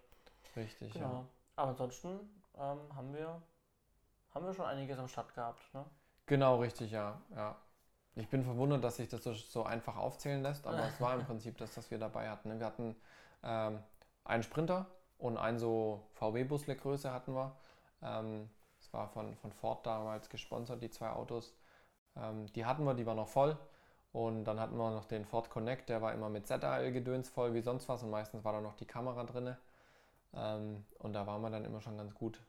[0.55, 1.05] Richtig, Genau.
[1.05, 1.26] ja.
[1.55, 2.20] Aber ansonsten
[2.57, 3.41] ähm, haben wir
[4.34, 5.86] haben wir schon einiges am Start gehabt, ne?
[6.26, 7.20] Genau, richtig, ja.
[7.36, 7.55] ja.
[8.18, 11.26] Ich bin verwundert, dass sich das so, so einfach aufzählen lässt, aber es war im
[11.28, 12.49] Prinzip das, was wir dabei hatten.
[12.49, 12.59] ne?
[12.59, 12.95] Wir hatten
[13.43, 13.80] ähm,
[14.26, 14.88] einen Sprinter
[15.18, 17.55] und einen so VW-Busle-Größe hatten wir.
[18.01, 18.49] Ähm,
[18.80, 21.53] das war von, von Ford damals gesponsert, die zwei Autos.
[22.15, 23.57] Ähm, die hatten wir, die war noch voll.
[24.13, 27.61] Und dann hatten wir noch den Ford Connect, der war immer mit ZAL-Gedöns voll wie
[27.61, 29.55] sonst was und meistens war da noch die Kamera drin.
[30.34, 32.41] Ähm, und da waren wir dann immer schon ganz gut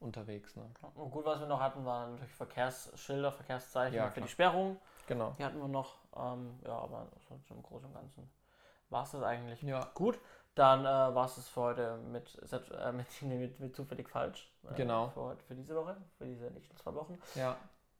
[0.00, 0.54] unterwegs.
[0.56, 0.64] Ne?
[0.94, 4.26] Und gut, was wir noch hatten, waren natürlich Verkehrsschilder, Verkehrszeichen Ja, für klar.
[4.26, 4.76] die Sperrung.
[5.08, 5.34] Genau.
[5.38, 5.96] Die hatten wir noch.
[6.16, 8.30] Ähm, ja, aber sonst im Großen und Ganzen
[8.90, 9.62] war es das eigentlich.
[9.62, 10.18] Ja, Gut,
[10.54, 14.50] dann äh, war es das für heute mit, äh, mit, mit, mit zufällig falsch.
[14.70, 15.08] Äh, Genau.
[15.08, 17.18] Für, heute, für diese Woche, für diese nächsten zwei Wochen.
[17.34, 17.56] ja,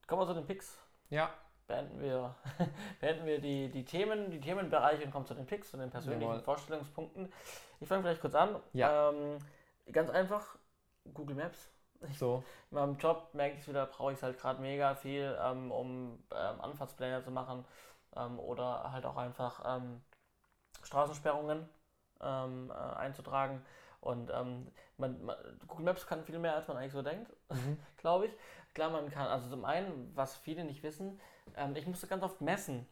[0.07, 0.79] Kommen wir zu den Picks.
[1.11, 1.31] ja.
[1.67, 2.35] Beenden wir,
[3.01, 6.23] beenden wir die, die Themen, die Themenbereiche und kommen zu den Picks und den persönlichen
[6.23, 6.41] Jawohl.
[6.41, 7.31] Vorstellungspunkten.
[7.81, 8.57] Ich fange vielleicht kurz an.
[8.73, 9.11] Ja.
[9.11, 9.37] Ähm,
[9.93, 10.57] ganz einfach
[11.13, 11.71] Google Maps.
[12.19, 12.45] So.
[12.71, 15.71] In meinem Job merke ich es wieder, brauche ich es halt gerade mega viel, ähm,
[15.73, 17.65] um ähm, Anfahrtspläne zu machen
[18.17, 20.01] ähm, oder halt auch einfach ähm,
[20.83, 21.69] Straßensperrungen
[22.21, 23.65] ähm, äh, einzutragen.
[24.01, 25.37] Und ähm, man, man,
[25.67, 27.79] Google Maps kann viel mehr, als man eigentlich so denkt, Mhm.
[27.97, 28.33] glaube ich.
[28.75, 31.21] Klar, man kann, also zum einen, was viele nicht wissen,
[31.75, 32.87] ich musste ganz oft messen,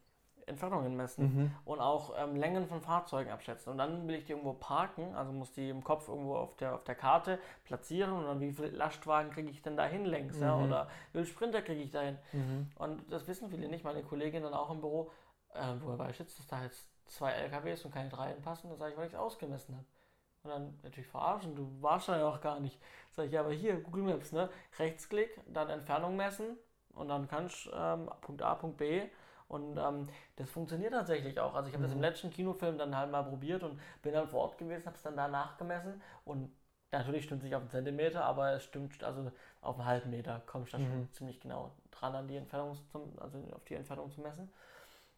[0.47, 1.55] Entfernungen messen Mhm.
[1.65, 3.73] und auch ähm, Längen von Fahrzeugen abschätzen.
[3.73, 6.75] Und dann will ich die irgendwo parken, also muss die im Kopf irgendwo auf der,
[6.75, 10.55] auf der Karte platzieren und dann wie viel Lastwagen kriege ich denn dahin längs, ja,
[10.57, 10.65] Mhm.
[10.65, 12.17] oder wie viel Sprinter kriege ich dahin.
[12.33, 12.71] Mhm.
[12.77, 15.11] Und das wissen viele nicht, meine Kollegin dann auch im Büro,
[15.55, 18.79] äh, woher weiß ich jetzt, dass da jetzt zwei LKWs und keine drei passen, das
[18.79, 19.87] sage ich, weil ich es ausgemessen habe.
[20.45, 22.81] Und dann natürlich verarschen, du warst da ja auch gar nicht.
[23.11, 24.49] Sag ich, ja, aber hier, Google Maps, ne?
[24.79, 26.57] Rechtsklick, dann Entfernung messen
[26.95, 29.03] und dann kannst ähm, Punkt A, Punkt B.
[29.49, 31.55] Und ähm, das funktioniert tatsächlich auch.
[31.55, 32.03] Also ich habe das im Mhm.
[32.03, 35.17] letzten Kinofilm dann halt mal probiert und bin dann vor Ort gewesen, habe es dann
[35.17, 36.51] da nachgemessen und
[36.93, 39.31] natürlich stimmt es nicht auf einen Zentimeter, aber es stimmt also
[39.61, 41.09] auf einen halben Meter kommst du da schon Mhm.
[41.13, 44.51] ziemlich genau dran an die Entfernung zum, also auf die Entfernung zu messen.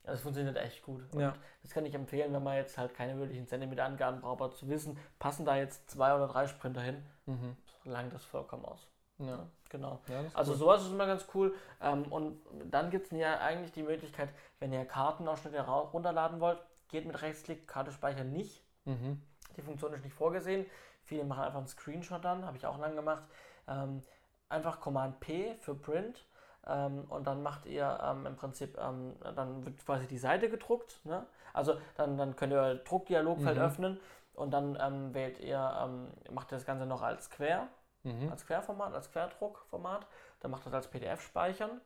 [0.04, 1.02] Also es funktioniert echt gut.
[1.12, 1.34] Und Ja.
[1.62, 4.98] das kann ich empfehlen, wenn man jetzt halt keine wirklichen Zentimeterangaben braucht, aber zu wissen,
[5.18, 7.56] passen da jetzt zwei oder drei Sprinter hin, Mhm.
[7.84, 8.86] langt das vollkommen aus.
[9.18, 9.46] Ja.
[9.70, 10.00] Genau.
[10.08, 10.58] ja, Also cool.
[10.58, 11.54] sowas ist immer ganz cool.
[11.82, 12.40] Ähm, und
[12.70, 16.58] dann gibt es ja eigentlich die Möglichkeit, wenn ihr Kartenausschnitte runterladen wollt,
[16.88, 18.64] geht mit Rechtsklick, Karte speichern nicht.
[18.86, 19.20] Mhm.
[19.56, 20.64] Die Funktion ist nicht vorgesehen.
[21.04, 23.22] Viele machen einfach einen Screenshot dann, habe ich auch lange gemacht.
[23.66, 24.02] Ähm,
[24.48, 26.24] einfach Command P für Print.
[26.66, 31.00] Ähm, und dann macht ihr ähm, im Prinzip, ähm, dann wird quasi die Seite gedruckt.
[31.04, 31.26] Ne?
[31.52, 33.62] Also dann, dann könnt ihr euer Druckdialogfeld Mhm.
[33.62, 34.00] öffnen
[34.34, 37.68] und dann ähm, wählt ihr, ähm, macht ihr das Ganze noch als Quer
[38.04, 38.30] Mhm.
[38.30, 40.06] als Querformat, als Querdruckformat.
[40.40, 41.80] Dann macht das als PDF speichern.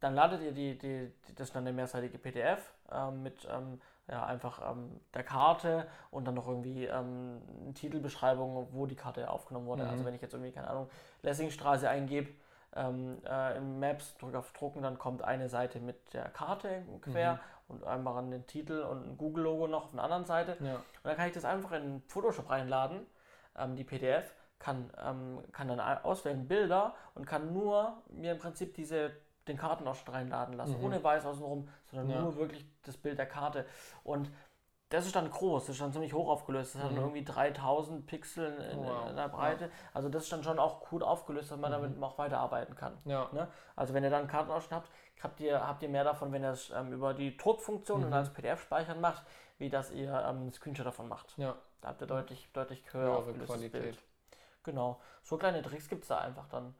[0.00, 3.80] Dann ladet ihr die, die, die das ist dann eine mehrseitige PDF ähm, mit ähm,
[4.08, 9.30] ja, einfach ähm, der Karte und dann noch irgendwie ähm, eine Titelbeschreibung, wo die Karte
[9.30, 9.84] aufgenommen wurde.
[9.84, 9.90] Mhm.
[9.90, 10.88] Also wenn ich jetzt irgendwie, keine Ahnung,
[11.22, 12.30] Lessingstraße eingebe,
[12.74, 17.34] ähm, äh, in Maps, drücke auf Drucken, dann kommt eine Seite mit der Karte quer
[17.34, 17.38] Mhm.
[17.68, 20.56] und einmal an den Titel und ein Google-Logo noch auf einer anderen Seite.
[20.60, 20.76] Ja.
[20.76, 23.06] Und dann kann ich das einfach in Photoshop reinladen,
[23.58, 28.74] ähm, die PDF, kann, ähm, kann dann auswählen Bilder und kann nur mir im Prinzip
[28.74, 29.10] diese,
[29.48, 30.84] den Kartenausschnitt reinladen lassen, Mhm.
[30.84, 32.20] ohne weiß außenrum, sondern Ja.
[32.20, 33.66] nur wirklich das Bild der Karte.
[34.04, 34.30] Und
[34.90, 36.74] das ist dann groß, das ist dann ziemlich hoch aufgelöst.
[36.74, 36.96] Das hat Mhm.
[36.96, 39.08] dann irgendwie 3000 Pixel in, wow.
[39.08, 39.70] in der Breite.
[39.94, 41.74] Also das ist dann schon auch gut aufgelöst, dass man Mhm.
[41.96, 42.98] damit auch weiterarbeiten kann.
[43.04, 43.28] Ja.
[43.32, 43.48] Ne?
[43.76, 44.90] Also wenn ihr dann einen Kartenausschnitt habt,
[45.22, 48.14] habt ihr, habt ihr mehr davon, wenn ihr es ähm, über die Druckfunktion und Mhm.
[48.14, 49.24] als PDF speichern macht,
[49.58, 51.34] wie dass ihr ähm, Screenshot davon macht.
[51.38, 51.54] Ja.
[51.82, 53.82] Da habt ihr deutlich, deutlich höher Höhere aufgelöstes Qualität.
[53.82, 53.98] Bild.
[54.62, 55.00] Genau.
[55.22, 56.74] So kleine Tricks gibt es da einfach dann,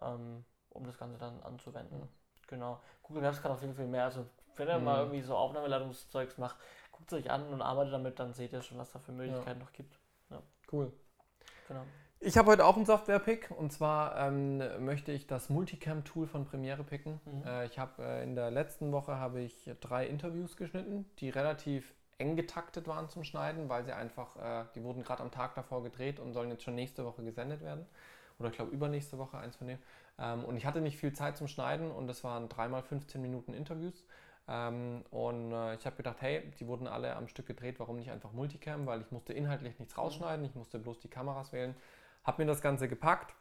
[0.00, 2.00] ähm, um das Ganze dann anzuwenden.
[2.00, 2.08] Ja.
[2.48, 2.80] Genau.
[3.02, 4.04] Google Maps kann auch viel, viel mehr.
[4.04, 4.26] Also
[4.56, 4.84] wenn ihr Mhm.
[4.84, 6.56] mal irgendwie so Aufnahmeladungszeugs macht,
[6.92, 9.60] guckt es euch an und arbeitet damit, dann seht ihr schon, was da für Möglichkeiten
[9.60, 9.98] noch gibt.
[10.72, 10.92] Cool.
[11.68, 11.82] Genau.
[12.20, 16.82] Ich habe heute auch einen Software-Pick und zwar ähm, möchte ich das Multicam-Tool von Premiere
[16.82, 17.20] picken.
[17.24, 17.42] Mhm.
[17.46, 21.94] Äh, ich habe äh, in der letzten Woche habe ich drei Interviews geschnitten, die relativ
[22.18, 25.82] eng getaktet waren zum Schneiden, weil sie einfach, äh, die wurden gerade am Tag davor
[25.82, 27.86] gedreht und sollen jetzt schon nächste Woche gesendet werden.
[28.38, 29.82] Oder ich glaube übernächste Woche, eins von denen.
[30.18, 33.54] Ähm, und ich hatte nicht viel Zeit zum Schneiden und das waren dreimal 15 Minuten
[33.54, 34.04] Interviews.
[34.46, 38.10] Ähm, und äh, ich habe gedacht, hey, die wurden alle am Stück gedreht, warum nicht
[38.10, 38.86] einfach Multicam?
[38.86, 41.74] Weil ich musste inhaltlich nichts rausschneiden, ich musste bloß die Kameras wählen.
[42.24, 43.34] Habe mir das Ganze gepackt,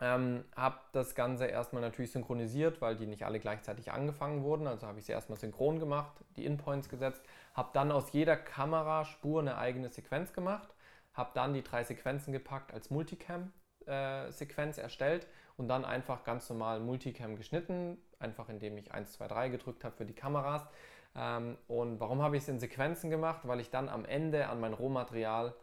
[0.00, 4.66] ähm, habe das Ganze erstmal natürlich synchronisiert, weil die nicht alle gleichzeitig angefangen wurden.
[4.66, 7.22] Also habe ich sie erstmal synchron gemacht, die Inpoints gesetzt,
[7.56, 10.68] habe dann aus jeder Kameraspur eine eigene Sequenz gemacht,
[11.14, 15.26] habe dann die drei Sequenzen gepackt als Multicam-Sequenz erstellt
[15.56, 19.96] und dann einfach ganz normal Multicam geschnitten, einfach indem ich 1, 2, 3 gedrückt habe
[19.96, 20.68] für die Kameras.
[21.14, 23.40] Ähm, und warum habe ich es in Sequenzen gemacht?
[23.44, 25.54] Weil ich dann am Ende an mein Rohmaterial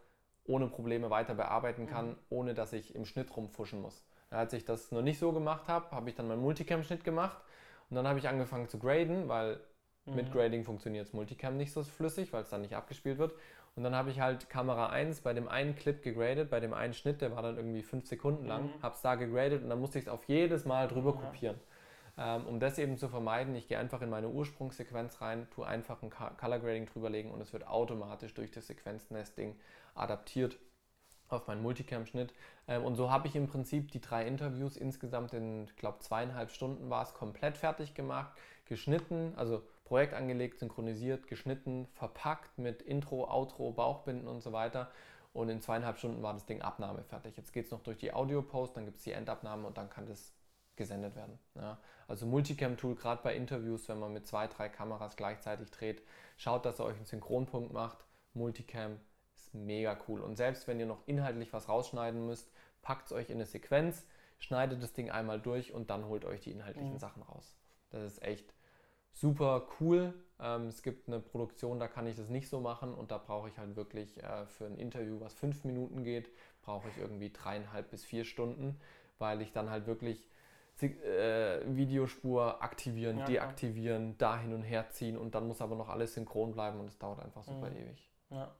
[0.46, 4.04] ohne Probleme weiter bearbeiten kann, ohne dass ich im Schnitt rumfuschen muss.
[4.30, 7.40] Als ich das noch nicht so gemacht habe, habe ich dann meinen Multicam-Schnitt gemacht
[7.88, 9.60] und dann habe ich angefangen zu graden, weil
[10.06, 10.32] mit Mhm.
[10.32, 13.32] Grading funktioniert das Multicam nicht so flüssig, weil es dann nicht abgespielt wird.
[13.76, 16.94] Und dann habe ich halt Kamera 1 bei dem einen Clip gegradet, bei dem einen
[16.94, 18.82] Schnitt, der war dann irgendwie 5 Sekunden lang, Mhm.
[18.82, 21.20] habe es da gegradet und dann musste ich es auf jedes Mal drüber Ja.
[21.20, 21.60] kopieren.
[22.16, 26.00] Ähm, um das eben zu vermeiden, ich gehe einfach in meine Ursprungssequenz rein, tue einfach
[26.02, 29.56] ein Co- Color Grading drüberlegen und es wird automatisch durch das Sequenznesting
[29.96, 30.56] adaptiert
[31.28, 32.32] auf meinen Multicam-Schnitt.
[32.68, 36.50] Ähm, und so habe ich im Prinzip die drei Interviews insgesamt in, ich glaube, zweieinhalb
[36.52, 38.30] Stunden war es komplett fertig gemacht,
[38.66, 44.90] geschnitten, also Projekt angelegt, synchronisiert, geschnitten, verpackt mit Intro, Outro, Bauchbinden und so weiter.
[45.32, 47.36] Und in zweieinhalb Stunden war das Ding Abnahme fertig.
[47.36, 50.06] Jetzt geht es noch durch die Audio-Post, dann gibt es die Endabnahme und dann kann
[50.06, 50.32] das
[50.76, 51.38] gesendet werden.
[51.54, 51.78] Ja.
[52.08, 56.02] Also Multicam-Tool, gerade bei Interviews, wenn man mit zwei, drei Kameras gleichzeitig dreht,
[56.36, 58.98] schaut, dass ihr euch einen Synchronpunkt macht, Multicam,
[59.36, 60.20] Ist mega cool.
[60.20, 62.50] Und selbst wenn ihr noch inhaltlich was rausschneiden müsst,
[62.82, 64.06] packt es euch in eine Sequenz,
[64.38, 66.98] schneidet das Ding einmal durch und dann holt euch die inhaltlichen Mhm.
[66.98, 67.56] Sachen raus.
[67.90, 68.54] Das ist echt
[69.14, 70.12] super cool.
[70.40, 73.48] Ähm, es gibt eine Produktion, da kann ich das nicht so machen und da brauche
[73.48, 76.28] ich halt wirklich äh, für ein Interview, was fünf Minuten geht,
[76.62, 78.78] brauche ich irgendwie dreieinhalb bis vier Stunden,
[79.18, 80.28] weil ich dann halt wirklich
[80.82, 83.46] äh, Videospur aktivieren, Ja, klar.
[83.46, 86.88] deaktivieren, da hin und her ziehen und dann muss aber noch alles synchron bleiben und
[86.88, 87.76] es dauert einfach super Mhm.
[87.76, 88.10] ewig.
[88.30, 88.50] Ja.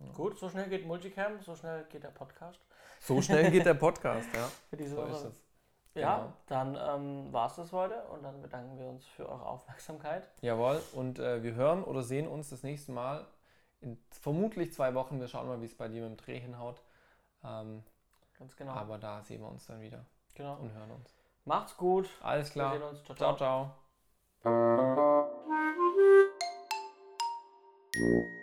[0.00, 0.12] Ja.
[0.14, 2.60] Gut, so schnell geht Multicam, so schnell geht der Podcast
[2.98, 4.50] So schnell geht der Podcast, ja.
[4.68, 5.32] für diese So Woche.
[5.94, 6.32] Ja, Genau.
[6.46, 10.26] dann ähm, war es das heute und dann bedanken wir uns für eure Aufmerksamkeit.
[10.40, 13.26] Jawohl, und äh, wir hören oder sehen uns das nächste Mal
[13.80, 15.20] in vermutlich zwei Wochen.
[15.20, 16.80] Wir schauen mal, wie es bei dir mit dem Dreh hinhaut.
[17.44, 17.82] Ähm,
[18.38, 18.72] Ganz genau.
[18.72, 20.56] Aber da sehen wir uns dann wieder genau.
[20.56, 21.14] und hören uns.
[21.44, 22.08] Macht's gut.
[22.22, 22.72] Alles Wir klar.
[22.72, 23.02] sehen uns.
[23.04, 23.70] Ciao, ciao.
[24.42, 24.96] Ciao,
[27.92, 28.41] ciao.